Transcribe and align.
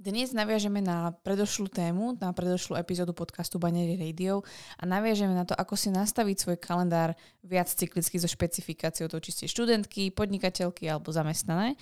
Dnes 0.00 0.32
naviažeme 0.32 0.80
na 0.80 1.12
predošlú 1.12 1.68
tému, 1.68 2.16
na 2.16 2.32
predošlú 2.32 2.72
epizódu 2.72 3.12
podcastu 3.12 3.60
Banery 3.60 4.00
Radio 4.00 4.40
a 4.80 4.88
naviažeme 4.88 5.36
na 5.36 5.44
to, 5.44 5.52
ako 5.52 5.76
si 5.76 5.92
nastaviť 5.92 6.36
svoj 6.40 6.56
kalendár 6.56 7.12
viac 7.44 7.68
cyklicky 7.68 8.16
so 8.16 8.24
špecifikáciou 8.24 9.12
toho, 9.12 9.20
či 9.20 9.36
ste 9.36 9.44
študentky, 9.52 10.08
podnikateľky 10.08 10.88
alebo 10.88 11.12
zamestnané. 11.12 11.76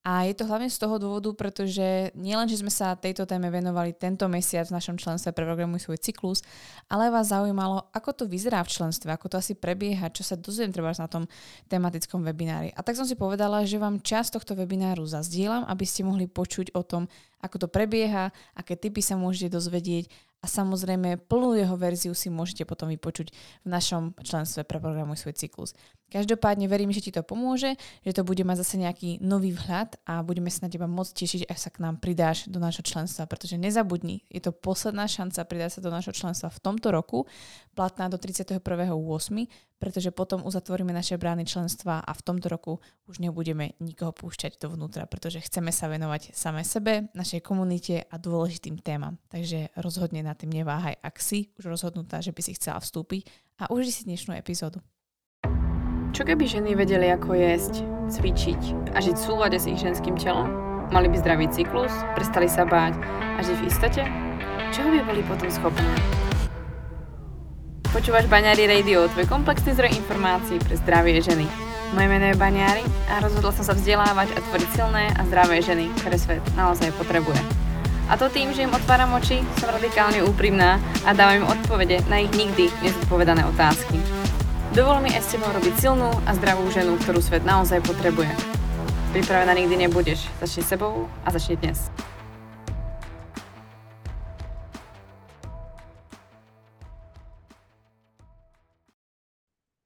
A 0.00 0.24
je 0.24 0.32
to 0.32 0.48
hlavne 0.48 0.72
z 0.72 0.80
toho 0.80 0.96
dôvodu, 0.96 1.28
pretože 1.36 2.08
nielen, 2.16 2.48
že 2.48 2.64
sme 2.64 2.72
sa 2.72 2.96
tejto 2.96 3.28
téme 3.28 3.52
venovali 3.52 3.92
tento 3.92 4.24
mesiac 4.32 4.64
v 4.64 4.80
našom 4.80 4.96
členstve 4.96 5.28
pre 5.36 5.44
programuj 5.44 5.84
svoj 5.84 6.00
cyklus, 6.00 6.40
ale 6.88 7.12
vás 7.12 7.28
zaujímalo, 7.28 7.84
ako 7.92 8.24
to 8.24 8.24
vyzerá 8.24 8.64
v 8.64 8.72
členstve, 8.72 9.12
ako 9.12 9.28
to 9.28 9.36
asi 9.36 9.52
prebieha, 9.52 10.08
čo 10.08 10.24
sa 10.24 10.40
dozviem 10.40 10.72
treba 10.72 10.96
na 10.96 11.04
tom 11.04 11.28
tematickom 11.68 12.24
webinári. 12.24 12.72
A 12.72 12.80
tak 12.80 12.96
som 12.96 13.04
si 13.04 13.12
povedala, 13.12 13.60
že 13.68 13.76
vám 13.76 14.00
čas 14.00 14.32
tohto 14.32 14.56
webináru 14.56 15.04
zazdielam, 15.04 15.68
aby 15.68 15.84
ste 15.84 16.00
mohli 16.00 16.24
počuť 16.24 16.72
o 16.72 16.80
tom, 16.80 17.04
ako 17.44 17.64
to 17.64 17.68
prebieha, 17.68 18.32
aké 18.56 18.80
typy 18.80 19.04
sa 19.04 19.20
môžete 19.20 19.52
dozvedieť 19.52 20.08
a 20.40 20.46
samozrejme 20.48 21.20
plnú 21.28 21.52
jeho 21.52 21.76
verziu 21.76 22.16
si 22.16 22.32
môžete 22.32 22.64
potom 22.64 22.88
vypočuť 22.88 23.28
v 23.64 23.68
našom 23.68 24.16
členstve 24.24 24.64
pre 24.64 24.80
Programuj 24.80 25.20
svoj 25.20 25.36
cyklus. 25.36 25.76
Každopádne 26.10 26.66
verím, 26.66 26.90
že 26.90 27.06
ti 27.06 27.14
to 27.14 27.22
pomôže, 27.22 27.78
že 28.02 28.10
to 28.10 28.26
bude 28.26 28.42
mať 28.42 28.66
zase 28.66 28.82
nejaký 28.82 29.22
nový 29.22 29.54
vhľad 29.54 29.94
a 30.10 30.26
budeme 30.26 30.50
sa 30.50 30.66
na 30.66 30.72
teba 30.72 30.90
môcť 30.90 31.12
tešiť, 31.14 31.42
ak 31.46 31.58
sa 31.60 31.70
k 31.70 31.86
nám 31.86 32.02
pridáš 32.02 32.50
do 32.50 32.58
nášho 32.58 32.82
členstva, 32.82 33.30
pretože 33.30 33.54
nezabudni, 33.54 34.26
je 34.26 34.42
to 34.42 34.50
posledná 34.50 35.06
šanca 35.06 35.38
pridať 35.46 35.78
sa 35.78 35.80
do 35.86 35.94
nášho 35.94 36.10
členstva 36.10 36.50
v 36.50 36.58
tomto 36.58 36.90
roku, 36.90 37.30
platná 37.78 38.10
do 38.10 38.18
31.8., 38.18 38.58
pretože 39.80 40.12
potom 40.12 40.44
uzatvoríme 40.44 40.92
naše 40.92 41.16
brány 41.16 41.48
členstva 41.48 42.04
a 42.04 42.12
v 42.12 42.20
tomto 42.20 42.52
roku 42.52 42.84
už 43.08 43.22
nebudeme 43.24 43.72
nikoho 43.80 44.12
púšťať 44.12 44.60
dovnútra, 44.60 45.08
pretože 45.08 45.40
chceme 45.40 45.72
sa 45.72 45.88
venovať 45.88 46.36
same 46.36 46.60
sebe, 46.68 47.08
našej 47.16 47.40
komunite 47.40 48.04
a 48.04 48.20
dôležitým 48.20 48.76
témam. 48.84 49.16
Takže 49.32 49.72
rozhodne 49.80 50.20
na 50.30 50.38
tým 50.38 50.54
neváhaj, 50.54 50.94
ak 51.02 51.18
si 51.18 51.50
už 51.58 51.74
rozhodnutá, 51.74 52.22
že 52.22 52.30
by 52.30 52.38
si 52.38 52.54
chcela 52.54 52.78
vstúpiť 52.78 53.26
a 53.58 53.66
uži 53.74 53.90
si 53.90 54.02
dnešnú 54.06 54.38
epizódu. 54.38 54.78
Čo 56.14 56.22
keby 56.22 56.46
ženy 56.46 56.78
vedeli, 56.78 57.10
ako 57.10 57.34
jesť, 57.34 57.82
cvičiť 58.14 58.94
a 58.94 59.02
žiť 59.02 59.16
v 59.18 59.26
súlade 59.26 59.58
s 59.58 59.66
ich 59.66 59.82
ženským 59.82 60.14
telom? 60.14 60.46
Mali 60.94 61.10
by 61.10 61.18
zdravý 61.18 61.50
cyklus, 61.50 61.90
prestali 62.14 62.46
sa 62.46 62.62
báť 62.62 62.98
a 63.38 63.40
žiť 63.42 63.58
v 63.58 63.66
istote? 63.66 64.02
Čoho 64.70 64.90
by 64.94 65.00
boli 65.02 65.22
potom 65.26 65.50
schopné? 65.50 65.90
Počúvaš 67.90 68.30
Baňári 68.30 68.70
Radio, 68.70 69.10
tvoj 69.10 69.26
komplexný 69.26 69.74
zdroj 69.74 69.98
informácií 69.98 70.62
pre 70.62 70.78
zdravie 70.78 71.18
ženy. 71.18 71.46
Moje 71.90 72.06
meno 72.06 72.30
je 72.30 72.38
Baňári 72.38 72.86
a 73.10 73.18
rozhodla 73.18 73.50
som 73.50 73.66
sa 73.66 73.74
vzdelávať 73.74 74.30
a 74.30 74.38
tvoriť 74.46 74.70
silné 74.78 75.10
a 75.10 75.26
zdravé 75.26 75.58
ženy, 75.58 75.90
ktoré 75.98 76.14
svet 76.14 76.42
naozaj 76.54 76.94
potrebuje. 76.94 77.59
A 78.10 78.18
to 78.18 78.26
tým, 78.26 78.50
že 78.50 78.66
im 78.66 78.74
otváram 78.74 79.14
oči, 79.14 79.38
som 79.62 79.70
radikálne 79.70 80.26
úprimná 80.26 80.82
a 81.06 81.14
dávam 81.14 81.46
im 81.46 81.46
odpovede 81.46 82.02
na 82.10 82.18
ich 82.18 82.34
nikdy 82.34 82.66
nezodpovedané 82.82 83.46
otázky. 83.46 84.02
Dovol 84.74 84.98
mi 85.06 85.14
s 85.14 85.30
tebou 85.30 85.46
robiť 85.54 85.78
silnú 85.78 86.10
a 86.26 86.34
zdravú 86.34 86.66
ženu, 86.74 86.98
ktorú 86.98 87.22
svet 87.22 87.46
naozaj 87.46 87.78
potrebuje. 87.86 88.34
Pripravená 89.14 89.54
nikdy 89.54 89.86
nebudeš. 89.86 90.26
Začni 90.42 90.66
sebou 90.66 91.06
a 91.22 91.30
začni 91.30 91.54
dnes. 91.62 91.86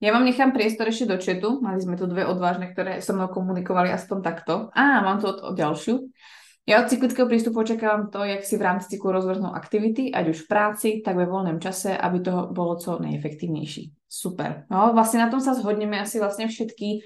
Ja 0.00 0.16
vám 0.16 0.24
nechám 0.24 0.56
priestor 0.56 0.88
ešte 0.88 1.12
do 1.12 1.20
četu. 1.20 1.60
Mali 1.60 1.80
sme 1.80 2.00
tu 2.00 2.08
dve 2.08 2.24
odvážne, 2.24 2.72
ktoré 2.72 3.04
so 3.04 3.12
mnou 3.12 3.28
komunikovali 3.28 3.92
aspoň 3.92 4.18
takto. 4.24 4.72
Á, 4.72 5.04
mám 5.04 5.20
tu 5.20 5.28
od, 5.28 5.52
od 5.52 5.54
ďalšiu. 5.56 6.08
Ja 6.64 6.80
od 6.80 6.88
cyklického 6.88 7.28
prístupu 7.28 7.60
očakávam 7.60 8.08
to, 8.08 8.24
jak 8.24 8.40
si 8.40 8.56
v 8.56 8.64
rámci 8.64 8.96
cyklu 8.96 9.12
rozvrhnú 9.12 9.52
aktivity, 9.52 10.08
ať 10.08 10.32
už 10.32 10.38
v 10.44 10.48
práci, 10.48 10.88
tak 11.04 11.20
ve 11.20 11.28
voľnom 11.28 11.60
čase, 11.60 11.92
aby 11.92 12.24
to 12.24 12.48
bolo 12.56 12.80
co 12.80 12.96
najefektívnejší. 13.04 13.92
Super. 14.08 14.64
No, 14.72 14.96
vlastne 14.96 15.20
na 15.20 15.28
tom 15.28 15.44
sa 15.44 15.52
zhodneme 15.52 16.00
asi 16.00 16.16
vlastne 16.16 16.48
všetky, 16.48 17.04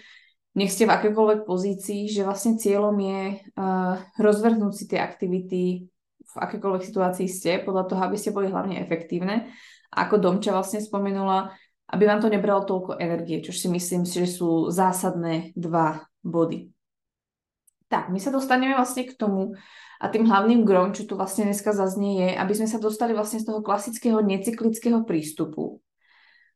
nech 0.54 0.70
ste 0.70 0.86
v 0.86 0.94
akékoľvek 0.94 1.40
pozícii, 1.42 2.06
že 2.06 2.22
vlastne 2.22 2.54
cieľom 2.54 2.94
je 2.98 3.22
uh, 3.58 3.98
rozvrhnúť 4.18 4.72
si 4.74 4.84
tie 4.86 5.02
aktivity 5.02 5.90
v 6.28 6.34
akékoľvek 6.38 6.82
situácii 6.86 7.26
ste, 7.26 7.58
podľa 7.62 7.90
toho, 7.90 8.00
aby 8.06 8.14
ste 8.14 8.30
boli 8.30 8.46
hlavne 8.46 8.78
efektívne. 8.78 9.50
A 9.90 10.06
ako 10.06 10.20
Domča 10.22 10.54
vlastne 10.54 10.78
spomenula, 10.78 11.50
aby 11.88 12.04
vám 12.04 12.20
to 12.20 12.28
nebralo 12.28 12.68
toľko 12.68 13.00
energie, 13.00 13.40
čo 13.40 13.50
si 13.50 13.66
myslím, 13.72 14.04
že 14.04 14.28
sú 14.28 14.68
zásadné 14.68 15.56
dva 15.56 16.04
body. 16.20 16.77
Tak, 17.88 18.12
my 18.12 18.20
sa 18.20 18.28
dostaneme 18.28 18.76
vlastne 18.76 19.08
k 19.08 19.16
tomu 19.16 19.56
a 19.98 20.06
tým 20.12 20.28
hlavným 20.30 20.62
grom, 20.62 20.94
čo 20.94 21.08
tu 21.08 21.18
vlastne 21.18 21.48
dneska 21.48 21.74
zaznie, 21.74 22.22
je, 22.22 22.28
aby 22.38 22.52
sme 22.54 22.68
sa 22.70 22.78
dostali 22.78 23.16
vlastne 23.16 23.42
z 23.42 23.48
toho 23.50 23.64
klasického 23.64 24.22
necyklického 24.22 25.02
prístupu 25.02 25.82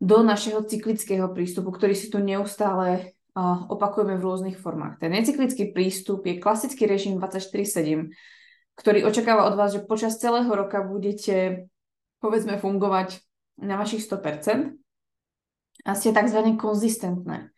do 0.03 0.19
našeho 0.27 0.67
cyklického 0.67 1.31
prístupu, 1.31 1.71
ktorý 1.71 1.95
si 1.95 2.11
tu 2.11 2.19
neustále 2.19 3.15
uh, 3.39 3.71
opakujeme 3.71 4.19
v 4.19 4.25
rôznych 4.27 4.59
formách. 4.59 4.99
Ten 4.99 5.15
necyklický 5.15 5.71
prístup 5.71 6.27
je 6.27 6.43
klasický 6.43 6.91
režim 6.91 7.23
24-7, 7.23 8.11
ktorý 8.75 9.07
očakáva 9.07 9.47
od 9.47 9.55
vás, 9.55 9.71
že 9.79 9.87
počas 9.87 10.19
celého 10.19 10.51
roka 10.51 10.83
budete, 10.83 11.71
povedzme, 12.19 12.59
fungovať 12.59 13.23
na 13.63 13.79
vašich 13.79 14.03
100% 14.03 14.75
a 15.87 15.91
ste 15.95 16.11
tzv. 16.11 16.41
konzistentné. 16.59 17.52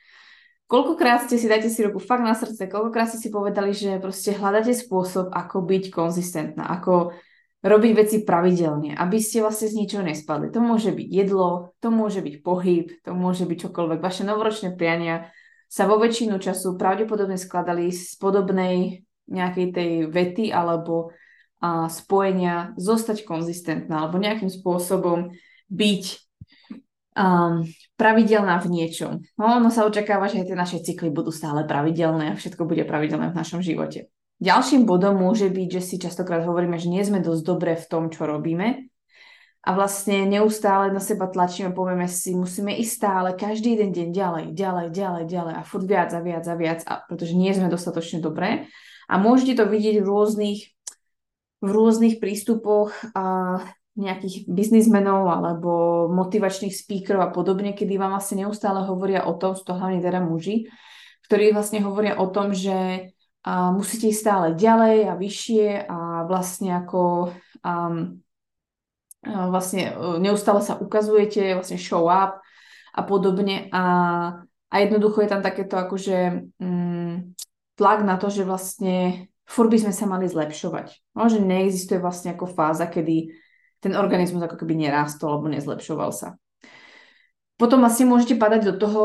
Koľkokrát 0.74 1.30
ste 1.30 1.38
si, 1.38 1.46
dajte 1.46 1.70
si 1.70 1.86
ruku 1.86 2.02
fakt 2.02 2.26
na 2.26 2.34
srdce, 2.34 2.66
koľkokrát 2.66 3.06
ste 3.06 3.22
si 3.22 3.30
povedali, 3.30 3.70
že 3.70 4.02
proste 4.02 4.34
hľadáte 4.34 4.74
spôsob, 4.74 5.30
ako 5.30 5.62
byť 5.62 5.84
konzistentná, 5.94 6.66
ako 6.66 7.14
robiť 7.62 7.92
veci 7.94 8.16
pravidelne, 8.26 8.98
aby 8.98 9.22
ste 9.22 9.38
vlastne 9.38 9.70
z 9.70 9.78
ničoho 9.78 10.02
nespadli. 10.02 10.50
To 10.50 10.58
môže 10.58 10.90
byť 10.90 11.06
jedlo, 11.06 11.78
to 11.78 11.94
môže 11.94 12.26
byť 12.26 12.42
pohyb, 12.42 12.90
to 13.06 13.14
môže 13.14 13.46
byť 13.46 13.70
čokoľvek. 13.70 14.02
Vaše 14.02 14.26
novoročné 14.26 14.74
priania 14.74 15.30
sa 15.70 15.86
vo 15.86 15.94
väčšinu 15.94 16.42
času 16.42 16.74
pravdepodobne 16.74 17.38
skladali 17.38 17.94
z 17.94 18.18
podobnej 18.18 19.06
nejakej 19.30 19.66
tej 19.70 19.90
vety 20.10 20.50
alebo 20.50 21.14
a, 21.62 21.86
spojenia 21.86 22.74
zostať 22.74 23.22
konzistentná 23.22 24.02
alebo 24.02 24.18
nejakým 24.18 24.50
spôsobom 24.50 25.30
byť 25.70 26.02
um, 27.14 27.64
pravidelná 27.94 28.60
v 28.60 28.70
niečom. 28.70 29.22
No, 29.38 29.58
ono 29.58 29.70
sa 29.70 29.86
očakáva, 29.86 30.30
že 30.30 30.42
aj 30.42 30.46
tie 30.50 30.58
naše 30.58 30.78
cykly 30.82 31.10
budú 31.10 31.30
stále 31.30 31.66
pravidelné 31.66 32.34
a 32.34 32.38
všetko 32.38 32.66
bude 32.68 32.84
pravidelné 32.84 33.30
v 33.30 33.38
našom 33.38 33.62
živote. 33.62 34.12
Ďalším 34.42 34.84
bodom 34.84 35.18
môže 35.18 35.46
byť, 35.46 35.68
že 35.78 35.82
si 35.82 35.96
častokrát 36.02 36.42
hovoríme, 36.42 36.76
že 36.76 36.90
nie 36.90 37.00
sme 37.06 37.22
dosť 37.22 37.42
dobré 37.46 37.78
v 37.78 37.86
tom, 37.86 38.10
čo 38.10 38.26
robíme 38.26 38.90
a 39.64 39.70
vlastne 39.72 40.28
neustále 40.28 40.92
na 40.92 41.00
seba 41.00 41.24
tlačíme, 41.24 41.72
povieme 41.72 42.04
si, 42.04 42.36
musíme 42.36 42.76
ísť 42.76 42.92
stále, 42.92 43.28
každý 43.32 43.80
jeden 43.80 43.96
deň 43.96 44.08
ďalej, 44.12 44.44
ďalej, 44.52 44.86
ďalej, 44.92 45.24
ďalej 45.24 45.54
a 45.56 45.62
furt 45.64 45.88
viac 45.88 46.12
a 46.12 46.20
viac 46.20 46.44
a 46.44 46.54
viac, 46.54 46.80
a, 46.84 47.00
pretože 47.08 47.32
nie 47.32 47.48
sme 47.56 47.72
dostatočne 47.72 48.20
dobré. 48.20 48.68
A 49.08 49.16
môžete 49.16 49.56
to 49.56 49.64
vidieť 49.64 50.04
v 50.04 50.06
rôznych, 50.08 50.60
v 51.64 51.68
rôznych 51.72 52.20
prístupoch 52.20 52.92
a 53.16 53.56
nejakých 53.94 54.50
biznismenov 54.50 55.30
alebo 55.30 55.70
motivačných 56.10 56.74
speakerov 56.74 57.30
a 57.30 57.34
podobne, 57.34 57.78
kedy 57.78 57.94
vám 57.94 58.18
vlastne 58.18 58.42
neustále 58.42 58.82
hovoria 58.82 59.22
o 59.22 59.38
tom, 59.38 59.54
sú 59.54 59.62
to 59.62 59.78
hlavne 59.78 60.02
teda 60.02 60.18
muži, 60.18 60.66
ktorí 61.30 61.54
vlastne 61.54 61.78
hovoria 61.82 62.18
o 62.18 62.26
tom, 62.26 62.50
že 62.50 63.10
a 63.44 63.68
musíte 63.76 64.08
ísť 64.08 64.22
stále 64.24 64.46
ďalej 64.56 64.98
a 65.04 65.20
vyššie 65.20 65.84
a 65.84 66.24
vlastne 66.24 66.80
ako 66.80 67.28
um, 67.60 68.24
vlastne 69.20 69.92
e, 69.92 70.16
neustále 70.16 70.64
sa 70.64 70.80
ukazujete, 70.80 71.52
vlastne 71.52 71.76
show 71.76 72.08
up 72.08 72.40
a 72.96 73.00
podobne 73.04 73.68
a, 73.68 73.84
a 74.72 74.74
jednoducho 74.80 75.20
je 75.20 75.28
tam 75.28 75.44
takéto 75.44 75.76
akože 75.76 76.48
um, 76.56 77.36
tlak 77.76 78.00
na 78.00 78.16
to, 78.16 78.32
že 78.32 78.48
vlastne 78.48 79.28
furt 79.44 79.68
by 79.68 79.76
sme 79.76 79.92
sa 79.92 80.08
mali 80.08 80.24
zlepšovať. 80.24 81.12
No, 81.12 81.28
že 81.28 81.44
neexistuje 81.44 82.00
vlastne 82.00 82.32
ako 82.32 82.48
fáza, 82.48 82.88
kedy 82.88 83.43
ten 83.84 83.92
organizmus 83.92 84.40
ako 84.40 84.56
keby 84.56 84.88
nerástol 84.88 85.36
alebo 85.36 85.52
nezlepšoval 85.52 86.10
sa. 86.16 86.40
Potom 87.54 87.86
asi 87.86 88.02
môžete 88.02 88.34
padať 88.34 88.66
do 88.66 88.74
toho, 88.74 89.02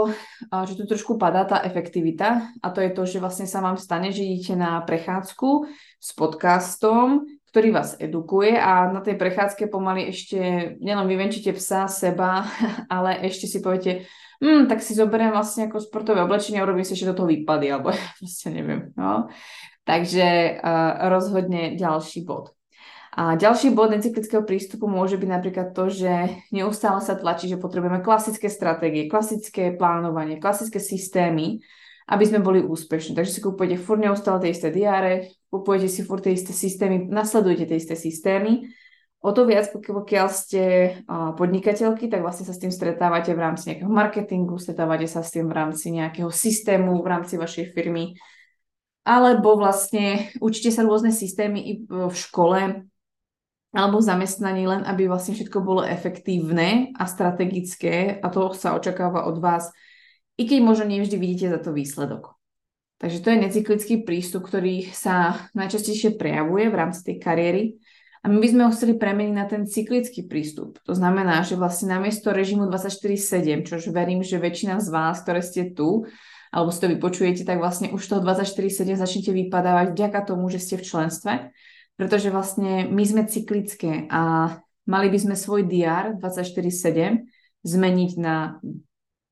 že 0.49 0.73
tu 0.73 0.89
trošku 0.89 1.21
padá 1.21 1.45
tá 1.45 1.61
efektivita 1.61 2.49
a 2.63 2.67
to 2.73 2.81
je 2.81 2.89
to, 2.97 3.03
že 3.05 3.21
vlastne 3.21 3.45
sa 3.45 3.61
vám 3.61 3.77
stane, 3.77 4.09
že 4.09 4.25
idete 4.25 4.57
na 4.57 4.81
prechádzku 4.81 5.69
s 6.01 6.09
podcastom, 6.17 7.29
ktorý 7.53 7.69
vás 7.69 7.93
edukuje 8.01 8.57
a 8.57 8.89
na 8.89 9.05
tej 9.05 9.21
prechádzke 9.21 9.69
pomaly 9.69 10.09
ešte 10.09 10.37
nielen 10.81 11.05
vyvenčíte 11.05 11.53
psa, 11.53 11.85
seba, 11.85 12.49
ale 12.95 13.21
ešte 13.29 13.45
si 13.45 13.61
poviete, 13.61 14.09
hm, 14.41 14.65
tak 14.65 14.81
si 14.81 14.97
zoberiem 14.97 15.29
vlastne 15.29 15.69
ako 15.69 15.77
sportové 15.77 16.25
oblečenie 16.25 16.57
a 16.57 16.65
urobím 16.65 16.85
si 16.85 16.97
ešte 16.97 17.13
do 17.13 17.17
toho 17.21 17.29
výpady, 17.29 17.69
alebo 17.73 17.93
proste 18.21 18.49
neviem. 18.49 18.89
No. 18.97 19.29
Takže 19.85 20.57
uh, 20.61 21.09
rozhodne 21.09 21.73
ďalší 21.77 22.25
bod. 22.25 22.53
A 23.13 23.33
ďalší 23.35 23.73
bod 23.73 23.89
necyklického 23.93 24.45
prístupu 24.45 24.85
môže 24.85 25.17
byť 25.17 25.29
napríklad 25.29 25.73
to, 25.73 25.89
že 25.89 26.29
neustále 26.53 27.01
sa 27.01 27.17
tlačí, 27.17 27.49
že 27.49 27.57
potrebujeme 27.57 28.05
klasické 28.05 28.47
stratégie, 28.47 29.09
klasické 29.09 29.73
plánovanie, 29.73 30.37
klasické 30.37 30.77
systémy 30.77 31.61
aby 32.09 32.23
sme 32.25 32.41
boli 32.41 32.65
úspešní. 32.65 33.13
Takže 33.13 33.31
si 33.37 33.41
kupujete 33.45 33.77
furt 33.77 34.01
neustále 34.01 34.41
tie 34.41 34.51
isté 34.51 34.73
diáre, 34.73 35.29
kupujete 35.53 35.85
si 35.85 36.01
furt 36.01 36.25
tie 36.25 36.33
isté 36.33 36.57
systémy, 36.57 37.05
nasledujete 37.05 37.69
tie 37.69 37.77
isté 37.77 37.93
systémy. 37.93 38.65
O 39.19 39.29
to 39.35 39.45
viac, 39.45 39.69
pokiaľ 39.69 40.27
ste 40.31 40.95
podnikateľky, 41.37 42.07
tak 42.07 42.23
vlastne 42.23 42.47
sa 42.47 42.55
s 42.55 42.61
tým 42.63 42.71
stretávate 42.73 43.35
v 43.35 43.43
rámci 43.43 43.69
nejakého 43.69 43.91
marketingu, 43.91 44.55
stretávate 44.57 45.05
sa 45.05 45.21
s 45.21 45.35
tým 45.35 45.51
v 45.51 45.53
rámci 45.53 45.91
nejakého 45.91 46.31
systému, 46.31 46.97
v 47.03 47.07
rámci 47.07 47.35
vašej 47.35 47.75
firmy, 47.75 48.15
alebo 49.03 49.59
vlastne 49.59 50.31
učíte 50.39 50.71
sa 50.71 50.87
rôzne 50.87 51.11
systémy 51.11 51.59
i 51.61 51.73
v 51.83 52.15
škole, 52.15 52.88
alebo 53.69 54.01
zamestnaní, 54.01 54.65
len 54.65 54.81
aby 54.81 55.05
vlastne 55.05 55.37
všetko 55.37 55.61
bolo 55.61 55.85
efektívne 55.85 56.93
a 56.97 57.05
strategické 57.05 58.17
a 58.17 58.27
to 58.33 58.49
sa 58.57 58.73
očakáva 58.73 59.29
od 59.29 59.37
vás 59.37 59.69
i 60.39 60.47
keď 60.47 60.59
možno 60.63 60.85
nevždy 60.89 61.15
vidíte 61.19 61.47
za 61.53 61.59
to 61.59 61.75
výsledok. 61.75 62.39
Takže 62.99 63.23
to 63.23 63.31
je 63.31 63.43
necyklický 63.43 63.95
prístup, 64.03 64.47
ktorý 64.47 64.91
sa 64.91 65.47
najčastejšie 65.55 66.19
prejavuje 66.19 66.67
v 66.67 66.75
rámci 66.75 66.99
tej 67.07 67.15
kariéry. 67.19 67.63
A 68.19 68.27
my 68.27 68.43
by 68.43 68.47
sme 68.51 68.61
ho 68.67 68.75
chceli 68.75 68.99
premeniť 68.99 69.35
na 69.35 69.47
ten 69.47 69.63
cyklický 69.63 70.27
prístup. 70.27 70.75
To 70.83 70.91
znamená, 70.91 71.47
že 71.47 71.55
vlastne 71.55 71.95
namiesto 71.95 72.35
režimu 72.35 72.67
24-7, 72.67 73.63
čož 73.63 73.87
verím, 73.95 74.19
že 74.19 74.35
väčšina 74.35 74.83
z 74.83 74.91
vás, 74.91 75.23
ktoré 75.23 75.39
ste 75.39 75.71
tu, 75.71 76.03
alebo 76.51 76.75
si 76.75 76.83
to 76.83 76.91
vypočujete, 76.91 77.47
tak 77.47 77.63
vlastne 77.63 77.95
už 77.95 78.03
toho 78.03 78.19
24-7 78.19 78.99
začnete 78.99 79.31
vypadávať 79.31 79.95
vďaka 79.95 80.19
tomu, 80.27 80.51
že 80.51 80.59
ste 80.59 80.75
v 80.75 80.83
členstve. 80.83 81.31
Pretože 81.99 82.31
vlastne 82.31 82.87
my 82.87 83.03
sme 83.03 83.27
cyklické 83.27 84.07
a 84.07 84.55
mali 84.87 85.11
by 85.11 85.19
sme 85.19 85.35
svoj 85.35 85.67
DR 85.67 86.15
24-7 86.15 87.27
zmeniť 87.67 88.11
na 88.15 88.63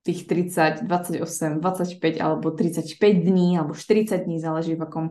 tých 0.03 0.27
30, 0.27 0.83
28, 0.83 1.63
25 1.63 2.19
alebo 2.19 2.51
35 2.51 2.99
dní 2.99 3.55
alebo 3.55 3.71
40 3.71 4.27
dní, 4.27 4.43
záleží 4.43 4.75
v 4.75 4.83
akom 4.83 5.05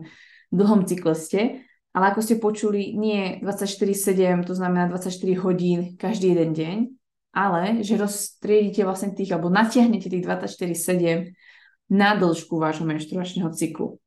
dlhom 0.53 0.85
cykle 0.85 1.17
ste. 1.17 1.65
Ale 1.97 2.13
ako 2.13 2.21
ste 2.21 2.37
počuli, 2.37 2.93
nie 2.93 3.41
24-7, 3.41 4.45
to 4.45 4.53
znamená 4.53 4.85
24 4.85 5.17
hodín 5.41 5.97
každý 5.97 6.37
jeden 6.37 6.53
deň, 6.53 6.77
ale 7.33 7.81
že 7.81 7.97
rozstriedite 7.97 8.85
vlastne 8.85 9.17
tých, 9.17 9.33
alebo 9.33 9.49
natiahnete 9.49 10.05
tých 10.05 10.21
24-7 10.21 11.33
na 11.89 12.13
dĺžku 12.13 12.53
vášho 12.53 12.85
menštruačného 12.85 13.49
cyklu. 13.49 13.97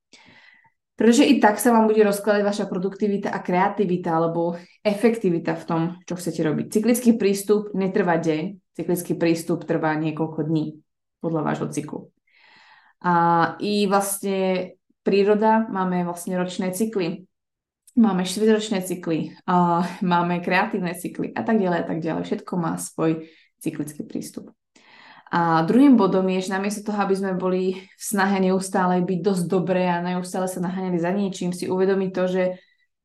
Pretože 1.00 1.24
i 1.24 1.40
tak 1.40 1.56
sa 1.56 1.72
vám 1.72 1.88
bude 1.88 2.04
rozkladať 2.04 2.44
vaša 2.44 2.64
produktivita 2.68 3.32
a 3.32 3.40
kreativita 3.40 4.12
alebo 4.12 4.60
efektivita 4.84 5.56
v 5.56 5.64
tom, 5.64 5.82
čo 6.04 6.12
chcete 6.12 6.44
robiť. 6.44 6.76
Cyklický 6.76 7.16
prístup 7.16 7.72
netrvá 7.72 8.20
deň, 8.20 8.60
cyklický 8.76 9.16
prístup 9.16 9.64
trvá 9.64 9.96
niekoľko 9.96 10.44
dní 10.44 10.76
podľa 11.24 11.40
vášho 11.40 11.72
cyklu. 11.72 12.12
A 13.00 13.14
i 13.64 13.88
vlastne 13.88 14.76
príroda, 15.00 15.64
máme 15.72 16.04
vlastne 16.04 16.36
ročné 16.36 16.76
cykly, 16.76 17.24
máme 17.96 18.28
štvrťročné 18.28 18.84
cykly, 18.84 19.32
a 19.48 19.80
máme 20.04 20.44
kreatívne 20.44 20.92
cykly 20.92 21.32
a 21.32 21.40
tak 21.40 21.64
ďalej 21.64 21.80
a 21.80 21.86
tak 21.88 21.98
ďalej. 22.04 22.28
Všetko 22.28 22.52
má 22.60 22.76
svoj 22.76 23.24
cyklický 23.56 24.04
prístup. 24.04 24.52
A 25.30 25.62
druhým 25.62 25.94
bodom 25.94 26.26
je, 26.26 26.42
že 26.42 26.54
namiesto 26.54 26.90
toho, 26.90 27.06
aby 27.06 27.14
sme 27.14 27.38
boli 27.38 27.78
v 27.78 28.02
snahe 28.02 28.42
neustále 28.42 28.98
byť 28.98 29.18
dosť 29.22 29.44
dobré 29.46 29.86
a 29.86 30.02
neustále 30.02 30.50
sa 30.50 30.58
naháňali 30.58 30.98
za 30.98 31.14
niečím, 31.14 31.54
si 31.54 31.70
uvedomiť 31.70 32.10
to, 32.10 32.24
že 32.26 32.42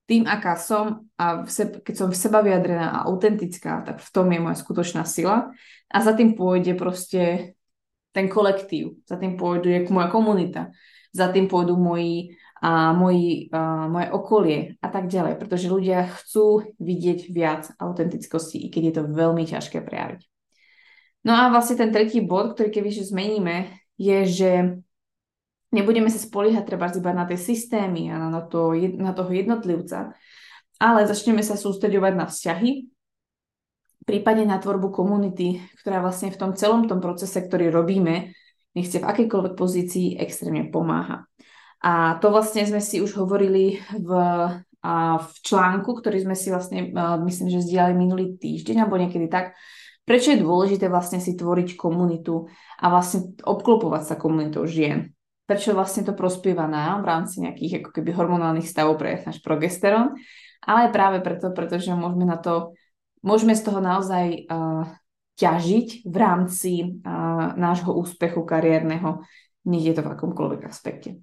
tým, 0.10 0.26
aká 0.26 0.58
som 0.58 1.10
a 1.18 1.46
seb- 1.46 1.86
keď 1.86 1.96
som 1.98 2.08
v 2.10 2.18
seba 2.18 2.42
vyjadrená 2.42 2.98
a 2.98 3.04
autentická, 3.10 3.86
tak 3.86 4.02
v 4.02 4.10
tom 4.10 4.30
je 4.34 4.42
moja 4.42 4.58
skutočná 4.58 5.06
sila. 5.06 5.54
A 5.90 5.98
za 6.02 6.18
tým 6.18 6.34
pôjde 6.34 6.74
proste 6.74 7.54
ten 8.10 8.26
kolektív, 8.26 9.02
za 9.06 9.22
tým 9.22 9.38
pôjdu 9.38 9.70
je 9.70 9.86
moja 9.94 10.10
komunita, 10.10 10.74
za 11.14 11.30
tým 11.30 11.46
pôjdu 11.46 11.78
moji, 11.78 12.38
a 12.66 12.94
moji, 12.98 13.54
a 13.54 13.86
moje 13.86 14.08
okolie 14.10 14.60
a 14.82 14.88
tak 14.90 15.12
ďalej, 15.12 15.38
pretože 15.38 15.70
ľudia 15.70 16.10
chcú 16.10 16.74
vidieť 16.82 17.30
viac 17.30 17.70
autentickosti, 17.78 18.58
i 18.58 18.74
keď 18.74 18.84
je 18.90 18.94
to 18.98 19.04
veľmi 19.14 19.46
ťažké 19.46 19.86
prejaviť. 19.86 20.35
No 21.26 21.34
a 21.34 21.50
vlastne 21.50 21.82
ten 21.82 21.90
tretí 21.90 22.22
bod, 22.22 22.54
ktorý 22.54 22.70
keby 22.70 22.90
zmeníme, 23.02 23.74
je, 23.98 24.20
že 24.30 24.52
nebudeme 25.74 26.08
sa 26.14 26.22
spoliehať 26.22 26.64
treba 26.70 26.88
iba 26.94 27.12
na 27.12 27.26
tie 27.26 27.36
systémy 27.36 28.14
a 28.14 28.30
na, 28.30 28.46
to, 28.46 28.78
na 28.78 29.12
toho 29.12 29.34
jednotlivca, 29.34 30.14
ale 30.78 31.10
začneme 31.10 31.42
sa 31.42 31.58
sústredovať 31.58 32.14
na 32.14 32.30
vzťahy, 32.30 32.72
prípadne 34.06 34.46
na 34.46 34.62
tvorbu 34.62 34.94
komunity, 34.94 35.66
ktorá 35.82 36.00
vlastne 36.00 36.30
v 36.30 36.40
tom 36.40 36.52
celom 36.54 36.86
tom 36.86 37.02
procese, 37.02 37.42
ktorý 37.42 37.74
robíme, 37.74 38.32
nech 38.78 38.88
v 38.92 39.02
akejkoľvek 39.02 39.54
pozícii, 39.58 40.22
extrémne 40.22 40.70
pomáha. 40.70 41.26
A 41.82 42.22
to 42.22 42.30
vlastne 42.30 42.62
sme 42.70 42.84
si 42.84 43.02
už 43.02 43.18
hovorili 43.18 43.82
v, 43.98 44.10
a 44.86 44.94
v 45.18 45.30
článku, 45.42 45.90
ktorý 45.98 46.22
sme 46.22 46.36
si 46.38 46.54
vlastne, 46.54 46.94
myslím, 47.26 47.48
že 47.50 47.66
zdieľali 47.66 47.96
minulý 47.98 48.26
týždeň, 48.38 48.86
alebo 48.86 49.02
niekedy 49.02 49.26
tak, 49.26 49.58
prečo 50.06 50.32
je 50.32 50.46
dôležité 50.46 50.88
vlastne 50.88 51.18
si 51.18 51.34
tvoriť 51.34 51.76
komunitu 51.76 52.46
a 52.80 52.86
vlastne 52.88 53.34
obklopovať 53.42 54.04
sa 54.06 54.16
komunitou 54.16 54.64
žien. 54.70 55.12
Prečo 55.46 55.78
vlastne 55.78 56.06
to 56.06 56.18
prospieva 56.18 56.66
nám 56.66 57.06
v 57.06 57.10
rámci 57.10 57.42
nejakých 57.42 57.86
ako 57.86 57.90
keby 57.94 58.18
hormonálnych 58.18 58.66
stavov 58.66 58.98
pre 58.98 59.22
náš 59.26 59.42
progesterón, 59.46 60.18
ale 60.66 60.90
práve 60.90 61.22
preto, 61.22 61.54
pretože 61.54 61.94
môžeme 61.94 62.26
na 62.26 62.38
to, 62.42 62.74
môžeme 63.22 63.54
z 63.54 63.62
toho 63.62 63.78
naozaj 63.78 64.50
uh, 64.50 64.90
ťažiť 65.38 66.06
v 66.06 66.16
rámci 66.18 66.72
uh, 66.82 67.54
nášho 67.54 67.94
úspechu 67.94 68.42
kariérneho, 68.42 69.22
nech 69.70 69.86
je 69.86 69.94
to 69.94 70.02
v 70.02 70.12
akomkoľvek 70.18 70.62
aspekte. 70.66 71.22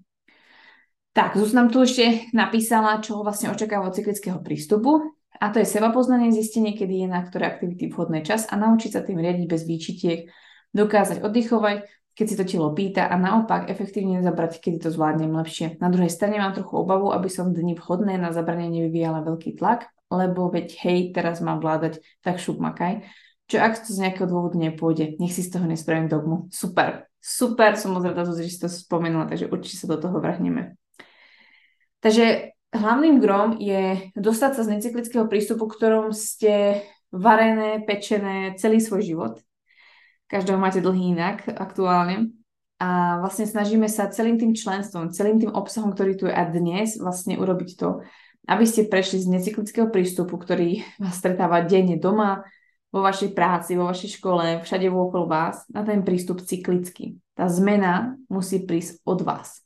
Tak, 1.12 1.36
Zuzana 1.36 1.66
nám 1.66 1.68
tu 1.74 1.84
ešte 1.84 2.32
napísala, 2.32 3.02
čo 3.04 3.20
vlastne 3.20 3.52
očakáva 3.52 3.92
od 3.92 3.96
cyklického 3.98 4.40
prístupu. 4.40 5.12
A 5.42 5.50
to 5.50 5.58
je 5.58 5.66
seba 5.66 5.90
poznanie, 5.90 6.30
zistenie, 6.30 6.78
kedy 6.78 7.02
je 7.02 7.08
na 7.10 7.18
ktoré 7.26 7.50
aktivity 7.50 7.90
vhodný 7.90 8.22
čas 8.22 8.46
a 8.46 8.54
naučiť 8.54 8.90
sa 8.94 9.02
tým 9.02 9.18
riadiť 9.18 9.46
bez 9.50 9.66
výčitiek, 9.66 10.30
dokázať 10.70 11.18
oddychovať, 11.18 11.82
keď 12.14 12.26
si 12.30 12.38
to 12.38 12.44
telo 12.46 12.70
pýta 12.70 13.10
a 13.10 13.18
naopak 13.18 13.66
efektívne 13.66 14.22
zabrať, 14.22 14.62
kedy 14.62 14.86
to 14.86 14.94
zvládnem 14.94 15.34
lepšie. 15.34 15.82
Na 15.82 15.90
druhej 15.90 16.14
strane 16.14 16.38
mám 16.38 16.54
trochu 16.54 16.78
obavu, 16.78 17.10
aby 17.10 17.26
som 17.26 17.50
dni 17.50 17.74
vhodné 17.74 18.22
na 18.22 18.30
zabranie 18.30 18.70
nevyvíjala 18.70 19.26
veľký 19.26 19.58
tlak, 19.58 19.90
lebo 20.14 20.46
veď 20.46 20.78
hej, 20.86 20.98
teraz 21.10 21.42
mám 21.42 21.58
vládať, 21.58 21.98
tak 22.22 22.38
šup 22.38 22.62
makaj. 22.62 23.02
Čo 23.50 23.58
ak 23.58 23.82
to 23.82 23.90
z 23.90 23.98
nejakého 23.98 24.30
dôvodu 24.30 24.54
nepôjde, 24.54 25.18
nech 25.18 25.34
si 25.34 25.42
z 25.42 25.58
toho 25.58 25.66
nespravím 25.66 26.06
dogmu. 26.06 26.52
Super, 26.54 27.10
super, 27.18 27.74
som 27.74 27.98
moc 27.98 28.06
rada, 28.06 28.22
že 28.28 28.46
si 28.46 28.62
to 28.62 28.70
spomenula, 28.70 29.26
takže 29.26 29.50
určite 29.50 29.82
sa 29.82 29.90
do 29.90 29.98
toho 29.98 30.22
vrhneme. 30.22 30.78
Takže 31.98 32.54
hlavným 32.72 33.20
grom 33.20 33.60
je 33.60 34.12
dostať 34.16 34.50
sa 34.56 34.62
z 34.64 34.72
necyklického 34.80 35.28
prístupu, 35.28 35.68
ktorom 35.68 36.10
ste 36.10 36.82
varené, 37.12 37.84
pečené 37.84 38.56
celý 38.56 38.80
svoj 38.80 39.04
život. 39.04 39.34
Každého 40.32 40.56
máte 40.56 40.80
dlhý 40.80 41.12
inak 41.12 41.44
aktuálne. 41.52 42.32
A 42.82 43.22
vlastne 43.22 43.46
snažíme 43.46 43.86
sa 43.86 44.10
celým 44.10 44.42
tým 44.42 44.58
členstvom, 44.58 45.14
celým 45.14 45.38
tým 45.38 45.54
obsahom, 45.54 45.94
ktorý 45.94 46.18
tu 46.18 46.26
je 46.26 46.34
a 46.34 46.42
dnes 46.48 46.98
vlastne 46.98 47.38
urobiť 47.38 47.78
to, 47.78 48.02
aby 48.50 48.66
ste 48.66 48.90
prešli 48.90 49.22
z 49.22 49.30
necyklického 49.30 49.86
prístupu, 49.86 50.34
ktorý 50.34 50.82
vás 50.98 51.14
stretáva 51.14 51.62
denne 51.62 51.94
doma, 51.94 52.42
vo 52.92 53.00
vašej 53.00 53.32
práci, 53.32 53.78
vo 53.78 53.88
vašej 53.88 54.20
škole, 54.20 54.60
všade 54.60 54.90
okolo 54.92 55.24
vás, 55.24 55.64
na 55.72 55.80
ten 55.80 56.04
prístup 56.04 56.44
cyklický. 56.44 57.16
Tá 57.32 57.48
zmena 57.48 58.20
musí 58.28 58.60
prísť 58.60 59.00
od 59.08 59.24
vás. 59.24 59.64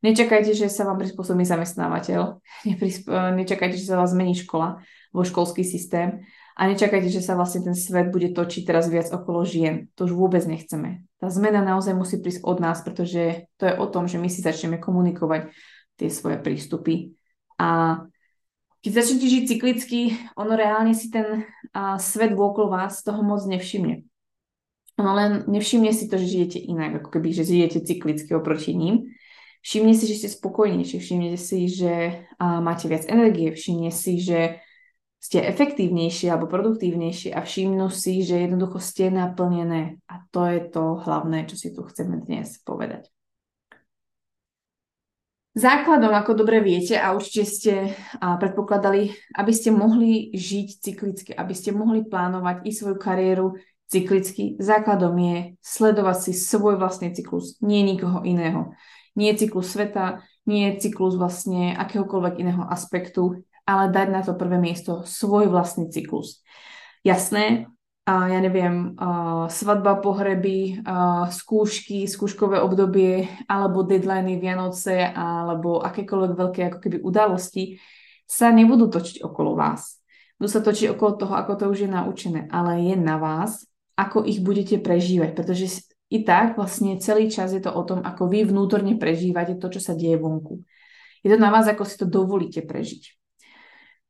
Nečakajte, 0.00 0.56
že 0.56 0.72
sa 0.72 0.88
vám 0.88 0.96
prispôsobí 0.96 1.44
zamestnávateľ, 1.44 2.40
nečakajte, 3.40 3.76
že 3.76 3.88
sa 3.88 4.00
vás 4.00 4.16
zmení 4.16 4.32
škola, 4.32 4.80
vo 5.10 5.26
školský 5.26 5.66
systém 5.66 6.22
a 6.54 6.70
nečakajte, 6.70 7.10
že 7.10 7.22
sa 7.22 7.34
vlastne 7.34 7.66
ten 7.66 7.74
svet 7.74 8.14
bude 8.14 8.30
točiť 8.30 8.62
teraz 8.62 8.86
viac 8.86 9.10
okolo 9.10 9.42
žien. 9.42 9.90
To 9.98 10.06
už 10.06 10.14
vôbec 10.14 10.42
nechceme. 10.46 11.02
Tá 11.18 11.26
zmena 11.28 11.66
naozaj 11.66 11.92
musí 11.98 12.22
prísť 12.22 12.46
od 12.46 12.58
nás, 12.62 12.80
pretože 12.86 13.50
to 13.58 13.66
je 13.66 13.74
o 13.74 13.86
tom, 13.90 14.06
že 14.06 14.22
my 14.22 14.30
si 14.30 14.40
začneme 14.40 14.78
komunikovať 14.78 15.50
tie 15.98 16.08
svoje 16.08 16.38
prístupy. 16.40 17.18
A 17.58 18.00
keď 18.80 18.92
začnete 19.04 19.26
žiť 19.28 19.42
cyklicky, 19.44 20.00
ono 20.38 20.56
reálne 20.56 20.96
si 20.96 21.12
ten 21.12 21.44
a, 21.76 22.00
svet 22.00 22.32
vôkol 22.32 22.72
vás 22.72 23.04
toho 23.04 23.20
moc 23.20 23.44
nevšimne. 23.44 24.08
Ono 24.96 25.12
len 25.16 25.48
nevšimne 25.48 25.92
si 25.92 26.08
to, 26.08 26.16
že 26.16 26.28
žijete 26.28 26.58
inak, 26.60 27.04
ako 27.04 27.08
keby, 27.18 27.32
že 27.32 27.44
žijete 27.48 27.84
cyklicky 27.84 28.32
oproti 28.36 28.72
ním. 28.76 29.12
Všimne 29.60 29.92
si, 29.92 30.04
že 30.08 30.18
ste 30.24 30.28
spokojnejší, 30.32 30.96
všimne 30.96 31.36
si, 31.36 31.68
že 31.68 32.24
a, 32.40 32.64
máte 32.64 32.88
viac 32.88 33.04
energie, 33.08 33.52
všimne 33.52 33.92
si, 33.92 34.16
že 34.20 34.60
ste 35.20 35.44
efektívnejší 35.44 36.32
alebo 36.32 36.48
produktívnejší 36.48 37.36
a 37.36 37.44
všimnú 37.44 37.92
si, 37.92 38.24
že 38.24 38.40
jednoducho 38.40 38.80
ste 38.80 39.12
naplnené. 39.12 40.00
A 40.08 40.24
to 40.32 40.48
je 40.48 40.64
to 40.64 40.96
hlavné, 41.04 41.44
čo 41.44 41.60
si 41.60 41.76
tu 41.76 41.84
chceme 41.84 42.24
dnes 42.24 42.56
povedať. 42.64 43.12
Základom, 45.50 46.14
ako 46.14 46.40
dobre 46.40 46.62
viete, 46.62 46.94
a 46.94 47.12
určite 47.12 47.42
ste 47.44 47.74
predpokladali, 48.16 49.12
aby 49.34 49.52
ste 49.52 49.74
mohli 49.74 50.30
žiť 50.30 50.68
cyklicky, 50.78 51.30
aby 51.34 51.52
ste 51.52 51.74
mohli 51.74 52.06
plánovať 52.06 52.64
i 52.64 52.70
svoju 52.70 52.96
kariéru 52.96 53.58
cyklicky, 53.90 54.54
základom 54.62 55.18
je 55.18 55.36
sledovať 55.58 56.16
si 56.22 56.32
svoj 56.38 56.78
vlastný 56.78 57.10
cyklus, 57.10 57.58
nie 57.58 57.82
nikoho 57.82 58.22
iného. 58.22 58.72
Nie 59.18 59.34
je 59.34 59.46
cyklus 59.46 59.72
sveta, 59.72 60.22
nie 60.46 60.70
je 60.70 60.88
cyklus 60.88 61.18
vlastne 61.18 61.74
akéhokoľvek 61.76 62.34
iného 62.42 62.64
aspektu, 62.66 63.42
ale 63.66 63.90
dať 63.90 64.08
na 64.10 64.20
to 64.26 64.34
prvé 64.34 64.58
miesto 64.58 65.06
svoj 65.06 65.50
vlastný 65.50 65.90
cyklus. 65.90 66.42
Jasné, 67.06 67.70
a 68.10 68.26
ja 68.26 68.40
neviem, 68.42 68.98
uh, 68.98 69.46
svadba, 69.46 70.02
pohreby, 70.02 70.82
uh, 70.82 71.30
skúšky, 71.30 72.10
skúškové 72.10 72.58
obdobie, 72.58 73.30
alebo 73.46 73.86
deadliny 73.86 74.40
Vianoce, 74.40 75.04
alebo 75.14 75.78
akékoľvek 75.78 76.32
veľké 76.34 76.60
ako 76.72 76.78
keby 76.82 76.96
udalosti 77.06 77.78
sa 78.26 78.50
nebudú 78.50 78.90
točiť 78.90 79.22
okolo 79.22 79.54
vás. 79.54 80.02
Budú 80.40 80.50
sa 80.50 80.64
točiť 80.64 80.96
okolo 80.96 81.10
toho, 81.22 81.34
ako 81.38 81.52
to 81.54 81.64
už 81.70 81.86
je 81.86 81.90
naučené, 81.92 82.40
ale 82.50 82.82
je 82.82 82.96
na 82.98 83.20
vás, 83.20 83.62
ako 83.94 84.24
ich 84.24 84.40
budete 84.40 84.80
prežívať, 84.80 85.36
pretože 85.36 85.89
i 86.10 86.26
tak 86.26 86.58
vlastne 86.58 86.98
celý 86.98 87.30
čas 87.30 87.54
je 87.54 87.62
to 87.62 87.70
o 87.70 87.82
tom, 87.86 88.02
ako 88.02 88.26
vy 88.26 88.42
vnútorne 88.42 88.98
prežívate 88.98 89.54
to, 89.54 89.70
čo 89.70 89.78
sa 89.78 89.94
deje 89.94 90.18
vonku. 90.18 90.58
Je 91.22 91.30
to 91.30 91.38
na 91.38 91.54
vás, 91.54 91.70
ako 91.70 91.86
si 91.86 91.94
to 91.94 92.10
dovolíte 92.10 92.66
prežiť. 92.66 93.14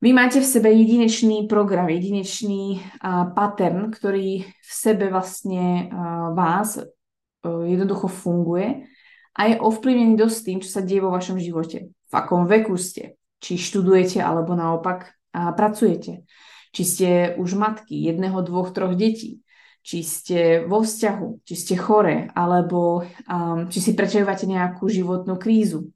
Vy 0.00 0.16
máte 0.16 0.40
v 0.40 0.48
sebe 0.48 0.72
jedinečný 0.72 1.44
program, 1.44 1.92
jedinečný 1.92 2.80
uh, 2.80 3.36
pattern, 3.36 3.92
ktorý 3.92 4.48
v 4.48 4.72
sebe 4.72 5.12
vlastne 5.12 5.92
uh, 5.92 6.32
vás 6.32 6.80
uh, 6.80 7.68
jednoducho 7.68 8.08
funguje 8.08 8.88
a 9.36 9.40
je 9.52 9.60
ovplyvnený 9.60 10.16
dosť 10.16 10.38
tým, 10.40 10.58
čo 10.64 10.72
sa 10.72 10.80
deje 10.80 11.04
vo 11.04 11.12
vašom 11.12 11.36
živote. 11.36 11.92
V 11.92 12.14
akom 12.16 12.48
veku 12.48 12.80
ste, 12.80 13.20
či 13.44 13.60
študujete 13.60 14.24
alebo 14.24 14.56
naopak 14.56 15.12
uh, 15.36 15.52
pracujete. 15.52 16.24
Či 16.72 16.82
ste 16.88 17.08
už 17.36 17.60
matky 17.60 18.00
jedného, 18.00 18.40
dvoch, 18.40 18.72
troch 18.72 18.96
detí 18.96 19.44
či 19.80 20.04
ste 20.04 20.64
vo 20.68 20.84
vzťahu, 20.84 21.44
či 21.44 21.54
ste 21.56 21.74
chore, 21.76 22.28
alebo 22.36 23.04
um, 23.04 23.66
či 23.72 23.80
si 23.80 23.92
prežívate 23.96 24.44
nejakú 24.44 24.86
životnú 24.86 25.40
krízu, 25.40 25.88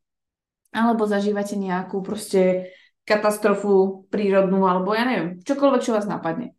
alebo 0.72 1.04
zažívate 1.04 1.54
nejakú 1.54 2.00
proste 2.00 2.72
katastrofu 3.04 4.08
prírodnú, 4.08 4.64
alebo 4.64 4.96
ja 4.96 5.04
neviem, 5.04 5.44
čokoľvek, 5.44 5.84
čo 5.84 5.92
vás 5.92 6.08
napadne. 6.08 6.56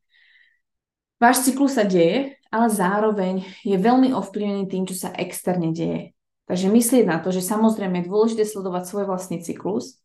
Váš 1.17 1.47
cyklus 1.47 1.75
sa 1.75 1.83
deje, 1.87 2.37
ale 2.53 2.67
zároveň 2.69 3.43
je 3.65 3.75
veľmi 3.75 4.13
ovplyvnený 4.13 4.69
tým, 4.69 4.85
čo 4.85 4.95
sa 4.95 5.09
externe 5.15 5.73
deje. 5.73 6.13
Takže 6.45 6.69
myslieť 6.69 7.03
na 7.09 7.17
to, 7.17 7.33
že 7.33 7.41
samozrejme 7.41 8.05
je 8.05 8.09
dôležité 8.11 8.45
sledovať 8.45 8.83
svoj 8.85 9.05
vlastný 9.09 9.41
cyklus, 9.41 9.97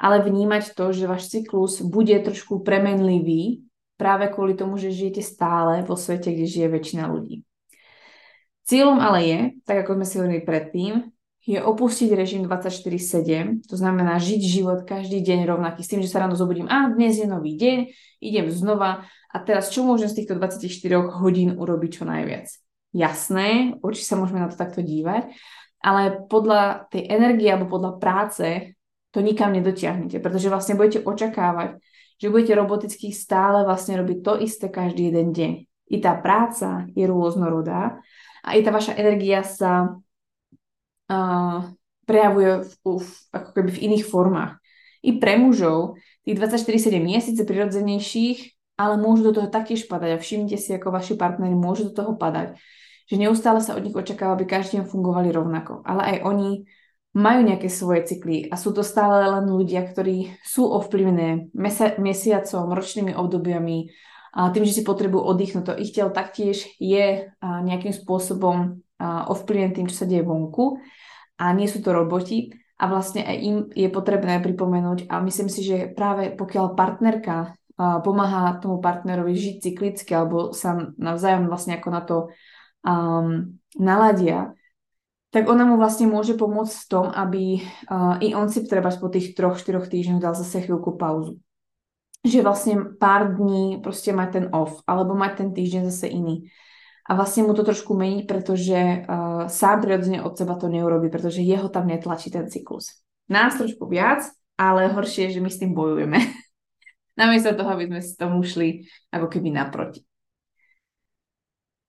ale 0.00 0.24
vnímať 0.24 0.72
to, 0.72 0.90
že 0.96 1.04
váš 1.04 1.28
cyklus 1.28 1.84
bude 1.84 2.16
trošku 2.24 2.64
premenlivý 2.64 3.68
práve 3.94 4.30
kvôli 4.30 4.58
tomu, 4.58 4.78
že 4.78 4.94
žijete 4.94 5.22
stále 5.22 5.82
vo 5.86 5.94
svete, 5.94 6.34
kde 6.34 6.46
žije 6.46 6.68
väčšina 6.70 7.06
ľudí. 7.06 7.46
Cieľom 8.64 8.98
ale 8.98 9.18
je, 9.24 9.38
tak 9.68 9.84
ako 9.84 10.00
sme 10.00 10.06
si 10.08 10.14
hovorili 10.16 10.42
predtým, 10.42 10.92
je 11.44 11.60
opustiť 11.60 12.08
režim 12.16 12.48
24-7, 12.48 13.68
to 13.68 13.76
znamená 13.76 14.16
žiť 14.16 14.40
život 14.40 14.88
každý 14.88 15.20
deň 15.20 15.44
rovnaký, 15.44 15.84
s 15.84 15.92
tým, 15.92 16.00
že 16.00 16.08
sa 16.08 16.24
ráno 16.24 16.32
zobudím, 16.32 16.64
a 16.72 16.88
dnes 16.88 17.20
je 17.20 17.28
nový 17.28 17.60
deň, 17.60 17.92
idem 18.24 18.48
znova 18.48 19.04
a 19.28 19.36
teraz 19.44 19.68
čo 19.68 19.84
môžem 19.84 20.08
z 20.08 20.24
týchto 20.24 20.40
24 20.40 20.64
hodín 21.20 21.60
urobiť 21.60 22.00
čo 22.00 22.04
najviac. 22.08 22.48
Jasné, 22.96 23.76
určite 23.84 24.08
sa 24.08 24.16
môžeme 24.16 24.40
na 24.40 24.48
to 24.48 24.56
takto 24.56 24.80
dívať, 24.80 25.36
ale 25.84 26.24
podľa 26.32 26.88
tej 26.88 27.12
energie 27.12 27.52
alebo 27.52 27.76
podľa 27.76 28.00
práce 28.00 28.72
to 29.12 29.20
nikam 29.20 29.52
nedotiahnete, 29.52 30.24
pretože 30.24 30.48
vlastne 30.48 30.80
budete 30.80 31.04
očakávať, 31.04 31.76
že 32.18 32.30
budete 32.30 32.54
roboticky 32.54 33.10
stále 33.10 33.66
vlastne 33.66 33.98
robiť 34.00 34.18
to 34.22 34.32
isté 34.40 34.66
každý 34.70 35.10
jeden 35.10 35.34
deň. 35.34 35.52
I 35.90 35.96
tá 36.00 36.16
práca 36.16 36.88
je 36.96 37.04
rôznorodá 37.04 38.00
a 38.44 38.48
i 38.56 38.64
tá 38.64 38.72
vaša 38.72 38.96
energia 38.96 39.44
sa 39.44 40.00
uh, 41.10 41.58
prejavuje 42.04 42.64
v, 42.64 42.72
v, 43.00 43.08
ako 43.32 43.48
keby 43.52 43.70
v 43.72 43.82
iných 43.90 44.04
formách. 44.08 44.60
I 45.04 45.20
pre 45.20 45.36
mužov 45.36 46.00
tých 46.24 46.40
24-7 46.40 47.36
je 47.36 47.44
prirodzenejších, 47.44 48.38
ale 48.80 48.96
môžu 48.96 49.30
do 49.30 49.32
toho 49.36 49.48
taktiež 49.52 49.84
padať 49.86 50.16
a 50.16 50.22
všimnite 50.22 50.56
si, 50.56 50.72
ako 50.72 50.88
vaši 50.90 51.14
partneri 51.14 51.54
môžu 51.54 51.92
do 51.92 51.94
toho 51.94 52.12
padať. 52.16 52.56
Že 53.04 53.28
neustále 53.28 53.60
sa 53.60 53.76
od 53.76 53.84
nich 53.84 53.92
očakáva, 53.92 54.32
aby 54.32 54.48
každý 54.48 54.80
deň 54.80 54.88
fungovali 54.88 55.28
rovnako. 55.28 55.84
Ale 55.84 56.16
aj 56.16 56.16
oni 56.24 56.64
majú 57.14 57.40
nejaké 57.46 57.70
svoje 57.70 58.10
cykly 58.10 58.50
a 58.50 58.58
sú 58.58 58.74
to 58.74 58.82
stále 58.82 59.22
len 59.22 59.46
ľudia, 59.46 59.86
ktorí 59.86 60.34
sú 60.42 60.66
ovplyvnené 60.66 61.54
mesa- 61.54 61.94
mesiacom, 61.96 62.74
ročnými 62.74 63.14
obdobiami, 63.14 63.90
a 64.34 64.50
tým, 64.50 64.66
že 64.66 64.74
si 64.74 64.82
potrebujú 64.82 65.22
oddychnúť. 65.30 65.64
To 65.70 65.78
ich 65.78 65.94
telo 65.94 66.10
taktiež 66.10 66.66
je 66.82 67.30
nejakým 67.38 67.94
spôsobom 67.94 68.82
ovplyvnené 69.30 69.78
tým, 69.78 69.86
čo 69.86 70.02
sa 70.02 70.10
deje 70.10 70.26
vonku 70.26 70.82
a 71.38 71.54
nie 71.54 71.70
sú 71.70 71.78
to 71.78 71.94
roboti 71.94 72.50
a 72.74 72.90
vlastne 72.90 73.22
aj 73.22 73.36
im 73.38 73.56
je 73.70 73.86
potrebné 73.86 74.42
pripomenúť 74.42 75.06
a 75.06 75.22
myslím 75.22 75.46
si, 75.46 75.62
že 75.62 75.86
práve 75.86 76.34
pokiaľ 76.34 76.74
partnerka 76.74 77.54
pomáha 77.78 78.58
tomu 78.58 78.82
partnerovi 78.82 79.34
žiť 79.34 79.54
cyklicky 79.62 80.10
alebo 80.14 80.50
sa 80.50 80.78
navzájom 80.98 81.46
vlastne 81.46 81.78
ako 81.78 81.88
na 81.90 82.02
to 82.02 82.16
um, 82.86 83.58
naladia, 83.78 84.54
tak 85.34 85.50
ona 85.50 85.66
mu 85.66 85.74
vlastne 85.74 86.06
môže 86.06 86.38
pomôcť 86.38 86.70
v 86.70 86.86
tom, 86.86 87.10
aby 87.10 87.58
uh, 87.90 88.22
i 88.22 88.38
on 88.38 88.46
si 88.46 88.62
treba 88.62 88.94
po 88.94 89.10
tých 89.10 89.34
troch, 89.34 89.58
štyroch 89.58 89.90
týždňoch 89.90 90.22
dal 90.22 90.38
zase 90.38 90.62
chvíľku 90.62 90.94
pauzu. 90.94 91.42
Že 92.22 92.46
vlastne 92.46 92.74
pár 92.94 93.34
dní 93.34 93.82
proste 93.82 94.14
mať 94.14 94.28
ten 94.30 94.46
off, 94.54 94.78
alebo 94.86 95.18
mať 95.18 95.42
ten 95.42 95.48
týždeň 95.50 95.90
zase 95.90 96.06
iný. 96.06 96.46
A 97.10 97.18
vlastne 97.18 97.50
mu 97.50 97.52
to 97.52 97.66
trošku 97.66 97.98
meniť, 97.98 98.30
pretože 98.30 98.78
uh, 98.78 99.50
sám 99.50 99.82
prirodzene 99.82 100.22
od 100.22 100.38
seba 100.38 100.54
to 100.54 100.70
neurobi, 100.70 101.10
pretože 101.10 101.42
jeho 101.42 101.66
tam 101.66 101.90
netlačí 101.90 102.30
ten 102.30 102.46
cyklus. 102.46 103.02
Nás 103.26 103.58
trošku 103.58 103.90
viac, 103.90 104.22
ale 104.54 104.86
horšie 104.86 105.28
je, 105.28 105.34
že 105.36 105.42
my 105.42 105.50
s 105.50 105.58
tým 105.58 105.74
bojujeme. 105.74 106.22
Namiesto 107.18 107.58
toho, 107.58 107.74
aby 107.74 107.90
sme 107.90 108.00
si 108.06 108.14
tomu 108.14 108.38
šli 108.46 108.86
ako 109.10 109.26
keby 109.26 109.50
naproti. 109.50 110.06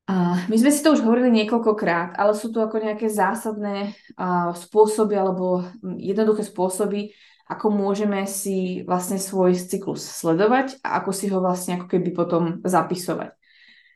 My 0.06 0.54
sme 0.54 0.70
si 0.70 0.86
to 0.86 0.94
už 0.94 1.02
hovorili 1.02 1.34
niekoľkokrát, 1.34 2.14
ale 2.14 2.38
sú 2.38 2.54
tu 2.54 2.62
ako 2.62 2.78
nejaké 2.78 3.10
zásadné 3.10 3.98
uh, 4.14 4.54
spôsoby 4.54 5.18
alebo 5.18 5.66
jednoduché 5.82 6.46
spôsoby, 6.46 7.10
ako 7.50 7.74
môžeme 7.74 8.30
si 8.30 8.86
vlastne 8.86 9.18
svoj 9.18 9.58
cyklus 9.58 10.06
sledovať 10.06 10.78
a 10.86 11.02
ako 11.02 11.10
si 11.10 11.26
ho 11.34 11.42
vlastne 11.42 11.82
ako 11.82 11.90
keby 11.90 12.14
potom 12.14 12.62
zapisovať. 12.62 13.34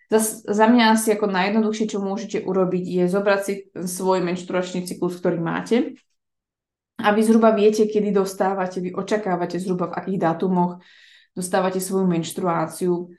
Za, 0.09 0.49
za 0.49 0.65
mňa 0.65 0.97
asi 0.97 1.13
ako 1.13 1.29
najjednoduchšie, 1.29 1.85
čo 1.93 2.01
môžete 2.01 2.41
urobiť, 2.41 2.81
je 2.81 3.03
zobrať 3.05 3.39
si 3.45 3.53
svoj 3.77 4.25
menštruačný 4.25 4.89
cyklus, 4.89 5.21
ktorý 5.21 5.37
máte 5.37 5.93
a 6.97 7.13
vy 7.13 7.21
zhruba 7.21 7.53
viete, 7.53 7.85
kedy 7.85 8.09
dostávate, 8.09 8.81
vy 8.81 8.97
očakávate 8.97 9.61
zhruba 9.61 9.93
v 9.93 9.97
akých 10.01 10.19
dátumoch 10.25 10.81
dostávate 11.37 11.79
svoju 11.79 12.09
menštruáciu, 12.09 13.13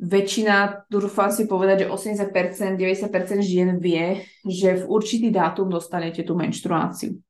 väčšina, 0.00 0.88
dúfam 0.88 1.28
si 1.28 1.44
povedať, 1.44 1.84
že 1.84 1.92
80%, 1.92 2.80
90% 2.80 3.44
žien 3.44 3.76
vie, 3.76 4.24
že 4.48 4.80
v 4.80 4.84
určitý 4.88 5.28
dátum 5.28 5.68
dostanete 5.68 6.24
tú 6.24 6.32
menštruáciu. 6.32 7.20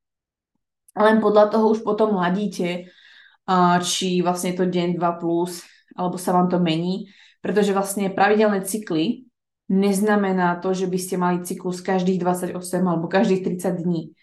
Len 0.95 1.17
podľa 1.19 1.51
toho 1.51 1.75
už 1.75 1.83
potom 1.83 2.15
hladíte, 2.15 2.87
či 3.83 4.09
vlastne 4.23 4.55
to 4.55 4.71
deň 4.71 4.95
2+, 4.95 5.03
plus, 5.19 5.67
alebo 5.99 6.15
sa 6.15 6.31
vám 6.31 6.47
to 6.47 6.63
mení, 6.63 7.11
pretože 7.43 7.75
vlastne 7.75 8.07
pravidelné 8.15 8.63
cykly 8.63 9.27
neznamená 9.67 10.63
to, 10.63 10.71
že 10.71 10.87
by 10.87 10.99
ste 10.99 11.15
mali 11.19 11.43
cyklus 11.43 11.83
každých 11.83 12.23
28 12.23 12.55
alebo 12.87 13.11
každých 13.11 13.59
30 13.59 13.83
dní. 13.83 14.15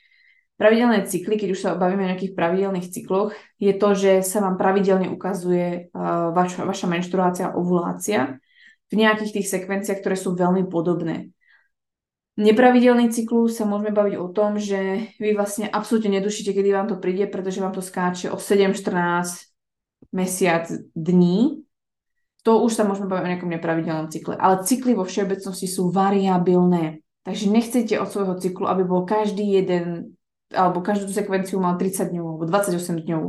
Pravidelné 0.57 1.05
cykly, 1.05 1.37
keď 1.37 1.49
už 1.53 1.59
sa 1.61 1.77
bavíme 1.77 2.01
o 2.01 2.09
nejakých 2.09 2.33
pravidelných 2.33 2.89
cykloch, 2.89 3.29
je 3.61 3.77
to, 3.77 3.93
že 3.93 4.25
sa 4.25 4.41
vám 4.41 4.57
pravidelne 4.57 5.05
ukazuje 5.13 5.93
uh, 5.93 6.33
vaša, 6.33 6.89
menštruácia 6.89 7.53
ovulácia 7.53 8.41
v 8.89 8.93
nejakých 8.97 9.37
tých 9.37 9.47
sekvenciách, 9.53 10.01
ktoré 10.01 10.17
sú 10.17 10.33
veľmi 10.33 10.65
podobné. 10.65 11.29
Nepravidelný 12.41 13.13
cyklus 13.13 13.57
sa 13.57 13.69
môžeme 13.69 13.93
baviť 13.93 14.15
o 14.17 14.29
tom, 14.33 14.57
že 14.57 15.13
vy 15.21 15.37
vlastne 15.37 15.69
absolútne 15.69 16.17
nedušíte, 16.17 16.53
kedy 16.53 16.69
vám 16.73 16.89
to 16.89 16.97
príde, 16.97 17.29
pretože 17.29 17.61
vám 17.61 17.77
to 17.77 17.81
skáče 17.85 18.33
o 18.33 18.41
7-14 18.41 19.53
mesiac 20.09 20.65
dní. 20.97 21.65
To 22.45 22.65
už 22.65 22.81
sa 22.81 22.85
môžeme 22.85 23.09
baviť 23.09 23.25
o 23.25 23.31
nejakom 23.33 23.53
nepravidelnom 23.53 24.09
cykle. 24.09 24.37
Ale 24.41 24.65
cykly 24.65 24.97
vo 24.97 25.05
všeobecnosti 25.05 25.69
sú 25.69 25.93
variabilné. 25.93 27.05
Takže 27.25 27.45
nechcete 27.49 27.93
od 28.01 28.09
svojho 28.09 28.41
cyklu, 28.41 28.65
aby 28.69 28.85
bol 28.85 29.05
každý 29.05 29.43
jeden 29.57 30.16
alebo 30.53 30.79
každú 30.79 31.09
tú 31.09 31.13
sekvenciu 31.15 31.59
mal 31.59 31.75
30 31.75 32.13
dňov 32.13 32.25
alebo 32.25 32.43
28 32.47 33.03
dňov. 33.03 33.23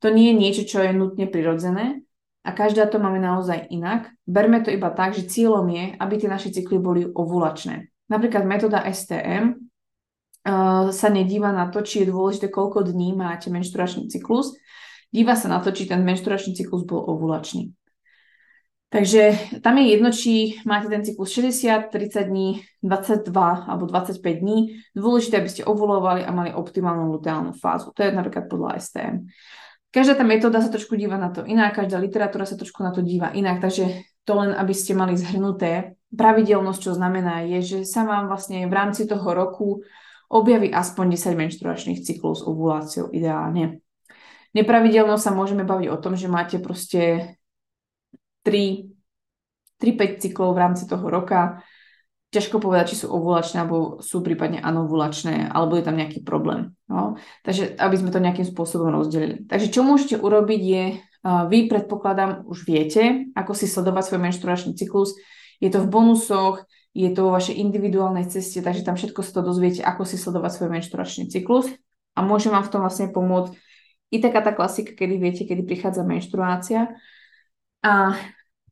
To 0.00 0.08
nie 0.08 0.32
je 0.32 0.34
niečo, 0.34 0.62
čo 0.66 0.78
je 0.82 0.90
nutne 0.96 1.28
prirodzené 1.28 2.02
a 2.40 2.50
každá 2.56 2.88
to 2.88 2.96
máme 2.96 3.20
naozaj 3.20 3.68
inak. 3.68 4.08
Berme 4.24 4.64
to 4.64 4.72
iba 4.72 4.88
tak, 4.90 5.12
že 5.12 5.28
cieľom 5.28 5.68
je, 5.68 5.92
aby 6.00 6.14
tie 6.16 6.28
naše 6.30 6.48
cykly 6.50 6.80
boli 6.80 7.04
ovulačné. 7.04 7.92
Napríklad 8.08 8.48
metóda 8.48 8.80
STM 8.88 9.54
uh, 9.54 10.88
sa 10.88 11.08
nedíva 11.12 11.52
na 11.52 11.68
to, 11.68 11.84
či 11.84 12.02
je 12.02 12.10
dôležité, 12.10 12.48
koľko 12.48 12.88
dní 12.88 13.12
máte 13.12 13.52
menšturačný 13.52 14.08
cyklus. 14.08 14.56
Díva 15.12 15.36
sa 15.36 15.52
na 15.52 15.60
to, 15.60 15.70
či 15.70 15.84
ten 15.84 16.00
menšturačný 16.00 16.56
cyklus 16.56 16.88
bol 16.88 17.04
ovulačný. 17.06 17.70
Takže 18.90 19.38
tam 19.62 19.78
je 19.78 19.86
jedno, 19.86 20.10
či 20.10 20.58
máte 20.66 20.90
ten 20.90 21.06
cyklus 21.06 21.30
60, 21.30 21.94
30 21.94 22.26
dní, 22.26 22.66
22 22.82 23.30
alebo 23.70 23.86
25 23.86 24.18
dní. 24.18 24.82
Dôležité, 24.98 25.38
aby 25.38 25.46
ste 25.46 25.62
ovulovali 25.62 26.26
a 26.26 26.34
mali 26.34 26.50
optimálnu 26.50 27.06
luteálnu 27.14 27.54
fázu. 27.54 27.94
To 27.94 28.02
je 28.02 28.10
napríklad 28.10 28.50
podľa 28.50 28.82
STM. 28.82 29.30
Každá 29.94 30.18
tá 30.18 30.26
metóda 30.26 30.58
sa 30.58 30.74
trošku 30.74 30.98
díva 30.98 31.18
na 31.18 31.30
to 31.30 31.46
inak, 31.46 31.78
každá 31.78 32.02
literatúra 32.02 32.46
sa 32.46 32.58
trošku 32.58 32.82
na 32.82 32.90
to 32.90 33.02
díva 33.02 33.30
inak, 33.30 33.62
takže 33.62 34.06
to 34.26 34.38
len, 34.38 34.54
aby 34.58 34.74
ste 34.74 34.94
mali 34.94 35.14
zhrnuté. 35.14 35.98
Pravidelnosť, 36.10 36.80
čo 36.90 36.92
znamená, 36.94 37.46
je, 37.46 37.58
že 37.62 37.78
sa 37.86 38.02
vám 38.02 38.26
vlastne 38.26 38.66
v 38.66 38.74
rámci 38.74 39.06
toho 39.06 39.26
roku 39.30 39.86
objaví 40.30 40.70
aspoň 40.70 41.14
10 41.14 41.38
menštruačných 41.38 42.02
cyklov 42.02 42.38
s 42.38 42.42
ovuláciou 42.42 43.10
ideálne. 43.14 43.82
Nepravidelnosť 44.54 45.22
sa 45.22 45.32
môžeme 45.34 45.62
baviť 45.62 45.88
o 45.90 45.98
tom, 45.98 46.18
že 46.18 46.26
máte 46.26 46.58
proste 46.58 47.34
3-5 48.46 50.22
cyklov 50.22 50.56
v 50.56 50.62
rámci 50.62 50.84
toho 50.88 51.04
roka. 51.06 51.60
Ťažko 52.30 52.62
povedať, 52.62 52.94
či 52.94 53.02
sú 53.02 53.10
ovulačné, 53.10 53.66
alebo 53.66 53.98
sú 53.98 54.22
prípadne 54.22 54.62
anovulačné, 54.62 55.50
alebo 55.50 55.74
je 55.74 55.82
tam 55.82 55.98
nejaký 55.98 56.22
problém. 56.22 56.78
No? 56.86 57.18
Takže 57.42 57.74
aby 57.74 57.96
sme 57.98 58.14
to 58.14 58.22
nejakým 58.22 58.46
spôsobom 58.46 58.94
rozdelili. 58.94 59.42
Takže 59.50 59.66
čo 59.74 59.82
môžete 59.82 60.14
urobiť 60.14 60.62
je, 60.62 60.84
vy 61.26 61.58
predpokladám 61.66 62.46
už 62.46 62.64
viete, 62.64 63.28
ako 63.34 63.52
si 63.52 63.66
sledovať 63.66 64.02
svoj 64.08 64.20
menštruačný 64.30 64.72
cyklus. 64.78 65.18
Je 65.58 65.68
to 65.68 65.82
v 65.84 65.90
bonusoch, 65.90 66.64
je 66.94 67.10
to 67.10 67.28
vo 67.28 67.34
vašej 67.34 67.60
individuálnej 67.60 68.30
ceste, 68.30 68.62
takže 68.62 68.86
tam 68.86 68.94
všetko 68.94 69.20
sa 69.26 69.42
to 69.42 69.42
dozviete, 69.50 69.82
ako 69.82 70.06
si 70.06 70.16
sledovať 70.16 70.50
svoj 70.54 70.68
menštruačný 70.80 71.28
cyklus. 71.28 71.68
A 72.14 72.22
môžem 72.22 72.54
vám 72.54 72.62
v 72.62 72.72
tom 72.72 72.80
vlastne 72.86 73.10
pomôcť 73.10 73.52
i 74.10 74.18
taká 74.22 74.42
tá 74.42 74.54
klasika, 74.54 74.94
kedy 74.94 75.14
viete, 75.18 75.42
kedy 75.46 75.66
prichádza 75.66 76.06
menštruácia 76.06 76.94
a 77.80 78.14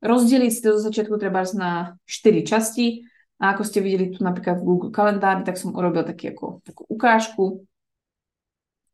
rozdeliť 0.04 0.50
si 0.52 0.60
to 0.60 0.78
zo 0.78 0.88
začiatku 0.88 1.16
treba 1.18 1.42
na 1.56 1.96
4 2.06 2.44
časti. 2.44 3.04
A 3.38 3.54
ako 3.54 3.62
ste 3.62 3.78
videli 3.78 4.10
tu 4.10 4.26
napríklad 4.26 4.58
v 4.58 4.66
Google 4.66 4.90
kalendári, 4.90 5.46
tak 5.46 5.54
som 5.54 5.70
urobil 5.70 6.02
taký 6.02 6.34
ako, 6.34 6.58
takú 6.66 6.82
ukážku. 6.90 7.62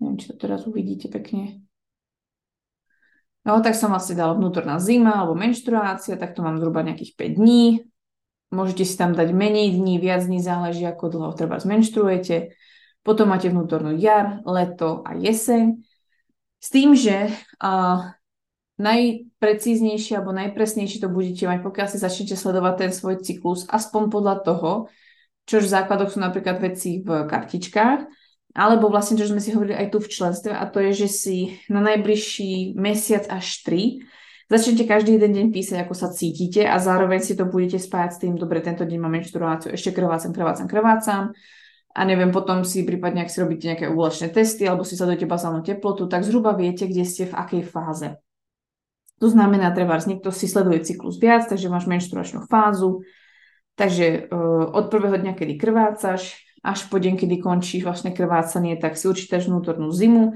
Neviem, 0.01 0.21
či 0.21 0.29
to 0.29 0.37
teraz 0.37 0.69
uvidíte 0.69 1.09
pekne. 1.09 1.65
No, 3.45 3.61
tak 3.65 3.77
som 3.77 3.93
vlastne 3.93 4.17
dala 4.17 4.37
vnútorná 4.37 4.77
zima 4.81 5.21
alebo 5.21 5.37
menštruácia, 5.37 6.21
tak 6.21 6.37
to 6.37 6.45
mám 6.45 6.61
zhruba 6.61 6.85
nejakých 6.85 7.13
5 7.17 7.41
dní. 7.41 7.65
Môžete 8.53 8.85
si 8.85 8.95
tam 9.01 9.17
dať 9.17 9.33
menej 9.33 9.77
dní, 9.77 9.97
viac 9.97 10.25
dní, 10.29 10.45
záleží 10.45 10.85
ako 10.85 11.13
dlho 11.13 11.33
treba 11.33 11.57
zmenštruujete. 11.61 12.53
Potom 13.05 13.29
máte 13.29 13.53
vnútornú 13.53 13.97
jar, 14.01 14.41
leto 14.49 15.05
a 15.05 15.17
jeseň. 15.17 15.77
S 16.57 16.69
tým, 16.73 16.97
že 16.97 17.29
uh, 17.61 18.17
najprecíznejšie 18.85 20.21
alebo 20.21 20.37
najpresnejšie 20.37 21.01
to 21.01 21.09
budete 21.09 21.49
mať, 21.49 21.65
pokiaľ 21.65 21.87
si 21.89 21.99
začnete 21.99 22.37
sledovať 22.37 22.75
ten 22.77 22.91
svoj 22.93 23.25
cyklus, 23.25 23.65
aspoň 23.73 24.13
podľa 24.13 24.37
toho, 24.45 24.71
čo 25.49 25.61
v 25.61 25.73
základoch 25.73 26.13
sú 26.13 26.21
napríklad 26.21 26.61
veci 26.61 27.01
v 27.01 27.25
kartičkách, 27.25 28.01
alebo 28.55 28.87
vlastne, 28.93 29.19
čo 29.19 29.27
sme 29.27 29.43
si 29.43 29.51
hovorili 29.51 29.75
aj 29.75 29.89
tu 29.91 29.99
v 29.99 30.13
členstve, 30.13 30.53
a 30.55 30.65
to 30.69 30.79
je, 30.85 31.05
že 31.05 31.09
si 31.11 31.37
na 31.67 31.83
najbližší 31.83 32.79
mesiac 32.79 33.27
až 33.27 33.65
tri 33.67 34.05
začnete 34.47 34.85
každý 34.85 35.17
jeden 35.17 35.33
deň 35.33 35.47
písať, 35.51 35.79
ako 35.83 35.95
sa 35.97 36.13
cítite 36.13 36.63
a 36.69 36.77
zároveň 36.79 37.21
si 37.25 37.35
to 37.35 37.49
budete 37.49 37.81
spájať 37.81 38.11
s 38.13 38.21
tým, 38.21 38.37
dobre, 38.37 38.61
tento 38.61 38.85
deň 38.85 38.99
mám 39.01 39.17
menštruáciu, 39.17 39.73
ešte 39.73 39.91
krvácam, 39.91 40.31
krvácam, 40.31 40.67
krvácam 40.69 41.23
a 41.95 42.01
neviem, 42.05 42.31
potom 42.31 42.63
si 42.63 42.85
prípadne, 42.85 43.25
ak 43.25 43.33
si 43.33 43.41
robíte 43.41 43.67
nejaké 43.67 43.89
uvulačné 43.89 44.31
testy 44.31 44.69
alebo 44.69 44.85
si 44.85 44.95
sledujete 44.95 45.27
bazálnu 45.27 45.65
teplotu, 45.65 46.07
tak 46.07 46.23
zhruba 46.23 46.53
viete, 46.55 46.87
kde 46.87 47.03
ste 47.03 47.27
v 47.27 47.35
akej 47.35 47.63
fáze. 47.65 48.09
To 49.23 49.31
znamená, 49.31 49.71
treba, 49.71 49.95
niekto 50.03 50.35
si 50.35 50.51
sleduje 50.51 50.83
cyklus 50.83 51.23
viac, 51.23 51.47
takže 51.47 51.71
máš 51.71 51.87
menštruačnú 51.87 52.51
fázu, 52.51 53.07
takže 53.79 54.27
uh, 54.27 54.71
od 54.75 54.91
prvého 54.91 55.19
dňa, 55.19 55.33
kedy 55.39 55.55
krvácaš, 55.55 56.43
až 56.65 56.89
po 56.89 56.97
deň, 56.97 57.21
kedy 57.21 57.45
končíš 57.45 57.85
vlastne 57.85 58.11
krvácanie, 58.11 58.81
tak 58.81 58.97
si 58.97 59.05
určítaš 59.05 59.53
vnútornú 59.53 59.93
zimu, 59.93 60.35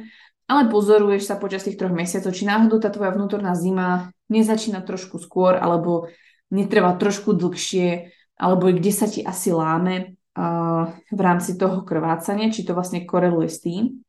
ale 0.48 0.62
pozoruješ 0.68 1.28
sa 1.28 1.40
počas 1.40 1.64
tých 1.64 1.80
troch 1.80 1.92
mesiacov, 1.92 2.36
či 2.36 2.44
náhodou 2.44 2.78
tá 2.80 2.92
tvoja 2.92 3.16
vnútorná 3.16 3.56
zima 3.56 4.12
nezačína 4.28 4.84
trošku 4.84 5.16
skôr, 5.20 5.56
alebo 5.56 6.12
netrvá 6.52 6.96
trošku 7.00 7.32
dlhšie, 7.32 8.12
alebo 8.36 8.68
kde 8.70 8.92
sa 8.92 9.08
ti 9.08 9.24
asi 9.24 9.50
láme 9.50 10.14
uh, 10.36 10.92
v 11.10 11.20
rámci 11.20 11.56
toho 11.56 11.82
krvácania, 11.82 12.52
či 12.52 12.62
to 12.62 12.76
vlastne 12.76 13.08
koreluje 13.08 13.48
s 13.48 13.58
tým. 13.64 14.04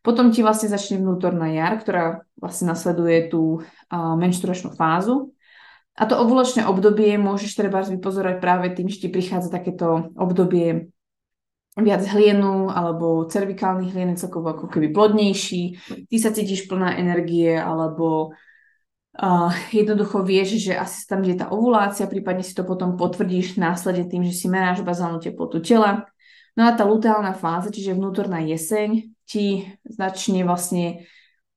Potom 0.00 0.32
ti 0.32 0.40
vlastne 0.40 0.72
začne 0.72 1.02
vnútorná 1.02 1.52
jar, 1.52 1.76
ktorá 1.80 2.24
vlastne 2.38 2.72
nasleduje 2.72 3.28
tú 3.28 3.60
menštruačnú 3.92 4.76
fázu. 4.76 5.32
A 5.98 6.06
to 6.06 6.14
ovulačné 6.14 6.62
obdobie 6.62 7.18
môžeš 7.18 7.58
treba 7.58 7.82
vypozorovať 7.82 8.36
práve 8.38 8.70
tým, 8.70 8.86
že 8.86 9.02
ti 9.02 9.08
prichádza 9.10 9.50
takéto 9.50 10.14
obdobie 10.14 10.94
viac 11.78 12.02
hlienu 12.06 12.70
alebo 12.70 13.26
cervikálnych 13.26 13.94
hlien 13.94 14.14
celkovo 14.18 14.50
ako 14.50 14.66
keby 14.70 14.90
plodnejší, 14.90 15.62
ty 16.10 16.16
sa 16.18 16.34
cítiš 16.34 16.66
plná 16.66 16.98
energie 16.98 17.54
alebo 17.54 18.34
uh, 19.14 19.50
jednoducho 19.70 20.26
vieš, 20.26 20.58
že 20.58 20.74
asi 20.74 21.06
tam 21.06 21.22
je 21.22 21.38
tá 21.38 21.50
ovulácia, 21.50 22.10
prípadne 22.10 22.42
si 22.42 22.54
to 22.54 22.66
potom 22.66 22.98
potvrdíš 22.98 23.58
následne 23.58 24.10
tým, 24.10 24.26
že 24.26 24.34
si 24.34 24.46
meráš 24.50 24.82
bazálnu 24.82 25.22
teplotu 25.22 25.62
tela. 25.62 26.06
No 26.58 26.66
a 26.66 26.74
tá 26.74 26.82
luteálna 26.82 27.38
fáza, 27.38 27.70
čiže 27.70 27.94
vnútorná 27.94 28.42
jeseň, 28.42 29.14
ti 29.22 29.70
začne 29.86 30.42
vlastne 30.42 31.06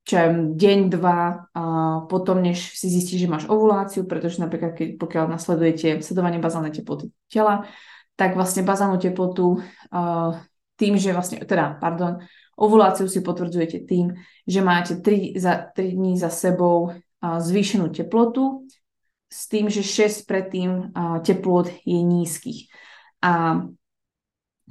čo 0.01 0.13
je 0.17 0.27
deň, 0.57 0.79
dva, 0.89 1.45
a 1.53 1.63
potom 2.09 2.41
než 2.41 2.73
si 2.73 2.89
zistíš, 2.89 3.21
že 3.21 3.31
máš 3.31 3.45
ovuláciu, 3.45 4.09
pretože 4.09 4.41
napríklad 4.41 4.73
keď, 4.73 4.89
pokiaľ 4.97 5.25
nasledujete 5.29 6.01
sledovanie 6.01 6.41
bazálnej 6.41 6.73
teploty 6.73 7.13
tela, 7.29 7.69
tak 8.17 8.33
vlastne 8.33 8.65
bazálnu 8.65 8.97
teplotu 8.97 9.61
uh, 9.61 10.31
tým, 10.77 10.97
že 10.97 11.13
vlastne, 11.13 11.45
teda, 11.45 11.77
pardon, 11.77 12.17
ovuláciu 12.57 13.05
si 13.05 13.21
potvrdzujete 13.21 13.85
tým, 13.85 14.17
že 14.45 14.59
máte 14.65 14.97
3, 14.97 15.37
za, 15.37 15.69
3 15.69 15.93
dní 15.93 16.17
za 16.17 16.33
sebou 16.33 16.89
uh, 16.89 17.37
zvýšenú 17.37 17.93
teplotu 17.93 18.65
s 19.29 19.47
tým, 19.47 19.69
že 19.69 19.85
6 19.85 20.25
predtým 20.25 20.69
uh, 20.91 21.21
teplot 21.21 21.69
je 21.85 22.01
nízkych. 22.01 22.73
A 23.21 23.63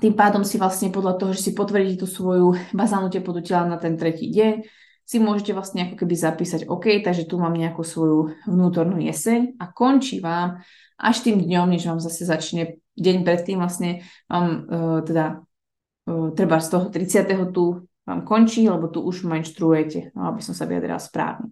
tým 0.00 0.14
pádom 0.18 0.42
si 0.42 0.58
vlastne 0.58 0.90
podľa 0.90 1.22
toho, 1.22 1.30
že 1.30 1.50
si 1.50 1.52
potvrdíte 1.54 2.02
tú 2.02 2.08
svoju 2.10 2.58
bazálnu 2.74 3.14
teplotu 3.14 3.46
tela 3.46 3.70
na 3.70 3.78
ten 3.78 3.94
tretí 3.94 4.26
deň, 4.32 4.66
si 5.11 5.18
môžete 5.18 5.51
vlastne 5.51 5.90
ako 5.90 6.07
keby 6.07 6.14
zapísať 6.14 6.70
OK, 6.70 7.03
takže 7.03 7.27
tu 7.27 7.35
mám 7.42 7.51
nejakú 7.51 7.83
svoju 7.83 8.38
vnútornú 8.46 9.03
jeseň 9.03 9.59
a 9.59 9.66
končí 9.66 10.23
vám 10.23 10.62
až 10.94 11.27
tým 11.27 11.42
dňom, 11.42 11.66
než 11.75 11.90
vám 11.90 11.99
zase 11.99 12.23
začne 12.23 12.79
deň 12.94 13.27
predtým 13.27 13.59
vlastne 13.59 14.07
vám 14.31 14.46
uh, 14.70 14.99
teda 15.03 15.42
uh, 16.07 16.31
treba 16.31 16.62
z 16.62 16.68
toho 16.70 16.87
30. 16.94 17.27
tu 17.51 17.90
vám 18.07 18.23
končí, 18.23 18.70
lebo 18.70 18.87
tu 18.87 19.03
už 19.03 19.27
menštruujete, 19.27 20.14
no, 20.14 20.31
aby 20.31 20.46
som 20.46 20.55
sa 20.55 20.70
vyjadrila 20.70 21.03
správne. 21.03 21.51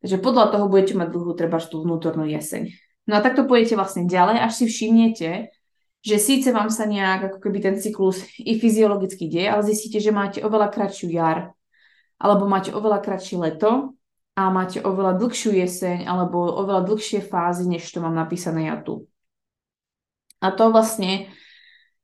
Takže 0.00 0.16
podľa 0.16 0.56
toho 0.56 0.64
budete 0.72 0.96
mať 0.96 1.08
dlhú 1.12 1.36
treba 1.36 1.60
tú 1.60 1.84
vnútornú 1.84 2.24
jeseň. 2.24 2.72
No 3.04 3.20
a 3.20 3.20
takto 3.20 3.44
pôjdete 3.44 3.76
vlastne 3.76 4.08
ďalej, 4.08 4.40
až 4.40 4.52
si 4.56 4.64
všimnete, 4.72 5.52
že 6.00 6.16
síce 6.16 6.48
vám 6.48 6.72
sa 6.72 6.88
nejak 6.88 7.32
ako 7.32 7.38
keby 7.44 7.58
ten 7.60 7.74
cyklus 7.76 8.24
i 8.40 8.56
fyziologicky 8.56 9.28
deje, 9.28 9.52
ale 9.52 9.68
zistíte, 9.68 10.00
že 10.00 10.16
máte 10.16 10.38
oveľa 10.40 10.72
kratšiu 10.72 11.12
jar, 11.12 11.55
alebo 12.16 12.48
máte 12.48 12.72
oveľa 12.72 13.04
kratšie 13.04 13.36
leto 13.36 13.96
a 14.36 14.52
máte 14.52 14.84
oveľa 14.84 15.16
dlhšiu 15.16 15.56
jeseň, 15.56 16.04
alebo 16.04 16.44
oveľa 16.60 16.84
dlhšie 16.84 17.24
fázy, 17.24 17.64
než 17.64 17.88
to 17.88 18.04
mám 18.04 18.12
napísané 18.12 18.68
ja 18.68 18.76
tu. 18.76 19.08
A 20.44 20.52
to 20.52 20.68
vlastne, 20.68 21.32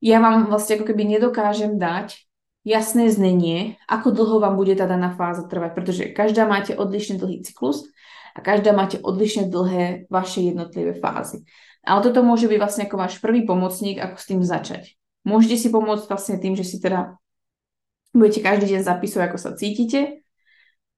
ja 0.00 0.18
vám 0.18 0.48
vlastne 0.48 0.80
ako 0.80 0.88
keby 0.88 1.04
nedokážem 1.04 1.76
dať 1.76 2.24
jasné 2.64 3.12
znenie, 3.12 3.76
ako 3.84 4.14
dlho 4.14 4.36
vám 4.40 4.56
bude 4.56 4.72
tá 4.78 4.88
daná 4.88 5.12
fáza 5.12 5.44
trvať, 5.44 5.70
pretože 5.76 6.02
každá 6.16 6.48
máte 6.48 6.72
odlišne 6.72 7.20
dlhý 7.20 7.44
cyklus 7.44 7.84
a 8.32 8.40
každá 8.40 8.72
máte 8.72 8.96
odlišne 8.96 9.52
dlhé 9.52 10.08
vaše 10.08 10.40
jednotlivé 10.40 10.96
fázy. 10.96 11.44
Ale 11.82 12.00
toto 12.00 12.22
môže 12.22 12.46
byť 12.46 12.58
vlastne 12.62 12.82
ako 12.86 12.96
váš 12.96 13.18
prvý 13.18 13.44
pomocník, 13.44 13.98
ako 13.98 14.16
s 14.16 14.24
tým 14.24 14.40
začať. 14.40 14.96
Môžete 15.26 15.58
si 15.58 15.68
pomôcť 15.68 16.06
vlastne 16.06 16.38
tým, 16.38 16.54
že 16.54 16.64
si 16.64 16.78
teda 16.78 17.18
budete 18.12 18.44
každý 18.44 18.76
deň 18.76 18.82
zapisovať, 18.84 19.24
ako 19.28 19.38
sa 19.40 19.56
cítite 19.56 20.22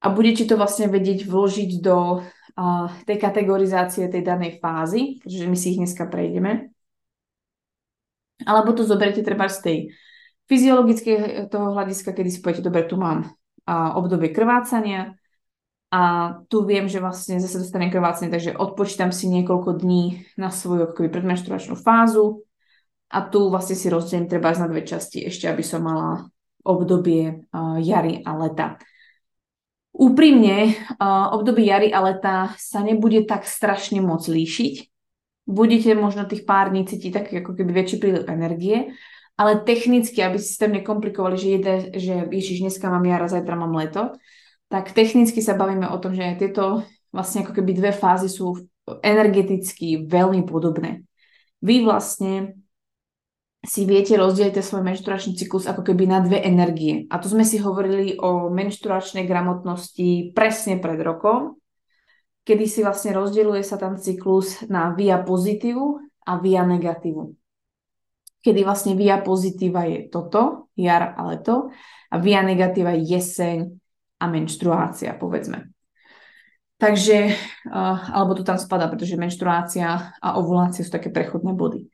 a 0.02 0.06
budete 0.10 0.44
to 0.44 0.58
vlastne 0.58 0.90
vedieť 0.90 1.24
vložiť 1.24 1.70
do 1.80 2.20
uh, 2.20 2.86
tej 3.08 3.16
kategorizácie 3.16 4.10
tej 4.10 4.22
danej 4.22 4.60
fázy, 4.60 5.22
takže 5.22 5.48
my 5.48 5.56
si 5.56 5.66
ich 5.74 5.80
dneska 5.80 6.10
prejdeme. 6.10 6.74
Alebo 8.44 8.74
to 8.74 8.82
zoberiete 8.82 9.22
treba 9.22 9.46
z 9.46 9.58
tej 9.62 9.78
fyziologického 10.50 11.48
toho 11.48 11.72
hľadiska, 11.72 12.12
kedy 12.12 12.28
si 12.28 12.42
poviete, 12.44 12.66
dobre, 12.66 12.84
tu 12.84 13.00
mám 13.00 13.24
uh, 13.24 13.96
obdobie 13.96 14.34
krvácania, 14.34 15.16
a 15.94 16.02
tu 16.50 16.66
viem, 16.66 16.90
že 16.90 16.98
vlastne 16.98 17.38
zase 17.38 17.62
dostanem 17.62 17.86
krvácanie, 17.86 18.26
takže 18.26 18.58
odpočítam 18.58 19.14
si 19.14 19.30
niekoľko 19.30 19.78
dní 19.78 20.26
na 20.34 20.50
svoju 20.50 20.90
akoby 20.90 21.06
predmenštruačnú 21.06 21.78
fázu 21.78 22.42
a 23.14 23.22
tu 23.22 23.46
vlastne 23.46 23.78
si 23.78 23.86
rozdelím 23.86 24.26
treba 24.26 24.50
na 24.58 24.66
dve 24.66 24.82
časti 24.82 25.22
ešte, 25.22 25.46
aby 25.46 25.62
som 25.62 25.86
mala 25.86 26.33
obdobie 26.64 27.46
uh, 27.52 27.78
jary 27.78 28.24
a 28.24 28.32
leta. 28.34 28.80
Úprimne, 29.94 30.74
uh, 30.98 31.30
obdobie 31.36 31.70
jary 31.70 31.94
a 31.94 32.02
leta 32.02 32.50
sa 32.58 32.82
nebude 32.82 33.22
tak 33.28 33.46
strašne 33.46 34.02
moc 34.02 34.26
líšiť. 34.26 34.90
Budete 35.44 35.92
možno 35.92 36.24
tých 36.24 36.48
pár 36.48 36.72
dní 36.72 36.88
cítiť 36.88 37.12
taký 37.12 37.32
ako 37.44 37.52
keby 37.52 37.70
väčší 37.70 37.96
príliv 38.00 38.24
energie, 38.26 38.96
ale 39.36 39.60
technicky, 39.60 40.24
aby 40.24 40.40
si 40.40 40.56
tam 40.56 40.72
nekomplikovali, 40.72 41.36
že, 41.36 41.48
jede, 41.52 41.74
že 42.00 42.14
ježiš, 42.32 42.64
dneska 42.64 42.88
mám 42.88 43.04
jara, 43.04 43.28
zajtra 43.28 43.54
mám 43.54 43.76
leto, 43.76 44.16
tak 44.72 44.96
technicky 44.96 45.44
sa 45.44 45.54
bavíme 45.54 45.84
o 45.92 46.00
tom, 46.00 46.16
že 46.16 46.40
tieto 46.40 46.82
vlastne 47.12 47.44
ako 47.44 47.52
keby 47.60 47.70
dve 47.76 47.92
fázy 47.92 48.32
sú 48.32 48.66
energeticky 49.04 50.02
veľmi 50.08 50.48
podobné. 50.48 51.04
Vy 51.60 51.84
vlastne 51.84 52.63
si 53.64 53.88
viete 53.88 54.14
rozdeliť 54.20 54.60
svoj 54.60 54.84
menštruačný 54.84 55.40
cyklus 55.40 55.64
ako 55.64 55.80
keby 55.80 56.04
na 56.04 56.20
dve 56.20 56.40
energie. 56.44 57.08
A 57.08 57.16
tu 57.16 57.32
sme 57.32 57.48
si 57.48 57.56
hovorili 57.56 58.20
o 58.20 58.52
menštruačnej 58.52 59.24
gramotnosti 59.24 60.36
presne 60.36 60.76
pred 60.76 61.00
rokom, 61.00 61.56
kedy 62.44 62.64
si 62.68 62.84
vlastne 62.84 63.16
rozdeľuje 63.16 63.62
sa 63.64 63.80
tam 63.80 63.96
cyklus 63.96 64.68
na 64.68 64.92
via 64.92 65.16
pozitívu 65.24 66.00
a 66.28 66.32
via 66.40 66.62
negatívu. 66.68 67.32
Kedy 68.44 68.60
vlastne 68.60 68.92
via 68.92 69.24
pozitíva 69.24 69.88
je 69.88 70.12
toto, 70.12 70.68
jar 70.76 71.16
a 71.16 71.32
leto, 71.32 71.72
a 72.12 72.20
via 72.20 72.44
negatíva 72.44 72.92
je 72.92 73.16
jeseň 73.16 73.58
a 74.20 74.24
menštruácia, 74.28 75.16
povedzme. 75.16 75.72
Takže, 76.76 77.32
uh, 77.72 78.12
alebo 78.12 78.36
to 78.36 78.44
tam 78.44 78.60
spada, 78.60 78.92
pretože 78.92 79.16
menštruácia 79.16 80.12
a 80.20 80.28
ovulácia 80.36 80.84
sú 80.84 80.92
také 80.92 81.08
prechodné 81.08 81.56
body. 81.56 81.88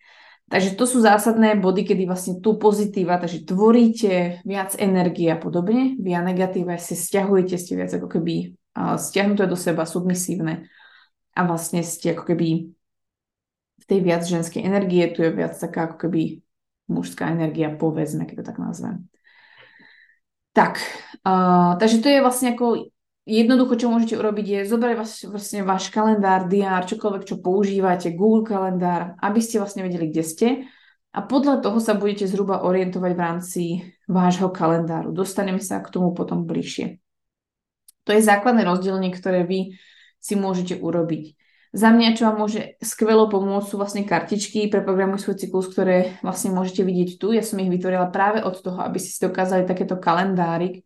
Takže 0.51 0.75
to 0.75 0.83
sú 0.83 0.99
zásadné 0.99 1.55
body, 1.63 1.87
kedy 1.87 2.11
vlastne 2.11 2.43
tu 2.43 2.59
pozitíva, 2.59 3.23
takže 3.23 3.47
tvoríte 3.47 4.43
viac 4.43 4.75
energie 4.83 5.31
a 5.31 5.39
podobne, 5.39 5.95
vy 5.95 6.11
a 6.11 6.27
negatíva 6.27 6.75
si 6.75 6.99
stiahujete, 6.99 7.55
ste 7.55 7.79
viac 7.79 7.95
ako 7.95 8.11
keby 8.19 8.59
uh, 8.75 8.99
stiahnuté 8.99 9.47
do 9.47 9.55
seba, 9.55 9.87
submisívne 9.87 10.67
a 11.39 11.41
vlastne 11.47 11.87
ste 11.87 12.19
ako 12.19 12.35
keby 12.35 12.67
v 13.79 13.85
tej 13.87 14.01
viac 14.03 14.27
ženskej 14.27 14.67
energie, 14.67 15.07
tu 15.15 15.23
je 15.23 15.31
viac 15.31 15.55
taká 15.55 15.87
ako 15.87 16.03
keby 16.03 16.43
mužská 16.91 17.31
energia, 17.31 17.71
povedzme, 17.71 18.27
keď 18.27 18.43
to 18.43 18.45
tak 18.51 18.59
nazvem. 18.59 19.07
Tak, 20.51 20.83
uh, 21.23 21.79
takže 21.79 22.03
to 22.03 22.11
je 22.11 22.27
vlastne 22.27 22.59
ako 22.59 22.91
jednoducho, 23.31 23.79
čo 23.79 23.87
môžete 23.87 24.19
urobiť, 24.19 24.47
je 24.51 24.61
zobrať 24.67 24.95
vás, 24.99 25.13
vlastne 25.31 25.63
váš 25.63 25.95
kalendár, 25.95 26.51
diár, 26.51 26.83
čokoľvek, 26.91 27.23
čo 27.23 27.39
používate, 27.39 28.19
Google 28.19 28.43
kalendár, 28.43 29.15
aby 29.23 29.39
ste 29.39 29.63
vlastne 29.63 29.87
vedeli, 29.87 30.11
kde 30.11 30.25
ste. 30.27 30.49
A 31.11 31.23
podľa 31.23 31.63
toho 31.63 31.79
sa 31.79 31.95
budete 31.95 32.27
zhruba 32.27 32.63
orientovať 32.63 33.13
v 33.15 33.23
rámci 33.23 33.63
vášho 34.07 34.51
kalendáru. 34.51 35.11
Dostaneme 35.15 35.63
sa 35.63 35.83
k 35.83 35.91
tomu 35.91 36.15
potom 36.15 36.47
bližšie. 36.47 36.99
To 38.07 38.11
je 38.15 38.23
základné 38.23 38.67
rozdelenie, 38.67 39.15
ktoré 39.15 39.47
vy 39.47 39.79
si 40.19 40.35
môžete 40.35 40.79
urobiť. 40.79 41.39
Za 41.71 41.95
mňa, 41.95 42.19
čo 42.19 42.27
vám 42.27 42.43
môže 42.43 42.75
skvelo 42.83 43.31
pomôcť, 43.31 43.71
sú 43.71 43.79
vlastne 43.79 44.03
kartičky 44.03 44.67
pre 44.67 44.83
programuj 44.83 45.23
svoj 45.23 45.39
cyklus, 45.39 45.71
ktoré 45.71 46.19
vlastne 46.19 46.51
môžete 46.51 46.83
vidieť 46.83 47.23
tu. 47.23 47.31
Ja 47.31 47.47
som 47.47 47.63
ich 47.63 47.71
vytvorila 47.71 48.11
práve 48.11 48.43
od 48.43 48.59
toho, 48.59 48.83
aby 48.83 48.99
si 48.99 49.15
dokázali 49.23 49.71
takéto 49.71 49.95
kalendárik 50.03 50.83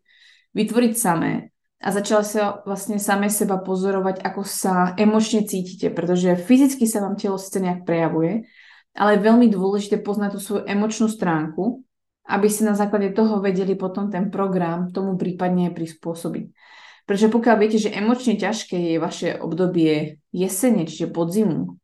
vytvoriť 0.53 0.93
samé 0.93 1.54
a 1.85 1.93
začala 1.93 2.25
sa 2.25 2.65
vlastne 2.65 2.97
same 2.97 3.29
seba 3.29 3.61
pozorovať, 3.61 4.25
ako 4.25 4.41
sa 4.41 4.97
emočne 4.97 5.45
cítite, 5.45 5.93
pretože 5.93 6.41
fyzicky 6.41 6.89
sa 6.89 7.05
vám 7.05 7.21
telo 7.21 7.37
sice 7.37 7.61
nejak 7.61 7.85
prejavuje, 7.85 8.49
ale 8.97 9.21
je 9.21 9.27
veľmi 9.29 9.53
dôležité 9.53 10.01
poznať 10.01 10.31
tú 10.33 10.41
svoju 10.41 10.63
emočnú 10.65 11.13
stránku, 11.13 11.85
aby 12.25 12.49
ste 12.49 12.65
na 12.65 12.73
základe 12.73 13.13
toho 13.13 13.37
vedeli 13.45 13.77
potom 13.77 14.09
ten 14.09 14.33
program 14.33 14.97
tomu 14.97 15.21
prípadne 15.21 15.69
prispôsobiť. 15.77 16.57
Pretože 17.05 17.29
pokiaľ 17.29 17.57
viete, 17.61 17.77
že 17.77 17.93
emočne 17.93 18.41
ťažké 18.41 18.97
je 18.97 18.97
vaše 18.97 19.37
obdobie 19.37 20.25
jesene, 20.33 20.89
čiže 20.89 21.13
podzimu, 21.13 21.77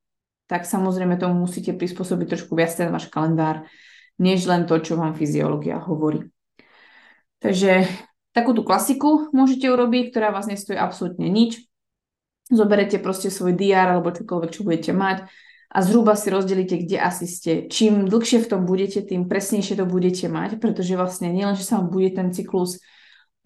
tak 0.49 0.65
samozrejme 0.65 1.21
tomu 1.21 1.45
musíte 1.45 1.77
prispôsobiť 1.77 2.27
trošku 2.41 2.57
viac 2.57 2.73
ten 2.73 2.89
váš 2.89 3.13
kalendár, 3.13 3.69
než 4.17 4.49
len 4.49 4.65
to, 4.65 4.81
čo 4.81 4.97
vám 4.97 5.13
fyziológia 5.13 5.77
hovorí. 5.77 6.25
Takže 7.45 7.85
Takú 8.31 8.55
tú 8.55 8.63
klasiku 8.63 9.31
môžete 9.35 9.67
urobiť, 9.67 10.15
ktorá 10.15 10.31
vás 10.31 10.47
nestojí 10.47 10.79
absolútne 10.79 11.27
nič. 11.27 11.67
Zoberete 12.51 12.99
proste 13.03 13.31
svoj 13.31 13.55
diár 13.55 13.95
alebo 13.99 14.15
čokoľvek, 14.15 14.51
čo 14.51 14.67
budete 14.67 14.93
mať 14.95 15.27
a 15.71 15.79
zhruba 15.87 16.19
si 16.19 16.35
rozdelíte, 16.35 16.83
kde 16.83 16.99
asi 16.99 17.31
ste. 17.31 17.53
Čím 17.71 18.11
dlhšie 18.11 18.43
v 18.43 18.51
tom 18.51 18.67
budete, 18.67 19.07
tým 19.07 19.31
presnejšie 19.31 19.79
to 19.79 19.87
budete 19.87 20.27
mať, 20.27 20.59
pretože 20.59 20.99
vlastne 20.99 21.31
nielen, 21.31 21.55
že 21.55 21.63
sa 21.63 21.79
vám 21.79 21.95
bude 21.95 22.11
ten 22.11 22.35
cyklus 22.35 22.83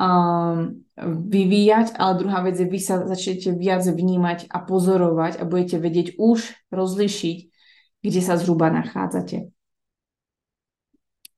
um, 0.00 0.80
vyvíjať, 1.28 2.00
ale 2.00 2.12
druhá 2.16 2.40
vec 2.40 2.56
je, 2.56 2.64
vy 2.64 2.80
sa 2.80 3.04
začnete 3.04 3.52
viac 3.52 3.84
vnímať 3.84 4.48
a 4.48 4.56
pozorovať 4.64 5.36
a 5.36 5.44
budete 5.44 5.76
vedieť 5.76 6.16
už 6.16 6.48
rozlišiť, 6.72 7.38
kde 8.00 8.20
sa 8.24 8.40
zhruba 8.40 8.72
nachádzate. 8.72 9.52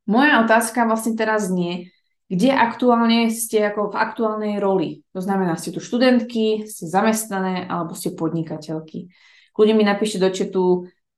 Moja 0.06 0.46
otázka 0.46 0.86
vlastne 0.86 1.18
teraz 1.18 1.50
nie, 1.50 1.90
kde 2.26 2.50
aktuálne 2.50 3.30
ste 3.30 3.62
ako 3.70 3.94
v 3.94 3.98
aktuálnej 4.02 4.54
roli. 4.58 5.06
To 5.14 5.22
znamená, 5.22 5.54
ste 5.54 5.70
tu 5.70 5.78
študentky, 5.78 6.66
ste 6.66 6.90
zamestnané 6.90 7.70
alebo 7.70 7.94
ste 7.94 8.18
podnikateľky. 8.18 9.10
Kľudne 9.54 9.74
mi 9.78 9.84
napíšte 9.86 10.18
do 10.18 10.30
četu 10.34 10.64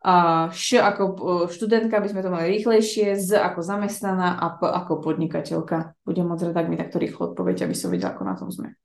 uh, 0.05 0.53
š 0.53 0.85
ako 0.85 1.03
uh, 1.05 1.17
študentka, 1.49 1.97
aby 1.97 2.09
sme 2.13 2.21
to 2.21 2.31
mali 2.31 2.61
rýchlejšie, 2.61 3.17
z 3.17 3.41
ako 3.41 3.65
zamestnaná 3.65 4.37
a 4.37 4.47
p 4.61 4.69
ako 4.69 5.01
podnikateľka. 5.01 5.97
Budem 6.05 6.29
moc 6.29 6.45
rada, 6.45 6.61
ak 6.61 6.69
mi 6.69 6.77
takto 6.77 7.01
rýchlo 7.01 7.33
odpoveď, 7.33 7.65
aby 7.65 7.75
som 7.75 7.89
vedela, 7.89 8.13
ako 8.13 8.23
na 8.29 8.35
tom 8.37 8.53
sme. 8.53 8.77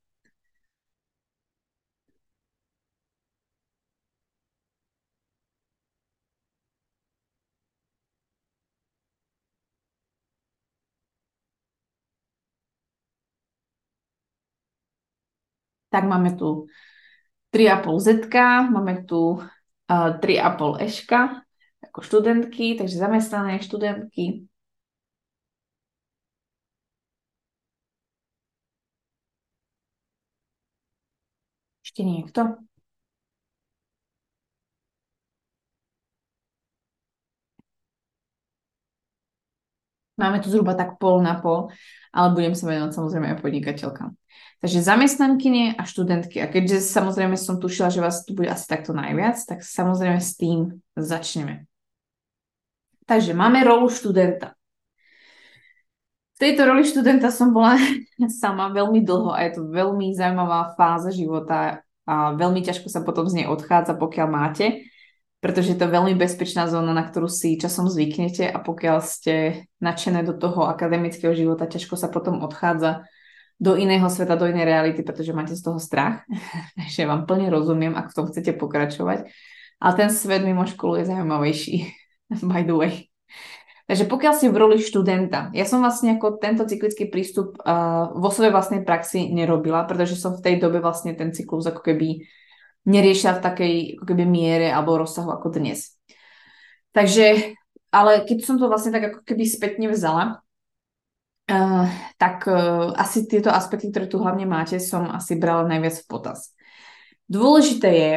Tak 15.94 16.10
máme 16.10 16.34
tu 16.34 16.66
3,5 17.54 18.02
Z, 18.02 18.26
máme 18.74 19.06
tu 19.06 19.38
uh, 19.38 20.10
3,5 20.18 20.82
Eška 20.82 21.46
ako 21.86 22.02
študentky, 22.02 22.74
takže 22.74 22.98
zamestnané 22.98 23.62
študentky. 23.62 24.50
Ešte 31.86 32.02
niekto? 32.02 32.58
Máme 40.14 40.38
tu 40.38 40.50
zhruba 40.50 40.78
tak 40.78 41.02
pol 41.02 41.18
na 41.18 41.38
pol, 41.38 41.74
ale 42.14 42.30
budem 42.30 42.54
sa 42.54 42.70
venovať 42.70 42.94
samozrejme 42.94 43.26
aj 43.34 43.38
podnikateľkám. 43.42 44.10
Takže 44.62 44.80
zamestnankyne 44.80 45.76
a 45.76 45.82
študentky. 45.84 46.40
A 46.40 46.48
keďže 46.48 46.86
samozrejme 46.88 47.36
som 47.36 47.60
tušila, 47.60 47.92
že 47.92 48.00
vás 48.00 48.24
tu 48.24 48.32
bude 48.32 48.48
asi 48.48 48.64
takto 48.64 48.96
najviac, 48.96 49.36
tak 49.44 49.60
samozrejme 49.60 50.22
s 50.22 50.38
tým 50.38 50.80
začneme. 50.96 51.68
Takže 53.04 53.36
máme 53.36 53.60
rolu 53.60 53.92
študenta. 53.92 54.56
V 56.34 56.38
tejto 56.40 56.64
roli 56.64 56.82
študenta 56.82 57.28
som 57.28 57.52
bola 57.52 57.76
sama 58.42 58.72
veľmi 58.72 59.04
dlho 59.04 59.34
a 59.34 59.44
je 59.44 59.60
to 59.60 59.62
veľmi 59.68 60.16
zaujímavá 60.16 60.72
fáza 60.78 61.12
života 61.12 61.84
a 62.04 62.32
veľmi 62.36 62.64
ťažko 62.64 62.88
sa 62.88 63.04
potom 63.04 63.28
z 63.28 63.44
nej 63.44 63.46
odchádza, 63.48 63.96
pokiaľ 63.96 64.28
máte, 64.28 64.88
pretože 65.44 65.76
je 65.76 65.78
to 65.84 65.92
veľmi 65.92 66.16
bezpečná 66.16 66.64
zóna, 66.72 66.96
na 66.96 67.04
ktorú 67.04 67.28
si 67.28 67.60
časom 67.60 67.84
zvyknete 67.84 68.48
a 68.48 68.56
pokiaľ 68.64 69.04
ste 69.04 69.68
nadšené 69.76 70.24
do 70.24 70.32
toho 70.40 70.64
akademického 70.64 71.36
života, 71.36 71.68
ťažko 71.68 72.00
sa 72.00 72.08
potom 72.08 72.40
odchádza 72.40 73.04
do 73.60 73.76
iného 73.76 74.08
sveta, 74.08 74.40
do 74.40 74.48
inej 74.48 74.64
reality, 74.64 75.04
pretože 75.04 75.36
máte 75.36 75.52
z 75.52 75.60
toho 75.60 75.76
strach. 75.76 76.24
Takže 76.80 77.04
vám 77.04 77.28
plne 77.28 77.52
rozumiem, 77.52 77.92
ak 77.92 78.08
v 78.08 78.16
tom 78.16 78.24
chcete 78.32 78.56
pokračovať. 78.56 79.28
Ale 79.84 79.92
ten 80.00 80.08
svet 80.08 80.48
mimo 80.48 80.64
školu 80.64 81.04
je 81.04 81.12
zaujímavejší, 81.12 81.76
by 82.48 82.64
the 82.64 82.72
way. 82.80 82.94
Takže 83.84 84.08
pokiaľ 84.08 84.32
ste 84.32 84.48
v 84.48 84.56
roli 84.56 84.80
študenta, 84.80 85.52
ja 85.52 85.68
som 85.68 85.84
vlastne 85.84 86.16
ako 86.16 86.40
tento 86.40 86.64
cyklický 86.64 87.12
prístup 87.12 87.60
uh, 87.60 88.16
vo 88.16 88.32
svojej 88.32 88.48
vlastnej 88.48 88.80
praxi 88.80 89.28
nerobila, 89.28 89.84
pretože 89.84 90.16
som 90.16 90.32
v 90.32 90.40
tej 90.40 90.54
dobe 90.56 90.80
vlastne 90.80 91.12
ten 91.12 91.36
cyklus 91.36 91.68
ako 91.68 91.84
keby 91.84 92.24
neriešila 92.84 93.40
v 93.40 93.44
takej 93.44 93.74
ako 93.98 94.04
keby 94.04 94.24
miere 94.24 94.68
alebo 94.72 95.00
rozsahu 95.00 95.32
ako 95.32 95.56
dnes. 95.56 95.96
Takže, 96.94 97.56
ale 97.90 98.22
keď 98.22 98.38
som 98.44 98.56
to 98.56 98.70
vlastne 98.70 98.94
tak 98.94 99.10
ako 99.12 99.20
keby 99.26 99.44
spätne 99.44 99.88
vzala, 99.90 100.44
Uh, 101.44 101.84
tak 102.16 102.48
uh, 102.48 102.96
asi 102.96 103.28
tieto 103.28 103.52
aspekty, 103.52 103.92
ktoré 103.92 104.08
tu 104.08 104.16
hlavne 104.16 104.48
máte, 104.48 104.80
som 104.80 105.12
asi 105.12 105.36
brala 105.36 105.68
najviac 105.68 106.00
v 106.00 106.08
potaz. 106.08 106.56
Dôležité 107.28 107.88
je 107.92 108.12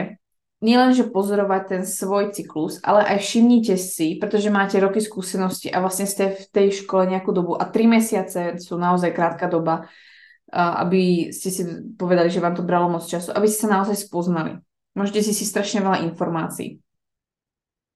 nielen, 0.63 0.95
že 0.95 1.11
pozorovať 1.11 1.61
ten 1.67 1.83
svoj 1.83 2.31
cyklus, 2.31 2.79
ale 2.87 3.03
aj 3.03 3.19
všimnite 3.19 3.75
si, 3.75 4.15
pretože 4.15 4.47
máte 4.47 4.79
roky 4.79 5.03
skúsenosti 5.03 5.67
a 5.67 5.83
vlastne 5.83 6.07
ste 6.07 6.39
v 6.39 6.43
tej 6.55 6.67
škole 6.81 7.03
nejakú 7.03 7.35
dobu 7.35 7.59
a 7.59 7.67
tri 7.67 7.83
mesiace 7.83 8.63
sú 8.63 8.79
naozaj 8.79 9.11
krátka 9.11 9.51
doba, 9.51 9.91
aby 10.51 11.33
ste 11.35 11.49
si 11.51 11.61
povedali, 11.99 12.31
že 12.31 12.39
vám 12.39 12.55
to 12.55 12.63
bralo 12.63 12.87
moc 12.87 13.03
času, 13.03 13.35
aby 13.35 13.47
ste 13.51 13.67
sa 13.67 13.79
naozaj 13.79 14.07
spoznali. 14.07 14.59
Môžete 14.95 15.27
si 15.27 15.33
si 15.35 15.43
strašne 15.43 15.83
veľa 15.83 16.07
informácií. 16.07 16.79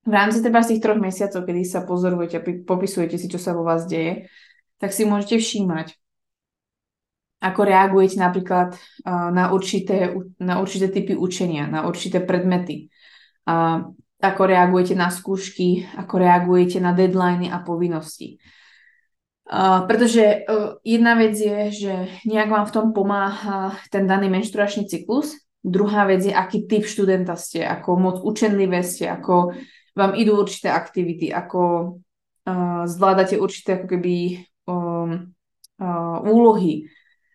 V 0.01 0.13
rámci 0.13 0.41
treba 0.41 0.65
z 0.65 0.75
tých 0.75 0.83
troch 0.83 0.97
mesiacov, 0.97 1.45
kedy 1.45 1.61
sa 1.61 1.85
pozorujete 1.85 2.35
a 2.37 2.45
popisujete 2.65 3.21
si, 3.21 3.29
čo 3.29 3.37
sa 3.37 3.53
vo 3.53 3.61
vás 3.61 3.85
deje, 3.85 4.27
tak 4.81 4.91
si 4.97 5.05
môžete 5.05 5.37
všímať, 5.37 5.93
ako 7.41 7.61
reagujete 7.65 8.17
napríklad 8.17 8.77
na 9.07 9.53
určité, 9.53 10.13
na 10.41 10.57
určité 10.61 10.89
typy 10.89 11.13
učenia, 11.17 11.69
na 11.69 11.85
určité 11.85 12.21
predmety, 12.21 12.89
ako 14.21 14.41
reagujete 14.45 14.93
na 14.93 15.09
skúšky, 15.09 15.85
ako 15.97 16.21
reagujete 16.21 16.77
na 16.77 16.93
deadliny 16.93 17.49
a 17.49 17.61
povinnosti. 17.61 18.37
Pretože 19.59 20.47
uh, 20.47 20.79
jedna 20.79 21.19
vec 21.19 21.35
je, 21.35 21.59
že 21.75 21.93
nejak 22.23 22.47
vám 22.47 22.65
v 22.71 22.75
tom 22.75 22.87
pomáha 22.95 23.75
ten 23.91 24.07
daný 24.07 24.31
menštruačný 24.31 24.87
cyklus. 24.87 25.35
Druhá 25.59 26.07
vec 26.07 26.23
je, 26.23 26.31
aký 26.31 26.71
typ 26.71 26.87
študenta 26.87 27.35
ste, 27.35 27.67
ako 27.67 27.99
moc 27.99 28.15
učenlivé 28.23 28.79
ste, 28.79 29.11
ako 29.11 29.51
vám 29.91 30.15
idú 30.15 30.39
určité 30.39 30.71
aktivity, 30.71 31.35
ako 31.35 31.59
uh, 32.47 32.87
zvládate 32.87 33.35
určité 33.35 33.75
ako 33.75 33.87
keby 33.91 34.15
um, 34.71 35.35
uh, 35.83 36.17
úlohy 36.23 36.87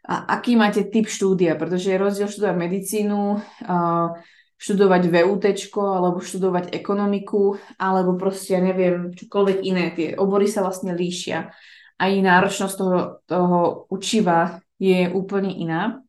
a 0.09 0.40
aký 0.40 0.57
máte 0.57 0.88
typ 0.88 1.12
štúdia, 1.12 1.52
pretože 1.61 1.92
je 1.92 2.00
rozdiel 2.00 2.33
študovať 2.33 2.57
medicínu, 2.57 3.20
uh, 3.68 4.09
študovať 4.57 5.02
VUT, 5.12 5.44
alebo 5.76 6.18
študovať 6.24 6.72
ekonomiku, 6.72 7.61
alebo 7.76 8.16
proste, 8.16 8.57
ja 8.57 8.64
neviem, 8.64 9.12
čokoľvek 9.12 9.59
iné. 9.68 9.92
Tie 9.92 10.16
obory 10.16 10.48
sa 10.48 10.64
vlastne 10.64 10.96
líšia 10.96 11.52
aj 11.97 12.13
náročnosť 12.21 12.75
toho, 12.77 12.99
toho 13.25 13.59
učiva 13.89 14.61
je 14.77 15.09
úplne 15.09 15.53
iná. 15.53 16.05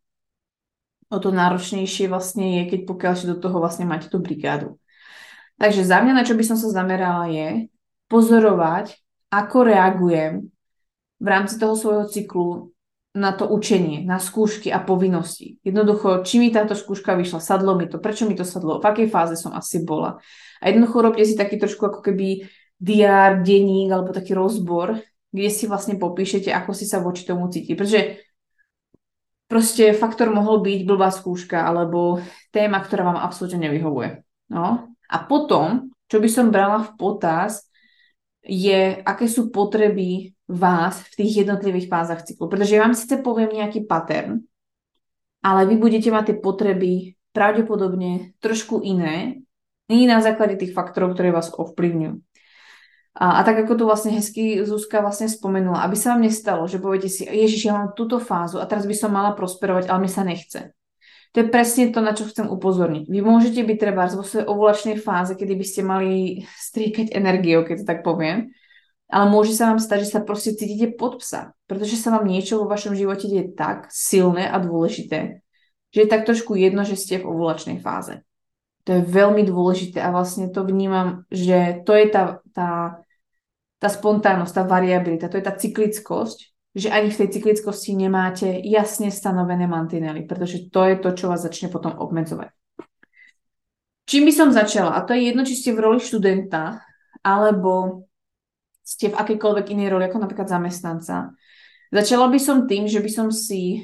O 1.08 1.18
to 1.24 1.32
náročnejšie 1.32 2.12
vlastne 2.12 2.60
je, 2.60 2.62
keď 2.76 2.80
pokiaľ 2.84 3.14
si 3.16 3.26
do 3.32 3.40
toho 3.40 3.64
vlastne 3.64 3.88
máte 3.88 4.12
tú 4.12 4.20
brigádu. 4.20 4.76
Takže 5.56 5.88
za 5.88 6.04
mňa, 6.04 6.14
na 6.14 6.24
čo 6.28 6.36
by 6.36 6.44
som 6.44 6.60
sa 6.60 6.70
zamerala, 6.70 7.32
je 7.32 7.72
pozorovať, 8.12 9.00
ako 9.32 9.58
reagujem 9.64 10.34
v 11.18 11.28
rámci 11.28 11.56
toho 11.58 11.74
svojho 11.74 12.06
cyklu 12.12 12.76
na 13.18 13.34
to 13.34 13.50
učenie, 13.50 14.06
na 14.06 14.22
skúšky 14.22 14.70
a 14.70 14.78
povinnosti. 14.78 15.58
Jednoducho, 15.66 16.22
či 16.22 16.38
mi 16.38 16.54
táto 16.54 16.78
skúška 16.78 17.18
vyšla, 17.18 17.42
sadlo 17.42 17.74
mi 17.74 17.90
to, 17.90 17.98
prečo 17.98 18.30
mi 18.30 18.38
to 18.38 18.46
sadlo, 18.46 18.78
v 18.78 18.86
akej 18.86 19.08
fáze 19.10 19.34
som 19.34 19.56
asi 19.58 19.82
bola. 19.82 20.22
A 20.62 20.70
jednoducho 20.70 21.02
robte 21.02 21.26
si 21.26 21.34
taký 21.34 21.58
trošku 21.58 21.82
ako 21.90 22.06
keby 22.06 22.46
diár, 22.78 23.42
denník 23.42 23.90
alebo 23.90 24.14
taký 24.14 24.38
rozbor 24.38 25.02
kde 25.32 25.50
si 25.52 25.68
vlastne 25.68 26.00
popíšete, 26.00 26.50
ako 26.52 26.72
si 26.72 26.86
sa 26.88 27.04
voči 27.04 27.28
tomu 27.28 27.52
cíti. 27.52 27.76
Pretože 27.76 28.24
proste 29.48 29.96
faktor 29.96 30.32
mohol 30.32 30.64
byť 30.64 30.80
blbá 30.84 31.10
skúška 31.12 31.64
alebo 31.64 32.20
téma, 32.52 32.84
ktorá 32.84 33.08
vám 33.08 33.20
absolútne 33.20 33.68
nevyhovuje. 33.68 34.24
No. 34.52 34.92
A 35.08 35.18
potom, 35.24 35.92
čo 36.08 36.20
by 36.20 36.30
som 36.32 36.52
brala 36.52 36.84
v 36.84 36.92
potaz, 37.00 37.68
je, 38.48 39.04
aké 39.04 39.28
sú 39.28 39.52
potreby 39.52 40.32
vás 40.48 41.04
v 41.12 41.24
tých 41.24 41.44
jednotlivých 41.44 41.92
fázach 41.92 42.24
cyklu. 42.24 42.48
Pretože 42.48 42.80
ja 42.80 42.84
vám 42.88 42.96
síce 42.96 43.20
poviem 43.20 43.52
nejaký 43.52 43.84
pattern, 43.84 44.48
ale 45.44 45.68
vy 45.68 45.76
budete 45.76 46.08
mať 46.12 46.32
tie 46.32 46.38
potreby 46.40 46.92
pravdepodobne 47.36 48.34
trošku 48.40 48.82
iné, 48.82 49.44
nie 49.88 50.08
na 50.08 50.20
základe 50.20 50.60
tých 50.60 50.76
faktorov, 50.76 51.16
ktoré 51.16 51.32
vás 51.32 51.52
ovplyvňujú. 51.52 52.14
A, 53.18 53.42
tak 53.42 53.66
ako 53.66 53.74
tu 53.82 53.84
vlastne 53.90 54.14
hezky 54.14 54.62
Zuzka 54.62 55.02
vlastne 55.02 55.26
spomenula, 55.26 55.82
aby 55.90 55.98
sa 55.98 56.14
vám 56.14 56.30
nestalo, 56.30 56.70
že 56.70 56.78
poviete 56.78 57.10
si, 57.10 57.26
Ježiš, 57.26 57.66
ja 57.66 57.74
mám 57.74 57.98
túto 57.98 58.22
fázu 58.22 58.62
a 58.62 58.70
teraz 58.70 58.86
by 58.86 58.94
som 58.94 59.10
mala 59.10 59.34
prosperovať, 59.34 59.90
ale 59.90 60.06
mi 60.06 60.10
sa 60.12 60.22
nechce. 60.22 60.78
To 61.34 61.42
je 61.42 61.50
presne 61.50 61.90
to, 61.90 61.98
na 61.98 62.14
čo 62.14 62.30
chcem 62.30 62.46
upozorniť. 62.46 63.10
Vy 63.10 63.20
môžete 63.26 63.66
byť 63.66 63.78
treba 63.82 64.06
vo 64.06 64.22
svojej 64.22 64.46
ovulačnej 64.46 65.02
fáze, 65.02 65.34
kedy 65.34 65.54
by 65.58 65.66
ste 65.66 65.82
mali 65.82 66.46
striekať 66.46 67.10
energiou, 67.10 67.66
keď 67.66 67.82
to 67.82 67.86
tak 67.90 68.06
poviem, 68.06 68.54
ale 69.10 69.26
môže 69.34 69.58
sa 69.58 69.74
vám 69.74 69.82
stať, 69.82 70.06
že 70.06 70.14
sa 70.14 70.22
proste 70.22 70.54
cítite 70.54 70.94
pod 70.94 71.18
psa, 71.18 71.58
pretože 71.66 71.98
sa 71.98 72.14
vám 72.14 72.30
niečo 72.30 72.62
vo 72.62 72.70
vašom 72.70 72.94
živote 72.94 73.26
deje 73.26 73.50
tak 73.58 73.90
silné 73.90 74.46
a 74.46 74.62
dôležité, 74.62 75.42
že 75.90 76.00
je 76.06 76.12
tak 76.12 76.30
trošku 76.30 76.54
jedno, 76.54 76.86
že 76.86 77.00
ste 77.00 77.18
v 77.18 77.34
ovulačnej 77.34 77.82
fáze. 77.82 78.22
To 78.86 78.94
je 78.94 79.02
veľmi 79.04 79.44
dôležité 79.44 80.00
a 80.00 80.14
vlastne 80.14 80.48
to 80.54 80.64
vnímam, 80.64 81.28
že 81.28 81.84
to 81.84 81.92
je 81.98 82.06
tá, 82.08 82.24
tá 82.56 82.70
tá 83.78 83.90
spontánnosť, 83.90 84.54
tá 84.54 84.64
variabilita, 84.66 85.30
to 85.30 85.38
je 85.38 85.46
tá 85.46 85.54
cyklickosť, 85.54 86.38
že 86.78 86.94
ani 86.94 87.10
v 87.10 87.20
tej 87.26 87.30
cyklickosti 87.34 87.98
nemáte 87.98 88.50
jasne 88.66 89.10
stanovené 89.10 89.66
mantinely, 89.66 90.26
pretože 90.30 90.70
to 90.70 90.86
je 90.86 90.96
to, 91.02 91.10
čo 91.14 91.26
vás 91.30 91.42
začne 91.42 91.74
potom 91.74 91.94
obmedzovať. 91.98 92.54
Čím 94.08 94.30
by 94.30 94.34
som 94.34 94.50
začala? 94.54 94.96
A 94.96 95.04
to 95.04 95.12
je 95.18 95.30
jedno, 95.30 95.44
či 95.44 95.58
ste 95.58 95.74
v 95.74 95.84
roli 95.84 96.00
študenta, 96.00 96.86
alebo 97.26 98.06
ste 98.86 99.12
v 99.12 99.20
akejkoľvek 99.20 99.66
inej 99.74 99.90
roli, 99.92 100.08
ako 100.08 100.24
napríklad 100.24 100.48
zamestnanca. 100.48 101.36
Začala 101.92 102.32
by 102.32 102.40
som 102.40 102.70
tým, 102.70 102.88
že 102.88 103.04
by 103.04 103.10
som 103.12 103.28
si 103.34 103.84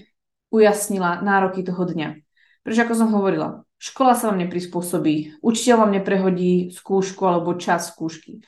ujasnila 0.54 1.20
nároky 1.26 1.66
toho 1.66 1.84
dňa. 1.84 2.24
Pretože 2.64 2.84
ako 2.88 2.94
som 2.96 3.10
hovorila, 3.12 3.68
škola 3.82 4.16
sa 4.16 4.32
vám 4.32 4.40
neprispôsobí, 4.48 5.44
učiteľ 5.44 5.76
vám 5.84 5.92
neprehodí 5.92 6.72
skúšku 6.72 7.26
alebo 7.28 7.60
čas 7.60 7.92
skúšky 7.92 8.40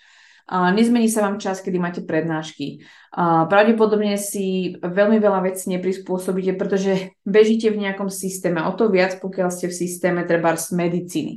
nezmení 0.49 1.09
sa 1.09 1.25
vám 1.25 1.41
čas, 1.41 1.61
kedy 1.65 1.81
máte 1.81 2.01
prednášky. 2.05 2.85
Pravdepodobne 3.49 4.13
si 4.21 4.77
veľmi 4.77 5.17
veľa 5.17 5.41
vecí 5.41 5.73
neprispôsobíte, 5.73 6.53
pretože 6.53 7.17
bežíte 7.25 7.73
v 7.73 7.81
nejakom 7.81 8.13
systéme. 8.13 8.61
O 8.61 8.73
to 8.77 8.93
viac, 8.93 9.17
pokiaľ 9.17 9.49
ste 9.49 9.73
v 9.73 9.77
systéme 9.77 10.21
treba 10.29 10.53
z 10.53 10.75
medicíny. 10.77 11.33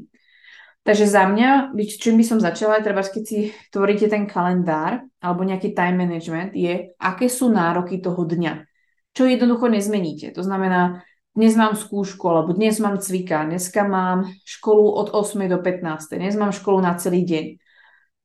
Takže 0.85 1.05
za 1.05 1.29
mňa, 1.29 1.77
čím 2.01 2.17
by 2.17 2.25
som 2.25 2.41
začala, 2.41 2.81
treba, 2.81 3.05
keď 3.05 3.25
si 3.25 3.53
tvoríte 3.69 4.09
ten 4.09 4.25
kalendár 4.25 5.05
alebo 5.21 5.45
nejaký 5.45 5.77
time 5.77 6.01
management, 6.01 6.57
je, 6.57 6.97
aké 6.97 7.29
sú 7.29 7.53
nároky 7.53 8.01
toho 8.01 8.25
dňa. 8.25 8.65
Čo 9.13 9.29
jednoducho 9.29 9.69
nezmeníte. 9.69 10.33
To 10.33 10.41
znamená, 10.41 11.05
dnes 11.37 11.55
mám 11.61 11.77
skúšku, 11.77 12.25
alebo 12.25 12.57
dnes 12.57 12.81
mám 12.81 12.97
cvika, 12.99 13.45
dneska 13.45 13.85
mám 13.85 14.33
školu 14.49 14.89
od 14.97 15.13
8 15.13 15.45
do 15.47 15.61
15, 15.61 16.17
dnes 16.17 16.35
mám 16.41 16.57
školu 16.57 16.81
na 16.81 16.97
celý 16.97 17.23
deň. 17.29 17.68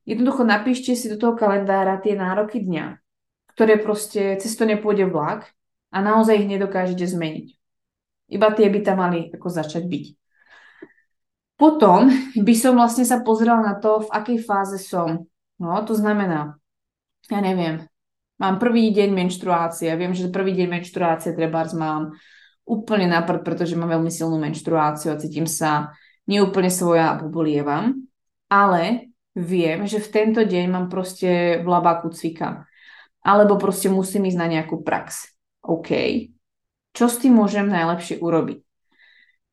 Jednoducho 0.04 0.44
napíšte 0.44 0.92
si 0.92 1.08
do 1.08 1.16
toho 1.16 1.32
kalendára 1.32 1.96
tie 2.00 2.12
nároky 2.12 2.60
dňa, 2.60 3.00
ktoré 3.56 3.80
proste 3.80 4.36
cez 4.36 4.52
to 4.52 4.68
nepôjde 4.68 5.08
vlak 5.08 5.48
a 5.88 6.04
naozaj 6.04 6.44
ich 6.44 6.48
nedokážete 6.48 7.08
zmeniť. 7.08 7.48
Iba 8.28 8.52
tie 8.52 8.68
by 8.68 8.80
tam 8.84 9.00
mali 9.00 9.32
ako 9.32 9.48
začať 9.48 9.84
byť. 9.88 10.04
Potom 11.54 12.10
by 12.34 12.54
som 12.58 12.76
vlastne 12.76 13.06
sa 13.06 13.22
pozrela 13.22 13.62
na 13.62 13.78
to, 13.78 14.04
v 14.04 14.12
akej 14.12 14.38
fáze 14.42 14.76
som. 14.82 15.24
No, 15.56 15.70
to 15.86 15.94
znamená, 15.94 16.58
ja 17.30 17.40
neviem, 17.40 17.86
mám 18.42 18.58
prvý 18.58 18.90
deň 18.90 19.14
menštruácie, 19.14 19.94
viem, 19.94 20.10
že 20.12 20.34
prvý 20.34 20.52
deň 20.58 20.68
menštruácie 20.82 21.30
trebárs 21.30 21.72
mám 21.72 22.12
úplne 22.66 23.06
naprd, 23.06 23.46
pretože 23.46 23.78
mám 23.78 23.92
veľmi 23.92 24.10
silnú 24.10 24.36
menštruáciu 24.40 25.14
a 25.14 25.20
cítim 25.20 25.46
sa 25.46 25.94
neúplne 26.26 26.72
svoja 26.72 27.14
a 27.14 27.18
pobolievam, 27.22 28.02
ale 28.50 29.13
viem, 29.34 29.84
že 29.84 29.98
v 29.98 30.08
tento 30.08 30.40
deň 30.46 30.64
mám 30.70 30.86
proste 30.86 31.60
v 31.60 31.66
labáku 31.66 32.10
cvika. 32.14 32.64
Alebo 33.20 33.58
proste 33.58 33.90
musím 33.90 34.30
ísť 34.30 34.38
na 34.38 34.48
nejakú 34.48 34.80
prax. 34.86 35.34
OK. 35.64 35.90
Čo 36.94 37.10
s 37.10 37.18
tým 37.18 37.34
môžem 37.34 37.66
najlepšie 37.66 38.22
urobiť? 38.22 38.62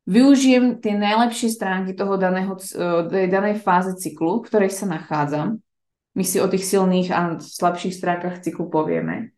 Využijem 0.05 0.81
tie 0.81 0.97
najlepšie 0.97 1.49
stránky 1.49 1.95
toho 1.95 2.17
daného, 2.17 2.57
tej 3.07 3.25
danej 3.31 3.61
fáze 3.63 3.95
cyklu, 3.95 4.41
v 4.41 4.47
ktorej 4.49 4.71
sa 4.73 4.89
nachádzam. 4.89 5.61
My 6.11 6.23
si 6.27 6.43
o 6.43 6.51
tých 6.51 6.67
silných 6.67 7.09
a 7.15 7.39
slabších 7.39 7.95
stránkach 7.95 8.43
cyklu 8.43 8.67
povieme. 8.67 9.31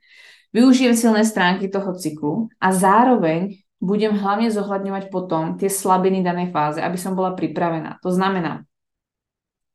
Využijem 0.50 0.98
silné 0.98 1.22
stránky 1.30 1.70
toho 1.70 1.94
cyklu 1.94 2.50
a 2.58 2.74
zároveň 2.74 3.62
budem 3.78 4.18
hlavne 4.18 4.50
zohľadňovať 4.50 5.14
potom 5.14 5.62
tie 5.62 5.70
slabiny 5.70 6.26
danej 6.26 6.50
fáze, 6.50 6.82
aby 6.82 6.98
som 6.98 7.14
bola 7.14 7.38
pripravená. 7.38 8.02
To 8.02 8.10
znamená, 8.10 8.66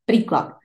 príklad, 0.09 0.58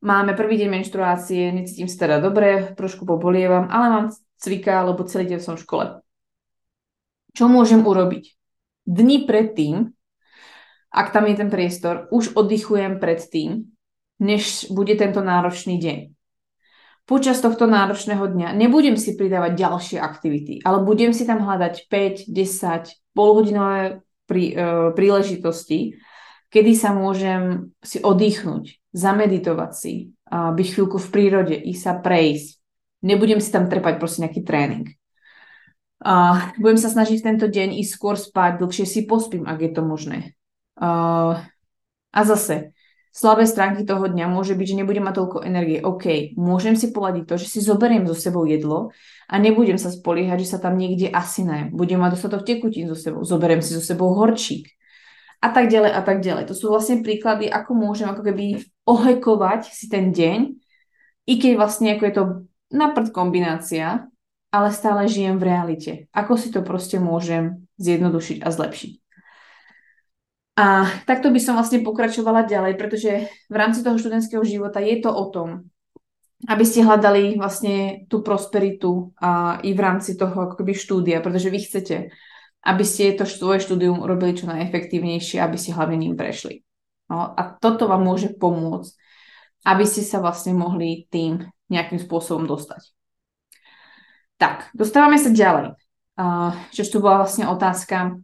máme 0.00 0.32
prvý 0.36 0.60
deň 0.64 0.68
menštruácie, 0.80 1.52
necítim 1.52 1.88
sa 1.88 2.08
teda 2.08 2.16
dobre, 2.20 2.72
trošku 2.76 3.04
pobolievam, 3.04 3.68
ale 3.68 3.86
mám 3.88 4.06
cvika, 4.40 4.84
lebo 4.84 5.04
celý 5.04 5.36
deň 5.36 5.40
som 5.40 5.54
v 5.56 5.64
škole. 5.64 5.84
Čo 7.36 7.46
môžem 7.46 7.84
urobiť? 7.84 8.34
Dni 8.88 9.28
predtým, 9.28 9.92
ak 10.90 11.14
tam 11.14 11.30
je 11.30 11.38
ten 11.38 11.52
priestor, 11.52 12.10
už 12.10 12.34
oddychujem 12.34 12.98
predtým, 12.98 13.70
než 14.18 14.66
bude 14.72 14.98
tento 14.98 15.22
náročný 15.22 15.78
deň. 15.78 15.98
Počas 17.06 17.42
tohto 17.42 17.66
náročného 17.66 18.22
dňa 18.22 18.54
nebudem 18.54 18.94
si 18.94 19.18
pridávať 19.18 19.58
ďalšie 19.58 19.98
aktivity, 19.98 20.62
ale 20.62 20.86
budem 20.86 21.10
si 21.10 21.26
tam 21.26 21.42
hľadať 21.42 21.90
5, 21.90 22.30
10, 22.30 23.14
polhodinové 23.14 24.02
prí, 24.30 24.54
e, 24.54 24.94
príležitosti, 24.94 25.98
kedy 26.50 26.72
sa 26.74 26.90
môžem 26.92 27.72
si 27.80 28.02
oddychnúť, 28.02 28.78
zameditovať 28.90 29.70
si, 29.74 29.94
byť 30.30 30.66
chvíľku 30.66 30.98
v 30.98 31.08
prírode, 31.14 31.54
ísť 31.54 31.82
sa 31.82 31.94
prejsť. 31.98 32.58
Nebudem 33.06 33.38
si 33.38 33.48
tam 33.54 33.70
trepať 33.70 33.96
proste 33.96 34.26
nejaký 34.26 34.42
tréning. 34.44 34.86
Uh, 36.00 36.52
budem 36.56 36.80
sa 36.80 36.88
snažiť 36.88 37.20
v 37.20 37.26
tento 37.28 37.46
deň 37.48 37.76
ísť 37.80 37.92
skôr 37.92 38.16
spať, 38.16 38.64
dlhšie 38.64 38.88
si 38.88 39.04
pospím, 39.04 39.44
ak 39.44 39.58
je 39.60 39.70
to 39.72 39.82
možné. 39.84 40.18
A 40.80 42.20
zase, 42.24 42.72
slabé 43.12 43.44
stránky 43.44 43.84
toho 43.84 44.08
dňa 44.08 44.26
môže 44.32 44.56
byť, 44.56 44.66
že 44.66 44.78
nebudem 44.80 45.04
mať 45.04 45.14
toľko 45.20 45.38
energie. 45.44 45.84
OK, 45.84 46.34
môžem 46.40 46.72
si 46.72 46.88
poladiť 46.88 47.24
to, 47.28 47.34
že 47.36 47.46
si 47.52 47.58
zoberiem 47.60 48.08
so 48.08 48.16
sebou 48.16 48.48
jedlo 48.48 48.96
a 49.28 49.34
nebudem 49.36 49.76
sa 49.76 49.92
spoliehať, 49.92 50.40
že 50.40 50.56
sa 50.56 50.58
tam 50.58 50.80
niekde 50.80 51.12
asi 51.12 51.44
najem. 51.44 51.68
Budem 51.76 52.00
mať 52.00 52.16
dostatok 52.16 52.48
tekutín 52.48 52.88
so 52.88 52.96
sebou, 52.96 53.20
zoberiem 53.20 53.60
si 53.60 53.76
so 53.76 53.84
sebou 53.84 54.16
horčík 54.16 54.72
a 55.40 55.48
tak 55.48 55.72
ďalej 55.72 55.92
a 55.96 56.02
tak 56.04 56.20
ďalej. 56.20 56.52
To 56.52 56.54
sú 56.54 56.68
vlastne 56.68 57.00
príklady, 57.00 57.48
ako 57.48 57.72
môžem 57.72 58.12
ako 58.12 58.22
keby 58.22 58.60
ohekovať 58.84 59.72
si 59.72 59.88
ten 59.88 60.12
deň, 60.12 60.38
i 61.28 61.34
keď 61.40 61.52
vlastne 61.56 61.96
ako 61.96 62.04
je 62.04 62.14
to 62.14 62.24
naprd 62.70 63.08
kombinácia, 63.10 64.06
ale 64.50 64.68
stále 64.74 65.06
žijem 65.08 65.40
v 65.40 65.46
realite. 65.46 65.92
Ako 66.12 66.36
si 66.36 66.50
to 66.50 66.60
proste 66.60 67.00
môžem 67.00 67.66
zjednodušiť 67.78 68.42
a 68.42 68.48
zlepšiť. 68.50 68.92
A 70.60 70.84
takto 71.08 71.32
by 71.32 71.40
som 71.40 71.56
vlastne 71.56 71.80
pokračovala 71.80 72.44
ďalej, 72.44 72.76
pretože 72.76 73.32
v 73.48 73.56
rámci 73.56 73.80
toho 73.80 73.96
študentského 73.96 74.44
života 74.44 74.82
je 74.84 75.00
to 75.00 75.08
o 75.08 75.24
tom, 75.32 75.72
aby 76.44 76.64
ste 76.68 76.84
hľadali 76.84 77.40
vlastne 77.40 78.04
tú 78.12 78.20
prosperitu 78.20 79.16
a 79.16 79.60
i 79.64 79.72
v 79.72 79.80
rámci 79.80 80.20
toho 80.20 80.52
akoby 80.52 80.76
štúdia, 80.76 81.24
pretože 81.24 81.48
vy 81.48 81.58
chcete, 81.64 81.96
aby 82.60 82.84
ste 82.84 83.16
to 83.16 83.24
svoje 83.24 83.64
štúdium 83.64 84.04
robili 84.04 84.36
čo 84.36 84.44
najefektívnejšie, 84.48 85.40
aby 85.40 85.56
ste 85.56 85.72
hlavne 85.72 85.96
ním 85.96 86.14
prešli. 86.16 86.60
No, 87.08 87.32
a 87.34 87.56
toto 87.58 87.88
vám 87.90 88.06
môže 88.06 88.30
pomôcť, 88.36 88.92
aby 89.66 89.84
ste 89.84 90.04
sa 90.04 90.22
vlastne 90.22 90.54
mohli 90.54 91.08
tým 91.10 91.48
nejakým 91.72 91.98
spôsobom 91.98 92.44
dostať. 92.46 92.92
Tak, 94.40 94.72
dostávame 94.72 95.20
sa 95.20 95.32
ďalej. 95.32 95.76
Uh, 96.20 96.52
čo 96.72 96.84
tu 96.84 97.00
bola 97.00 97.24
vlastne 97.24 97.48
otázka, 97.48 98.16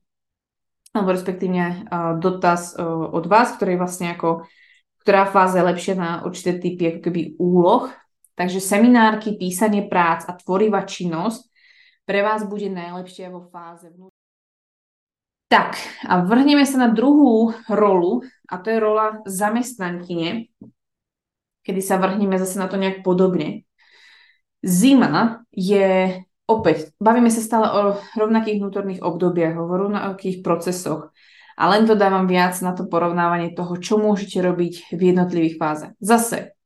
alebo 0.93 1.13
respektívne 1.13 1.89
uh, 1.89 2.17
dotaz 2.17 2.77
uh, 2.77 2.85
od 3.13 3.25
vás, 3.29 3.57
ktorý 3.57 3.77
je 3.77 3.81
vlastne 3.81 4.09
ako, 4.17 4.45
ktorá 5.05 5.29
fáza 5.29 5.61
je 5.61 5.69
lepšia 5.69 5.95
na 5.97 6.11
určité 6.25 6.57
typy 6.57 6.97
ako 6.97 7.01
keby 7.09 7.21
úloh. 7.41 7.89
Takže 8.37 8.61
seminárky, 8.61 9.41
písanie 9.41 9.89
prác 9.89 10.29
a 10.29 10.37
tvorivá 10.37 10.85
činnosť 10.85 11.49
pre 12.05 12.21
vás 12.21 12.45
bude 12.45 12.69
najlepšia 12.69 13.33
vo 13.33 13.49
fáze 13.49 13.89
vnútra. 13.93 14.16
Tak, 15.47 15.79
a 16.03 16.27
vrhneme 16.27 16.67
sa 16.67 16.83
na 16.83 16.91
druhú 16.91 17.55
rolu, 17.71 18.27
a 18.51 18.59
to 18.59 18.67
je 18.67 18.83
rola 18.83 19.23
zamestnankyne, 19.31 20.51
kedy 21.63 21.81
sa 21.83 22.03
vrhneme 22.03 22.35
zase 22.35 22.59
na 22.59 22.67
to 22.67 22.75
nejak 22.75 23.07
podobne. 23.07 23.63
Zima 24.67 25.47
je 25.55 26.19
opäť, 26.51 26.91
bavíme 26.99 27.31
sa 27.31 27.39
stále 27.39 27.71
o 27.71 27.81
rovnakých 28.19 28.59
vnútorných 28.59 29.03
obdobiach, 29.07 29.55
o 29.55 29.71
rovnakých 29.71 30.43
procesoch 30.43 31.15
a 31.55 31.63
len 31.71 31.87
to 31.87 31.95
dávam 31.95 32.27
viac 32.27 32.59
na 32.59 32.75
to 32.75 32.91
porovnávanie 32.91 33.55
toho, 33.55 33.79
čo 33.79 34.03
môžete 34.03 34.43
robiť 34.43 34.91
v 34.99 35.15
jednotlivých 35.15 35.63
fázach. 35.63 35.93
Zase, 36.03 36.59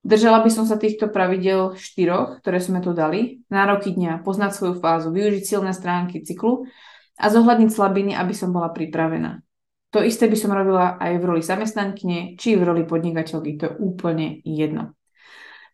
držala 0.00 0.40
by 0.40 0.48
som 0.48 0.64
sa 0.64 0.80
týchto 0.80 1.12
pravidel 1.12 1.76
štyroch, 1.76 2.40
ktoré 2.40 2.56
sme 2.56 2.80
tu 2.80 2.96
dali. 2.96 3.44
Nároky 3.52 3.92
dňa, 3.92 4.24
poznať 4.24 4.56
svoju 4.56 4.74
fázu, 4.80 5.12
využiť 5.12 5.44
silné 5.44 5.76
stránky 5.76 6.24
cyklu 6.24 6.64
a 7.18 7.26
zohľadniť 7.26 7.70
slabiny, 7.74 8.12
aby 8.14 8.32
som 8.32 8.54
bola 8.54 8.70
pripravená. 8.70 9.42
To 9.90 10.04
isté 10.04 10.28
by 10.28 10.36
som 10.36 10.52
robila 10.52 11.00
aj 11.00 11.16
v 11.16 11.24
roli 11.24 11.42
zamestnankyne, 11.42 12.36
či 12.36 12.54
v 12.54 12.62
roli 12.62 12.82
podnikateľky, 12.84 13.56
to 13.56 13.64
je 13.66 13.74
úplne 13.80 14.44
jedno. 14.44 14.92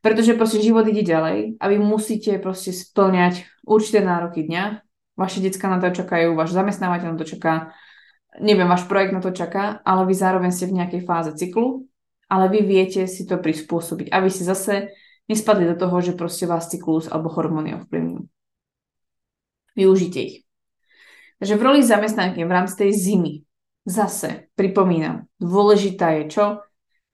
Pretože 0.00 0.38
proste 0.38 0.62
život 0.62 0.86
ide 0.86 1.02
ďalej 1.02 1.58
a 1.58 1.64
vy 1.66 1.76
musíte 1.80 2.38
proste 2.38 2.70
splňať 2.70 3.48
určité 3.66 4.04
nároky 4.04 4.44
dňa. 4.46 4.84
Vaše 5.18 5.42
detská 5.42 5.66
na 5.66 5.80
to 5.82 5.90
čakajú, 5.90 6.36
váš 6.36 6.54
zamestnávateľ 6.54 7.08
na 7.14 7.18
to 7.18 7.26
čaká, 7.26 7.74
neviem, 8.38 8.68
váš 8.68 8.86
projekt 8.86 9.14
na 9.14 9.22
to 9.22 9.34
čaká, 9.34 9.82
ale 9.82 10.06
vy 10.06 10.14
zároveň 10.14 10.50
ste 10.54 10.70
v 10.70 10.76
nejakej 10.78 11.02
fáze 11.08 11.30
cyklu, 11.34 11.88
ale 12.30 12.50
vy 12.50 12.62
viete 12.62 13.06
si 13.10 13.26
to 13.26 13.38
prispôsobiť, 13.40 14.14
aby 14.14 14.28
ste 14.30 14.46
zase 14.46 14.94
nespadli 15.26 15.70
do 15.72 15.76
toho, 15.78 15.96
že 16.04 16.14
proste 16.14 16.44
vás 16.46 16.70
cyklus 16.70 17.08
alebo 17.10 17.32
hormóny 17.32 17.74
ovplyvňujú. 17.82 18.22
Využite 19.74 20.20
ich. 20.22 20.36
Takže 21.44 21.60
v 21.60 21.66
roli 21.68 21.84
zamestnanky 21.84 22.40
v 22.40 22.56
rámci 22.56 22.72
tej 22.72 22.90
zimy 22.96 23.44
zase 23.84 24.48
pripomínam, 24.56 25.28
dôležitá 25.36 26.16
je 26.16 26.32
čo? 26.32 26.44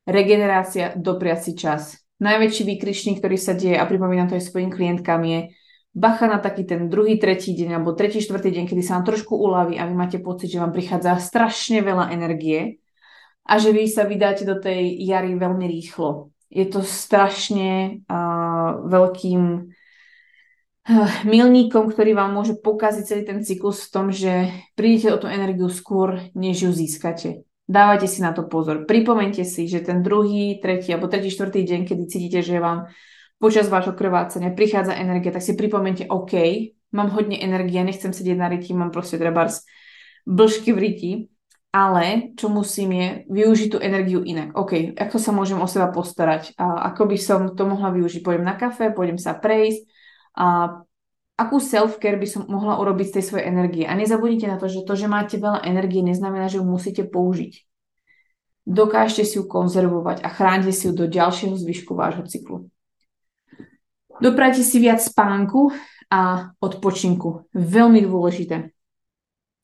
Regenerácia, 0.06 0.94
dopriaci 0.94 1.58
čas 1.58 1.98
najväčší 2.22 2.62
výkričník, 2.62 3.18
ktorý 3.18 3.34
sa 3.34 3.58
deje, 3.58 3.74
a 3.74 3.88
pripomínam 3.88 4.30
to 4.30 4.38
aj 4.38 4.46
svojim 4.46 4.70
klientkám, 4.70 5.18
je 5.26 5.50
bacha 5.90 6.30
na 6.30 6.38
taký 6.38 6.62
ten 6.62 6.86
druhý, 6.86 7.18
tretí 7.18 7.58
deň 7.58 7.82
alebo 7.82 7.96
tretí, 7.96 8.22
štvrtý 8.22 8.54
deň, 8.54 8.64
kedy 8.70 8.82
sa 8.86 9.02
vám 9.02 9.10
trošku 9.10 9.34
uľaví 9.34 9.82
a 9.82 9.88
vy 9.90 9.94
máte 9.98 10.22
pocit, 10.22 10.46
že 10.52 10.62
vám 10.62 10.70
prichádza 10.70 11.18
strašne 11.18 11.82
veľa 11.82 12.14
energie 12.14 12.78
a 13.50 13.58
že 13.58 13.74
vy 13.74 13.90
sa 13.90 14.06
vydáte 14.06 14.46
do 14.46 14.62
tej 14.62 14.94
jary 15.10 15.34
veľmi 15.34 15.66
rýchlo. 15.66 16.30
Je 16.46 16.70
to 16.70 16.86
strašne 16.86 17.98
uh, 18.06 18.78
veľkým 18.86 19.74
milníkom, 21.28 21.92
ktorý 21.92 22.16
vám 22.16 22.32
môže 22.32 22.56
pokaziť 22.56 23.04
celý 23.04 23.22
ten 23.28 23.38
cyklus 23.44 23.86
v 23.86 23.92
tom, 23.92 24.06
že 24.10 24.48
prídete 24.74 25.12
o 25.12 25.20
tú 25.20 25.28
energiu 25.28 25.68
skôr, 25.68 26.32
než 26.32 26.64
ju 26.66 26.70
získate. 26.72 27.44
Dávajte 27.70 28.10
si 28.10 28.18
na 28.18 28.34
to 28.34 28.50
pozor. 28.50 28.82
Pripomente 28.82 29.46
si, 29.46 29.70
že 29.70 29.84
ten 29.84 30.02
druhý, 30.02 30.58
tretí 30.58 30.90
alebo 30.90 31.06
tretí, 31.06 31.30
štvrtý 31.30 31.62
deň, 31.62 31.80
kedy 31.86 32.02
cítite, 32.10 32.40
že 32.42 32.58
vám 32.58 32.90
počas 33.38 33.70
vášho 33.70 33.94
krvácania 33.94 34.50
prichádza 34.50 34.98
energia, 34.98 35.30
tak 35.30 35.46
si 35.46 35.54
pripomente, 35.54 36.04
OK, 36.10 36.34
mám 36.90 37.14
hodne 37.14 37.38
energie, 37.38 37.78
nechcem 37.80 38.10
sedieť 38.10 38.36
na 38.36 38.50
ryti, 38.50 38.74
mám 38.74 38.90
proste 38.90 39.22
trebárs 39.22 39.62
blžky 40.26 40.74
v 40.74 40.78
ryti, 40.82 41.12
ale 41.70 42.34
čo 42.34 42.50
musím 42.50 42.90
je 42.98 43.08
využiť 43.30 43.68
tú 43.70 43.78
energiu 43.78 44.26
inak. 44.26 44.58
OK, 44.58 44.98
ako 44.98 45.16
sa 45.22 45.30
môžem 45.30 45.62
o 45.62 45.70
seba 45.70 45.94
postarať? 45.94 46.58
A 46.58 46.90
ako 46.90 47.06
by 47.06 47.16
som 47.16 47.40
to 47.54 47.62
mohla 47.62 47.94
využiť? 47.94 48.26
Pôjdem 48.26 48.42
na 48.42 48.58
kafe, 48.58 48.90
pôjdem 48.90 49.22
sa 49.22 49.38
prejsť. 49.38 49.86
A 50.40 50.80
akú 51.36 51.60
self-care 51.60 52.16
by 52.16 52.28
som 52.28 52.48
mohla 52.48 52.80
urobiť 52.80 53.12
z 53.12 53.14
tej 53.20 53.24
svojej 53.28 53.48
energie. 53.48 53.84
A 53.84 53.92
nezabudnite 53.92 54.48
na 54.48 54.56
to, 54.56 54.72
že 54.72 54.88
to, 54.88 54.96
že 54.96 55.04
máte 55.08 55.36
veľa 55.36 55.60
energie, 55.68 56.00
neznamená, 56.00 56.48
že 56.48 56.60
ju 56.60 56.64
musíte 56.64 57.04
použiť. 57.04 57.60
Dokážte 58.64 59.24
si 59.24 59.36
ju 59.40 59.44
konzervovať 59.44 60.24
a 60.24 60.28
chránite 60.32 60.72
si 60.72 60.88
ju 60.88 60.92
do 60.96 61.08
ďalšieho 61.08 61.56
zvyšku 61.56 61.92
vášho 61.92 62.24
cyklu. 62.24 62.68
Doprajte 64.20 64.60
si 64.60 64.76
viac 64.80 65.00
spánku 65.00 65.72
a 66.12 66.52
odpočinku. 66.60 67.48
Veľmi 67.56 68.04
dôležité. 68.04 68.68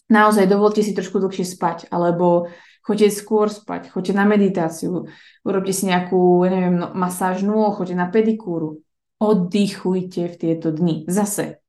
Naozaj 0.08 0.48
dovolte 0.48 0.80
si 0.80 0.96
trošku 0.96 1.18
dlhšie 1.18 1.44
spať, 1.44 1.90
alebo 1.90 2.48
choďte 2.86 3.10
skôr 3.10 3.50
spať, 3.50 3.90
choďte 3.90 4.14
na 4.14 4.22
meditáciu, 4.22 5.10
urobte 5.42 5.74
si 5.74 5.90
nejakú, 5.90 6.46
neviem, 6.46 6.78
no, 6.78 6.94
masáž 6.94 7.42
nôh, 7.42 7.74
choďte 7.74 7.98
na 7.98 8.06
pedikúru. 8.06 8.85
Oddychujte 9.16 10.28
v 10.28 10.36
tieto 10.36 10.68
dni. 10.72 11.08
Zase, 11.08 11.64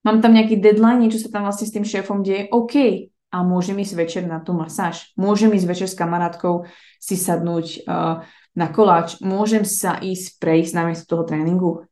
mám 0.00 0.24
tam 0.24 0.32
nejaký 0.32 0.56
deadline, 0.56 1.04
niečo 1.04 1.20
sa 1.20 1.28
tam 1.28 1.44
vlastne 1.44 1.68
s 1.68 1.74
tým 1.76 1.84
šéfom 1.84 2.24
deje, 2.24 2.48
OK, 2.48 3.08
a 3.30 3.46
môžem 3.46 3.78
ísť 3.78 3.94
večer 3.94 4.22
na 4.26 4.42
tú 4.42 4.50
masáž. 4.50 5.14
Môžem 5.14 5.54
ísť 5.54 5.66
večer 5.70 5.88
s 5.88 5.94
kamarátkou 5.94 6.66
si 6.98 7.14
sadnúť 7.14 7.86
uh, 7.86 8.26
na 8.58 8.66
koláč. 8.66 9.22
Môžem 9.22 9.62
sa 9.62 10.02
ísť 10.02 10.42
prejsť 10.42 10.72
na 10.74 10.82
miesto 10.90 11.06
toho 11.06 11.22
tréningu. 11.22 11.86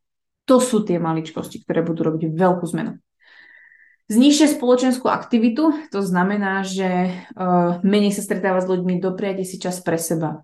To 0.51 0.59
sú 0.59 0.83
tie 0.83 0.99
maličkosti, 0.99 1.63
ktoré 1.63 1.87
budú 1.87 2.11
robiť 2.11 2.35
veľkú 2.35 2.67
zmenu. 2.75 2.99
Znižte 4.09 4.57
spoločenskú 4.57 5.07
aktivitu, 5.13 5.93
to 5.93 6.01
znamená, 6.01 6.65
že 6.65 7.13
uh, 7.13 7.79
menej 7.85 8.17
sa 8.17 8.25
stretáva 8.25 8.59
s 8.59 8.67
ľuďmi, 8.67 8.99
dopriate 8.99 9.45
si 9.45 9.61
čas 9.61 9.79
pre 9.85 10.01
seba. 10.01 10.43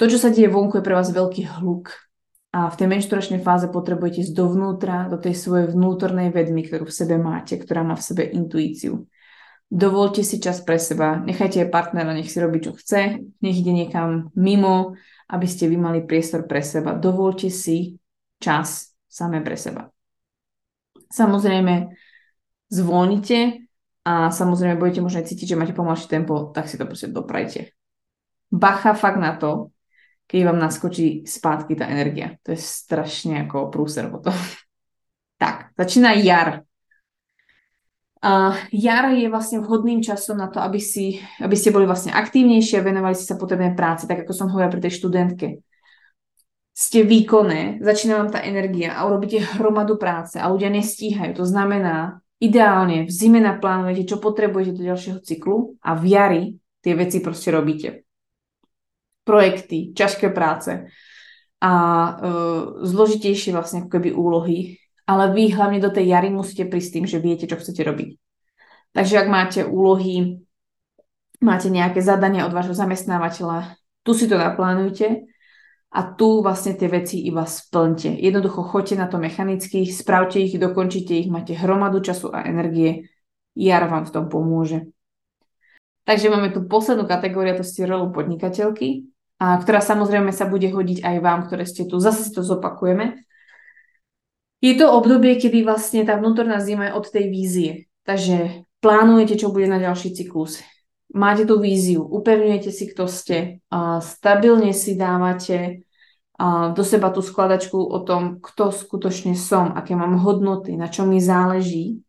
To, 0.00 0.08
čo 0.08 0.18
sa 0.18 0.32
deje 0.32 0.48
vonku, 0.50 0.80
je 0.80 0.86
pre 0.88 0.96
vás 0.96 1.12
veľký 1.12 1.46
hluk. 1.60 1.94
A 2.52 2.68
v 2.68 2.76
tej 2.76 2.88
menšturačnej 2.92 3.40
fáze 3.40 3.64
potrebujete 3.72 4.28
ísť 4.28 4.36
dovnútra, 4.36 5.08
do 5.08 5.16
tej 5.16 5.32
svojej 5.32 5.72
vnútornej 5.72 6.28
vedmy, 6.28 6.68
ktorú 6.68 6.84
v 6.84 6.92
sebe 6.92 7.16
máte, 7.16 7.56
ktorá 7.56 7.80
má 7.80 7.96
v 7.96 8.04
sebe 8.04 8.28
intuíciu. 8.28 9.08
Dovolte 9.72 10.20
si 10.20 10.36
čas 10.36 10.60
pre 10.60 10.76
seba, 10.76 11.16
nechajte 11.16 11.64
partnera, 11.72 12.12
nech 12.12 12.28
si 12.28 12.36
robí, 12.36 12.60
čo 12.60 12.76
chce, 12.76 13.24
nech 13.40 13.56
ide 13.56 13.72
niekam 13.72 14.28
mimo, 14.36 15.00
aby 15.32 15.48
ste 15.48 15.64
vy 15.64 15.80
mali 15.80 16.04
priestor 16.04 16.44
pre 16.44 16.60
seba. 16.60 16.92
Dovolte 16.92 17.48
si 17.48 17.96
čas 18.36 18.92
samé 19.08 19.40
pre 19.40 19.56
seba. 19.56 19.88
Samozrejme, 21.08 21.88
zvolnite 22.68 23.64
a 24.04 24.28
samozrejme 24.28 24.76
budete 24.76 25.00
možno 25.00 25.24
cítiť, 25.24 25.56
že 25.56 25.58
máte 25.60 25.72
pomalšie 25.72 26.20
tempo, 26.20 26.52
tak 26.52 26.68
si 26.68 26.76
to 26.76 26.84
proste 26.84 27.08
doprajte. 27.08 27.72
Bacha 28.52 28.92
fakt 28.92 29.16
na 29.16 29.40
to, 29.40 29.72
keď 30.32 30.48
vám 30.48 30.56
naskočí 30.64 31.28
spátky 31.28 31.76
tá 31.76 31.92
energia. 31.92 32.40
To 32.48 32.56
je 32.56 32.58
strašne 32.58 33.44
ako 33.44 33.68
prúser 33.68 34.08
potom. 34.08 34.32
tak, 35.42 35.76
začína 35.76 36.16
jar. 36.16 36.64
Uh, 38.22 38.56
jar 38.72 39.12
je 39.12 39.28
vlastne 39.28 39.60
vhodným 39.60 40.00
časom 40.00 40.40
na 40.40 40.48
to, 40.48 40.62
aby, 40.62 40.80
si, 40.80 41.20
aby 41.42 41.52
ste 41.52 41.74
boli 41.74 41.84
vlastne 41.84 42.16
aktívnejšie 42.16 42.80
a 42.80 42.86
venovali 42.86 43.12
si 43.18 43.28
sa 43.28 43.36
potrebnej 43.36 43.76
práci, 43.76 44.08
tak 44.08 44.24
ako 44.24 44.32
som 44.32 44.48
hovorila 44.48 44.72
pri 44.72 44.88
tej 44.88 44.92
študentke. 45.04 45.48
ste 46.72 47.04
výkonné, 47.04 47.84
začína 47.84 48.16
vám 48.16 48.32
tá 48.32 48.40
energia 48.40 48.96
a 48.96 49.04
urobíte 49.04 49.42
hromadu 49.60 50.00
práce 50.00 50.40
a 50.40 50.48
ľudia 50.48 50.72
nestíhajú. 50.72 51.36
To 51.36 51.44
znamená, 51.44 52.22
ideálne 52.40 53.04
v 53.04 53.12
zime 53.12 53.42
naplánujete, 53.42 54.14
čo 54.14 54.22
potrebujete 54.22 54.80
do 54.80 54.86
ďalšieho 54.86 55.18
cyklu 55.20 55.76
a 55.84 55.92
v 55.92 56.04
jari 56.08 56.42
tie 56.80 56.94
veci 56.96 57.18
proste 57.20 57.52
robíte. 57.52 58.01
Projekty, 59.22 59.94
ťažké 59.94 60.34
práce 60.34 60.90
a 61.62 61.72
uh, 61.72 62.82
zložitejšie 62.82 63.54
vlastne 63.54 63.86
ako 63.86 63.90
keby 63.94 64.10
úlohy, 64.10 64.82
ale 65.06 65.30
vy 65.30 65.54
hlavne 65.54 65.78
do 65.78 65.94
tej 65.94 66.10
jary 66.10 66.26
musíte 66.26 66.66
prísť 66.66 66.90
tým, 66.98 67.06
že 67.06 67.22
viete, 67.22 67.46
čo 67.46 67.54
chcete 67.54 67.86
robiť. 67.86 68.10
Takže 68.92 69.14
ak 69.22 69.28
máte 69.30 69.60
úlohy, 69.62 70.42
máte 71.38 71.70
nejaké 71.70 72.02
zadania 72.02 72.50
od 72.50 72.52
vášho 72.54 72.74
zamestnávateľa, 72.74 73.78
tu 74.02 74.10
si 74.10 74.26
to 74.26 74.34
naplánujte 74.34 75.22
a 75.92 76.00
tu 76.18 76.42
vlastne 76.42 76.74
tie 76.74 76.90
veci 76.90 77.22
iba 77.22 77.46
splňte. 77.46 78.18
Jednoducho 78.18 78.66
choďte 78.66 78.98
na 78.98 79.06
to 79.06 79.22
mechanicky, 79.22 79.86
spravte 79.86 80.42
ich, 80.42 80.58
dokončite 80.58 81.14
ich, 81.14 81.30
máte 81.30 81.54
hromadu 81.54 82.02
času 82.02 82.34
a 82.34 82.42
energie, 82.42 83.06
jar 83.54 83.86
vám 83.86 84.02
v 84.08 84.14
tom 84.18 84.26
pomôže. 84.26 84.90
Takže 86.02 86.26
máme 86.26 86.50
tu 86.50 86.66
poslednú 86.66 87.06
kategóriu, 87.06 87.54
to 87.54 87.62
ste 87.62 87.86
rolu 87.86 88.10
podnikateľky, 88.10 89.11
a 89.42 89.58
ktorá 89.58 89.82
samozrejme 89.82 90.30
sa 90.30 90.46
bude 90.46 90.70
hodiť 90.70 91.02
aj 91.02 91.16
vám, 91.18 91.50
ktoré 91.50 91.66
ste 91.66 91.82
tu. 91.82 91.98
Zase 91.98 92.22
si 92.22 92.30
to 92.30 92.46
zopakujeme. 92.46 93.26
Je 94.62 94.78
to 94.78 94.86
obdobie, 94.86 95.34
kedy 95.34 95.66
vlastne 95.66 96.06
tá 96.06 96.14
vnútorná 96.14 96.62
zima 96.62 96.86
je 96.86 96.92
od 96.94 97.06
tej 97.10 97.26
vízie. 97.26 97.72
Takže 98.06 98.62
plánujete, 98.78 99.42
čo 99.42 99.50
bude 99.50 99.66
na 99.66 99.82
ďalší 99.82 100.14
cyklus 100.14 100.62
máte 101.12 101.44
tú 101.44 101.60
víziu, 101.60 102.02
upevňujete 102.02 102.70
si, 102.72 102.88
kto 102.88 103.04
ste, 103.06 103.60
stabilne 104.00 104.72
si 104.72 104.96
dávate 104.96 105.84
do 106.72 106.82
seba 106.82 107.12
tú 107.12 107.20
skladačku 107.20 107.76
o 107.76 108.00
tom, 108.02 108.40
kto 108.40 108.72
skutočne 108.72 109.36
som, 109.36 109.76
aké 109.76 109.94
mám 109.94 110.18
hodnoty, 110.18 110.74
na 110.74 110.88
čo 110.88 111.04
mi 111.06 111.20
záleží 111.20 112.02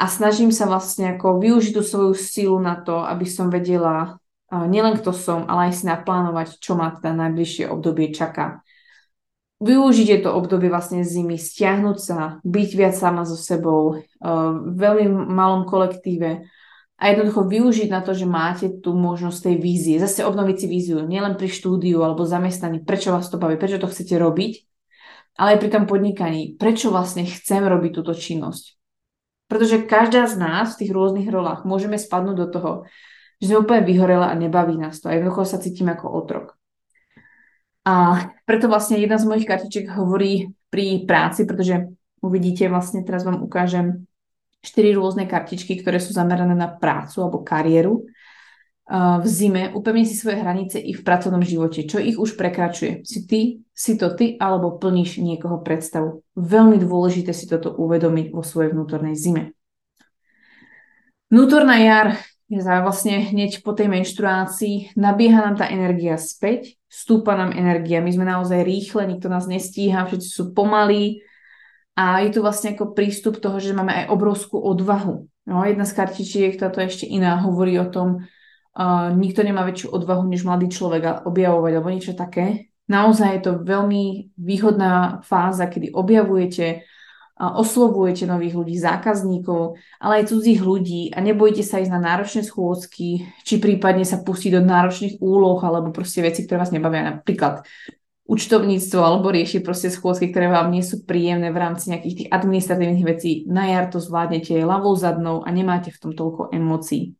a 0.00 0.08
snažím 0.08 0.54
sa 0.54 0.64
vlastne 0.64 1.18
ako 1.18 1.42
využiť 1.42 1.72
tú 1.76 1.82
svoju 1.84 2.14
sílu 2.16 2.56
na 2.56 2.78
to, 2.80 3.04
aby 3.04 3.26
som 3.28 3.52
vedela 3.52 4.16
nielen 4.50 4.98
kto 4.98 5.14
som, 5.14 5.46
ale 5.46 5.70
aj 5.70 5.80
si 5.80 5.84
naplánovať, 5.86 6.58
čo 6.58 6.74
ma 6.74 6.90
teda 6.90 7.14
najbližšie 7.14 7.70
obdobie 7.70 8.10
čaká. 8.10 8.66
Využiť 9.62 10.26
to 10.26 10.34
obdobie 10.34 10.68
vlastne 10.72 11.06
zimy, 11.06 11.38
stiahnuť 11.38 11.96
sa, 12.00 12.42
byť 12.42 12.70
viac 12.74 12.94
sama 12.98 13.22
so 13.28 13.38
sebou, 13.38 14.02
v 14.20 14.74
veľmi 14.74 15.06
malom 15.30 15.68
kolektíve, 15.68 16.48
a 17.00 17.16
jednoducho 17.16 17.48
využiť 17.48 17.88
na 17.88 18.04
to, 18.04 18.12
že 18.12 18.28
máte 18.28 18.68
tú 18.84 18.92
možnosť 18.92 19.48
tej 19.48 19.56
vízie. 19.56 19.96
Zase 19.96 20.20
obnoviť 20.20 20.56
si 20.60 20.66
víziu, 20.68 21.00
nielen 21.00 21.40
pri 21.40 21.48
štúdiu 21.48 22.04
alebo 22.04 22.28
zamestnaní, 22.28 22.84
prečo 22.84 23.08
vás 23.08 23.32
to 23.32 23.40
baví, 23.40 23.56
prečo 23.56 23.80
to 23.80 23.88
chcete 23.88 24.20
robiť, 24.20 24.52
ale 25.40 25.56
aj 25.56 25.58
pri 25.64 25.70
tom 25.72 25.84
podnikaní, 25.88 26.60
prečo 26.60 26.92
vlastne 26.92 27.24
chcem 27.24 27.64
robiť 27.64 27.96
túto 27.96 28.12
činnosť. 28.12 28.76
Pretože 29.48 29.88
každá 29.88 30.28
z 30.28 30.36
nás 30.36 30.76
v 30.76 30.84
tých 30.84 30.92
rôznych 30.92 31.24
rolách 31.32 31.64
môžeme 31.64 31.96
spadnúť 31.96 32.36
do 32.36 32.46
toho, 32.52 32.72
že 33.40 33.48
sme 33.48 33.64
úplne 33.64 33.82
vyhorela 33.88 34.28
a 34.28 34.38
nebaví 34.38 34.76
nás 34.76 35.00
to 35.00 35.08
a 35.08 35.16
jednoducho 35.16 35.48
sa 35.48 35.58
cítim 35.58 35.88
ako 35.88 36.06
otrok. 36.12 36.46
A 37.88 38.28
preto 38.44 38.68
vlastne 38.68 39.00
jedna 39.00 39.16
z 39.16 39.24
mojich 39.24 39.48
kartičiek 39.48 39.88
hovorí 39.96 40.52
pri 40.68 41.08
práci, 41.08 41.48
pretože 41.48 41.88
uvidíte, 42.20 42.68
vlastne 42.68 43.00
teraz 43.00 43.24
vám 43.24 43.40
ukážem 43.40 44.04
štyri 44.60 44.92
rôzne 44.92 45.24
kartičky, 45.24 45.80
ktoré 45.80 45.96
sú 45.96 46.12
zamerané 46.12 46.52
na 46.52 46.68
prácu 46.68 47.24
alebo 47.24 47.40
kariéru 47.40 48.04
v 48.90 49.26
zime, 49.26 49.70
upevni 49.70 50.02
si 50.02 50.18
svoje 50.18 50.42
hranice 50.42 50.82
i 50.82 50.90
v 50.90 51.02
pracovnom 51.06 51.46
živote. 51.46 51.86
Čo 51.86 52.02
ich 52.02 52.18
už 52.18 52.34
prekračuje? 52.34 53.06
Si 53.06 53.22
ty, 53.22 53.62
si 53.70 53.94
to 53.94 54.10
ty, 54.18 54.34
alebo 54.34 54.82
plníš 54.82 55.22
niekoho 55.22 55.62
predstavu. 55.62 56.26
Veľmi 56.34 56.74
dôležité 56.82 57.30
si 57.30 57.46
toto 57.46 57.70
uvedomiť 57.70 58.34
vo 58.34 58.42
svojej 58.42 58.74
vnútornej 58.74 59.14
zime. 59.14 59.54
Vnútorná 61.30 61.78
jar 61.78 62.18
vlastne 62.58 63.30
hneď 63.30 63.62
po 63.62 63.70
tej 63.70 63.86
menštruácii, 63.86 64.98
nabieha 64.98 65.46
nám 65.46 65.56
tá 65.62 65.70
energia 65.70 66.18
späť, 66.18 66.74
stúpa 66.90 67.38
nám 67.38 67.54
energia, 67.54 68.02
my 68.02 68.10
sme 68.10 68.26
naozaj 68.26 68.66
rýchle, 68.66 69.06
nikto 69.06 69.30
nás 69.30 69.46
nestíha, 69.46 70.02
všetci 70.10 70.28
sú 70.28 70.50
pomalí, 70.50 71.22
a 72.00 72.24
je 72.24 72.32
tu 72.32 72.40
vlastne 72.40 72.72
ako 72.72 72.96
prístup 72.96 73.42
toho, 73.44 73.60
že 73.60 73.76
máme 73.76 73.92
aj 73.92 74.06
obrovskú 74.08 74.56
odvahu. 74.56 75.28
No, 75.44 75.54
jedna 75.68 75.84
z 75.84 75.92
kartičiek, 75.92 76.56
táto 76.56 76.80
ešte 76.80 77.04
iná, 77.04 77.42
hovorí 77.44 77.76
o 77.76 77.90
tom, 77.92 78.24
uh, 78.24 79.12
nikto 79.12 79.44
nemá 79.44 79.66
väčšiu 79.68 79.92
odvahu 79.92 80.24
než 80.24 80.46
mladý 80.46 80.72
človek 80.72 81.28
objavovať 81.28 81.72
alebo 81.76 81.92
niečo 81.92 82.14
také. 82.16 82.72
Naozaj 82.88 83.28
je 83.36 83.42
to 83.44 83.52
veľmi 83.62 84.34
výhodná 84.38 85.20
fáza, 85.22 85.68
kedy 85.68 85.92
objavujete, 85.92 86.88
oslovujete 87.40 88.28
nových 88.28 88.52
ľudí, 88.52 88.76
zákazníkov, 88.76 89.80
ale 89.96 90.20
aj 90.20 90.28
cudzích 90.28 90.60
ľudí 90.60 91.08
a 91.16 91.24
nebojte 91.24 91.64
sa 91.64 91.80
ísť 91.80 91.88
na 91.88 92.00
náročné 92.00 92.44
schôdzky, 92.44 93.24
či 93.40 93.54
prípadne 93.56 94.04
sa 94.04 94.20
pustiť 94.20 94.60
do 94.60 94.62
náročných 94.62 95.24
úloh 95.24 95.56
alebo 95.64 95.88
proste 95.88 96.20
veci, 96.20 96.44
ktoré 96.44 96.60
vás 96.60 96.74
nebavia. 96.74 97.16
Napríklad 97.16 97.64
účtovníctvo 98.30 99.00
alebo 99.02 99.32
rieši 99.34 99.58
proste 99.64 99.90
schôdzky, 99.90 100.30
ktoré 100.30 100.52
vám 100.52 100.70
nie 100.70 100.86
sú 100.86 101.02
príjemné 101.02 101.50
v 101.50 101.58
rámci 101.58 101.90
nejakých 101.90 102.16
tých 102.16 102.28
administratívnych 102.30 103.06
vecí. 103.08 103.30
Na 103.50 103.66
jar 103.66 103.90
to 103.90 103.98
zvládnete 103.98 104.54
ľavou 104.62 104.94
zadnou 104.94 105.42
a 105.42 105.48
nemáte 105.50 105.90
v 105.90 105.98
tom 105.98 106.12
toľko 106.14 106.54
emócií. 106.54 107.19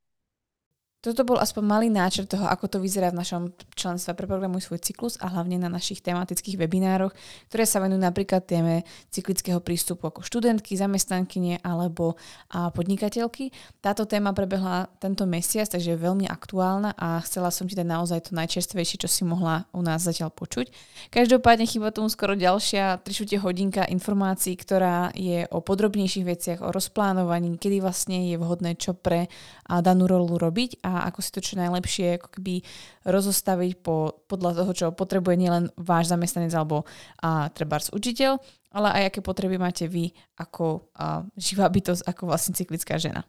Toto 1.00 1.24
bol 1.24 1.40
aspoň 1.40 1.64
malý 1.64 1.88
náčrt 1.88 2.28
toho, 2.28 2.44
ako 2.44 2.76
to 2.76 2.76
vyzerá 2.76 3.08
v 3.08 3.24
našom 3.24 3.56
členstve 3.72 4.12
Preprogramuj 4.12 4.68
svoj 4.68 4.84
cyklus 4.84 5.16
a 5.16 5.32
hlavne 5.32 5.56
na 5.56 5.72
našich 5.72 6.04
tematických 6.04 6.60
webinároch, 6.60 7.16
ktoré 7.48 7.64
sa 7.64 7.80
venujú 7.80 8.04
napríklad 8.04 8.44
téme 8.44 8.84
cyklického 9.08 9.64
prístupu 9.64 10.12
ako 10.12 10.20
študentky, 10.20 10.76
zamestnankyne 10.76 11.64
alebo 11.64 12.20
a 12.52 12.68
podnikateľky. 12.68 13.48
Táto 13.80 14.04
téma 14.04 14.36
prebehla 14.36 14.92
tento 15.00 15.24
mesiac, 15.24 15.72
takže 15.72 15.96
je 15.96 16.04
veľmi 16.04 16.28
aktuálna 16.28 16.92
a 16.92 17.24
chcela 17.24 17.48
som 17.48 17.64
ti 17.64 17.72
dať 17.72 17.88
naozaj 17.88 18.28
to 18.28 18.36
najčerstvejšie, 18.36 19.00
čo 19.00 19.08
si 19.08 19.24
mohla 19.24 19.64
u 19.72 19.80
nás 19.80 20.04
zatiaľ 20.04 20.28
počuť. 20.28 20.68
Každopádne 21.08 21.64
chýba 21.64 21.96
tomu 21.96 22.12
skoro 22.12 22.36
ďalšia 22.36 23.00
3 23.00 23.40
hodinka 23.40 23.88
informácií, 23.88 24.52
ktorá 24.52 25.16
je 25.16 25.48
o 25.48 25.64
podrobnejších 25.64 26.28
veciach, 26.28 26.60
o 26.60 26.68
rozplánovaní, 26.68 27.56
kedy 27.56 27.80
vlastne 27.80 28.28
je 28.28 28.36
vhodné 28.36 28.76
čo 28.76 28.92
pre 28.92 29.32
danú 29.64 30.04
rolu 30.04 30.36
robiť 30.36 30.84
a 30.90 31.06
ako 31.06 31.20
si 31.22 31.30
to 31.30 31.40
čo 31.40 31.54
najlepšie 31.56 32.18
ako 32.18 32.28
keby 32.34 32.66
rozostaviť 33.06 33.72
po, 33.78 34.26
podľa 34.26 34.62
toho, 34.64 34.72
čo 34.74 34.86
potrebuje 34.90 35.36
nielen 35.38 35.64
váš 35.78 36.10
zamestnanec 36.10 36.50
alebo 36.52 36.82
a, 37.22 37.46
trebárs 37.54 37.94
učiteľ, 37.94 38.42
ale 38.74 38.88
aj 38.90 39.02
aké 39.14 39.20
potreby 39.22 39.56
máte 39.56 39.86
vy 39.86 40.10
ako 40.34 40.90
a, 40.98 41.22
živá 41.38 41.70
bytosť, 41.70 42.02
ako 42.06 42.22
vlastne 42.26 42.58
cyklická 42.58 42.98
žena. 42.98 43.22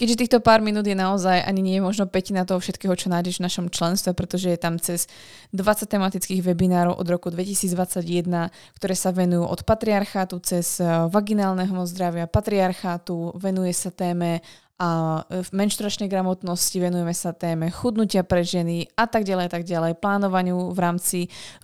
Keďže 0.00 0.16
týchto 0.16 0.38
pár 0.40 0.64
minút 0.64 0.88
je 0.88 0.96
naozaj 0.96 1.44
ani 1.44 1.60
nie 1.60 1.76
je 1.76 1.84
možno 1.84 2.08
petina 2.08 2.48
toho 2.48 2.56
všetkého, 2.56 2.96
čo 2.96 3.12
nájdeš 3.12 3.36
v 3.36 3.44
našom 3.44 3.66
členstve, 3.68 4.16
pretože 4.16 4.48
je 4.48 4.56
tam 4.56 4.80
cez 4.80 5.04
20 5.52 5.92
tematických 5.92 6.40
webinárov 6.40 6.96
od 6.96 7.04
roku 7.04 7.28
2021, 7.28 8.48
ktoré 8.80 8.94
sa 8.96 9.12
venujú 9.12 9.44
od 9.44 9.60
patriarchátu 9.60 10.40
cez 10.40 10.80
vaginálneho 11.12 11.84
zdravia, 11.84 12.24
patriarchátu, 12.32 13.36
venuje 13.36 13.76
sa 13.76 13.92
téme 13.92 14.40
a 14.80 15.20
v 15.28 15.50
menšturačnej 15.52 16.08
gramotnosti 16.08 16.72
venujeme 16.80 17.12
sa 17.12 17.36
téme 17.36 17.68
chudnutia 17.68 18.24
pre 18.24 18.40
ženy 18.40 18.88
a 18.96 19.04
tak 19.04 19.28
ďalej 19.28 19.52
tak 19.52 19.68
ďalej, 19.68 20.00
plánovaniu 20.00 20.72
v 20.72 20.78
rámci 20.80 21.18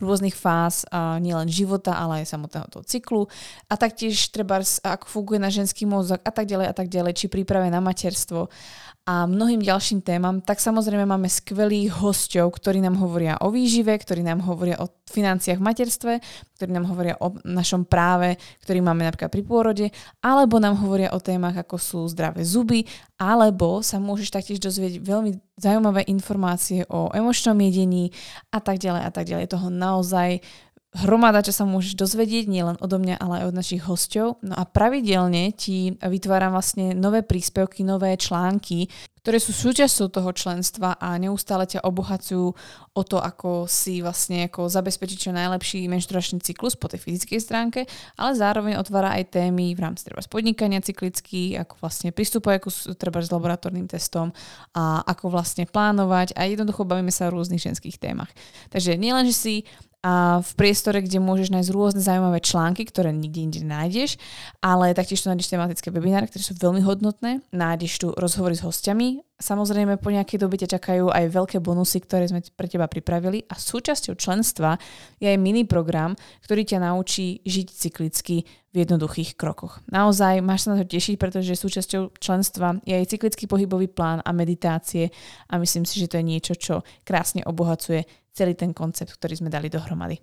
rôznych 0.04 0.36
fáz 0.36 0.84
nielen 1.24 1.48
života, 1.48 1.96
ale 1.96 2.20
aj 2.20 2.36
samotného 2.36 2.68
toho 2.68 2.84
cyklu. 2.84 3.22
A 3.72 3.80
taktiež 3.80 4.28
treba 4.28 4.60
ako 4.60 5.08
funguje 5.08 5.40
na 5.40 5.48
ženský 5.48 5.88
mozog 5.88 6.20
a 6.20 6.28
tak 6.28 6.44
ďalej 6.44 6.66
a 6.68 6.74
tak 6.76 6.92
ďalej, 6.92 7.16
či 7.16 7.32
príprave 7.32 7.72
na 7.72 7.80
materstvo 7.80 8.52
a 9.06 9.22
mnohým 9.22 9.62
ďalším 9.62 10.02
témam, 10.02 10.42
tak 10.42 10.58
samozrejme 10.58 11.06
máme 11.06 11.30
skvelých 11.30 11.94
hostov, 12.02 12.50
ktorí 12.58 12.82
nám 12.82 12.98
hovoria 12.98 13.38
o 13.38 13.54
výžive, 13.54 13.94
ktorí 13.94 14.26
nám 14.26 14.42
hovoria 14.42 14.82
o 14.82 14.90
financiách 15.06 15.62
v 15.62 15.66
materstve, 15.70 16.12
ktorí 16.58 16.74
nám 16.74 16.90
hovoria 16.90 17.14
o 17.22 17.30
našom 17.46 17.86
práve, 17.86 18.34
ktorý 18.66 18.82
máme 18.82 19.06
napríklad 19.06 19.30
pri 19.30 19.46
pôrode, 19.46 19.86
alebo 20.18 20.58
nám 20.58 20.82
hovoria 20.82 21.14
o 21.14 21.22
témach, 21.22 21.54
ako 21.54 21.78
sú 21.78 22.00
zdravé 22.10 22.42
zuby, 22.42 22.82
alebo 23.14 23.78
sa 23.78 24.02
môžeš 24.02 24.34
taktiež 24.34 24.58
dozvieť 24.58 24.98
veľmi 24.98 25.38
zaujímavé 25.54 26.02
informácie 26.10 26.82
o 26.90 27.06
emočnom 27.14 27.54
jedení 27.62 28.10
a 28.50 28.58
tak 28.58 28.82
ďalej 28.82 29.02
a 29.06 29.10
tak 29.14 29.30
ďalej. 29.30 29.46
Toho 29.54 29.70
naozaj 29.70 30.42
hromada, 31.04 31.44
čo 31.44 31.52
sa 31.52 31.68
môžeš 31.68 31.98
dozvedieť, 31.98 32.48
nielen 32.48 32.80
odo 32.80 32.96
mňa, 32.96 33.20
ale 33.20 33.44
aj 33.44 33.52
od 33.52 33.58
našich 33.58 33.82
hostov. 33.84 34.40
No 34.40 34.56
a 34.56 34.64
pravidelne 34.64 35.52
ti 35.52 35.92
vytváram 36.00 36.56
vlastne 36.56 36.96
nové 36.96 37.20
príspevky, 37.20 37.84
nové 37.84 38.16
články, 38.16 38.88
ktoré 39.26 39.42
sú 39.42 39.50
súčasťou 39.50 40.06
toho 40.06 40.30
členstva 40.30 41.02
a 41.02 41.18
neustále 41.18 41.66
ťa 41.66 41.82
obohacujú 41.82 42.46
o 42.94 43.02
to, 43.02 43.18
ako 43.18 43.66
si 43.66 43.98
vlastne 43.98 44.46
ako 44.46 44.70
zabezpečiť 44.70 45.18
čo 45.18 45.34
najlepší 45.34 45.90
menšturačný 45.90 46.38
cyklus 46.46 46.78
po 46.78 46.86
tej 46.86 47.02
fyzickej 47.02 47.42
stránke, 47.42 47.90
ale 48.14 48.38
zároveň 48.38 48.78
otvára 48.78 49.18
aj 49.18 49.34
témy 49.34 49.74
v 49.74 49.82
rámci 49.82 50.06
treba 50.06 50.22
podnikania 50.30 50.78
cyklicky, 50.78 51.58
ako 51.58 51.74
vlastne 51.82 52.14
pristupovať 52.14 52.54
ako 52.62 52.70
treba 52.94 53.18
s 53.18 53.34
laboratórnym 53.34 53.90
testom 53.90 54.30
a 54.78 55.02
ako 55.02 55.34
vlastne 55.34 55.66
plánovať 55.66 56.38
a 56.38 56.46
jednoducho 56.46 56.86
bavíme 56.86 57.10
sa 57.10 57.26
o 57.26 57.34
rôznych 57.34 57.66
ženských 57.66 57.98
témach. 57.98 58.30
Takže 58.70 58.94
nielen, 58.94 59.26
že 59.26 59.34
si 59.34 59.54
a 60.06 60.38
v 60.38 60.52
priestore, 60.54 61.02
kde 61.02 61.18
môžeš 61.18 61.50
nájsť 61.50 61.74
rôzne 61.74 61.98
zaujímavé 61.98 62.38
články, 62.38 62.86
ktoré 62.86 63.10
nikde 63.10 63.42
inde 63.42 63.60
nájdeš, 63.66 64.22
ale 64.62 64.94
taktiež 64.94 65.26
tu 65.26 65.26
nájdeš 65.26 65.50
tematické 65.50 65.90
webináre, 65.90 66.30
ktoré 66.30 66.46
sú 66.46 66.54
veľmi 66.54 66.78
hodnotné, 66.86 67.42
nájdeš 67.50 67.98
tu 67.98 68.06
rozhovory 68.14 68.54
s 68.54 68.62
hostiami, 68.62 69.26
Samozrejme, 69.36 70.00
po 70.00 70.08
nejakej 70.08 70.40
dobe 70.40 70.56
ťa 70.56 70.80
čakajú 70.80 71.12
aj 71.12 71.28
veľké 71.28 71.56
bonusy, 71.60 72.00
ktoré 72.00 72.24
sme 72.24 72.40
pre 72.56 72.72
teba 72.72 72.88
pripravili. 72.88 73.44
A 73.52 73.60
súčasťou 73.60 74.16
členstva 74.16 74.80
je 75.20 75.28
aj 75.28 75.36
mini 75.36 75.68
program, 75.68 76.16
ktorý 76.40 76.64
ťa 76.64 76.80
naučí 76.80 77.44
žiť 77.44 77.68
cyklicky 77.68 78.48
v 78.48 78.76
jednoduchých 78.80 79.36
krokoch. 79.36 79.84
Naozaj 79.92 80.40
máš 80.40 80.64
sa 80.64 80.72
na 80.72 80.80
to 80.80 80.88
tešiť, 80.88 81.20
pretože 81.20 81.52
súčasťou 81.52 82.16
členstva 82.16 82.80
je 82.88 82.96
aj 82.96 83.12
cyklický 83.12 83.44
pohybový 83.44 83.92
plán 83.92 84.24
a 84.24 84.32
meditácie. 84.32 85.12
A 85.52 85.60
myslím 85.60 85.84
si, 85.84 86.00
že 86.00 86.08
to 86.08 86.16
je 86.16 86.24
niečo, 86.24 86.56
čo 86.56 86.80
krásne 87.04 87.44
obohacuje 87.44 88.08
celý 88.36 88.52
ten 88.52 88.76
koncept, 88.76 89.16
ktorý 89.16 89.40
sme 89.40 89.48
dali 89.48 89.72
dohromady. 89.72 90.20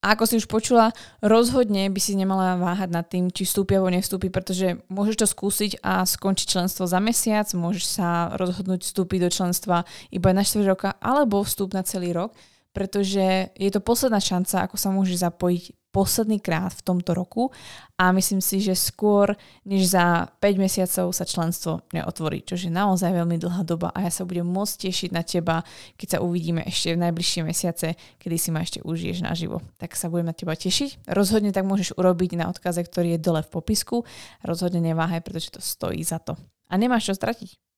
A 0.00 0.16
ako 0.16 0.24
si 0.24 0.40
už 0.40 0.48
počula, 0.48 0.96
rozhodne 1.20 1.92
by 1.92 2.00
si 2.00 2.16
nemala 2.16 2.56
váhať 2.56 2.88
nad 2.88 3.04
tým, 3.04 3.28
či 3.28 3.44
vstúpi 3.44 3.76
alebo 3.76 3.92
nevstúpi, 3.92 4.32
pretože 4.32 4.80
môžeš 4.88 5.16
to 5.20 5.26
skúsiť 5.28 5.72
a 5.84 6.08
skončiť 6.08 6.56
členstvo 6.56 6.88
za 6.88 6.96
mesiac, 7.04 7.44
môžeš 7.52 8.00
sa 8.00 8.32
rozhodnúť 8.32 8.80
vstúpiť 8.80 9.28
do 9.28 9.28
členstva 9.28 9.84
iba 10.08 10.32
na 10.32 10.40
4 10.40 10.64
roka 10.64 10.96
alebo 11.04 11.44
vstúp 11.44 11.76
na 11.76 11.84
celý 11.84 12.16
rok, 12.16 12.32
pretože 12.70 13.50
je 13.54 13.70
to 13.70 13.82
posledná 13.82 14.22
šanca, 14.22 14.66
ako 14.66 14.76
sa 14.78 14.94
môžeš 14.94 15.26
zapojiť 15.26 15.64
posledný 15.90 16.38
krát 16.38 16.70
v 16.70 16.86
tomto 16.86 17.12
roku 17.18 17.50
a 17.98 18.14
myslím 18.14 18.38
si, 18.38 18.62
že 18.62 18.78
skôr 18.78 19.34
než 19.66 19.90
za 19.90 20.30
5 20.38 20.62
mesiacov 20.62 21.10
sa 21.10 21.26
členstvo 21.26 21.82
neotvorí, 21.90 22.46
čo 22.46 22.54
je 22.54 22.70
naozaj 22.70 23.10
veľmi 23.10 23.36
dlhá 23.42 23.66
doba 23.66 23.90
a 23.90 24.06
ja 24.06 24.10
sa 24.14 24.22
budem 24.22 24.46
môcť 24.46 24.86
tešiť 24.86 25.10
na 25.10 25.26
teba, 25.26 25.66
keď 25.98 26.08
sa 26.16 26.18
uvidíme 26.22 26.62
ešte 26.62 26.94
v 26.94 27.02
najbližšie 27.02 27.42
mesiace, 27.42 27.98
kedy 28.22 28.36
si 28.38 28.48
ma 28.54 28.62
ešte 28.62 28.78
užiješ 28.86 29.26
naživo. 29.26 29.58
Tak 29.82 29.98
sa 29.98 30.06
budem 30.06 30.30
na 30.30 30.34
teba 30.34 30.54
tešiť. 30.54 31.10
Rozhodne 31.10 31.50
tak 31.50 31.66
môžeš 31.66 31.98
urobiť 31.98 32.38
na 32.38 32.46
odkaze, 32.46 32.86
ktorý 32.86 33.18
je 33.18 33.24
dole 33.26 33.42
v 33.42 33.50
popisku. 33.50 34.06
Rozhodne 34.46 34.78
neváhaj, 34.78 35.26
pretože 35.26 35.58
to 35.58 35.60
stojí 35.60 36.06
za 36.06 36.22
to. 36.22 36.38
A 36.70 36.78
nemáš 36.78 37.10
čo 37.10 37.18
stratiť. 37.18 37.69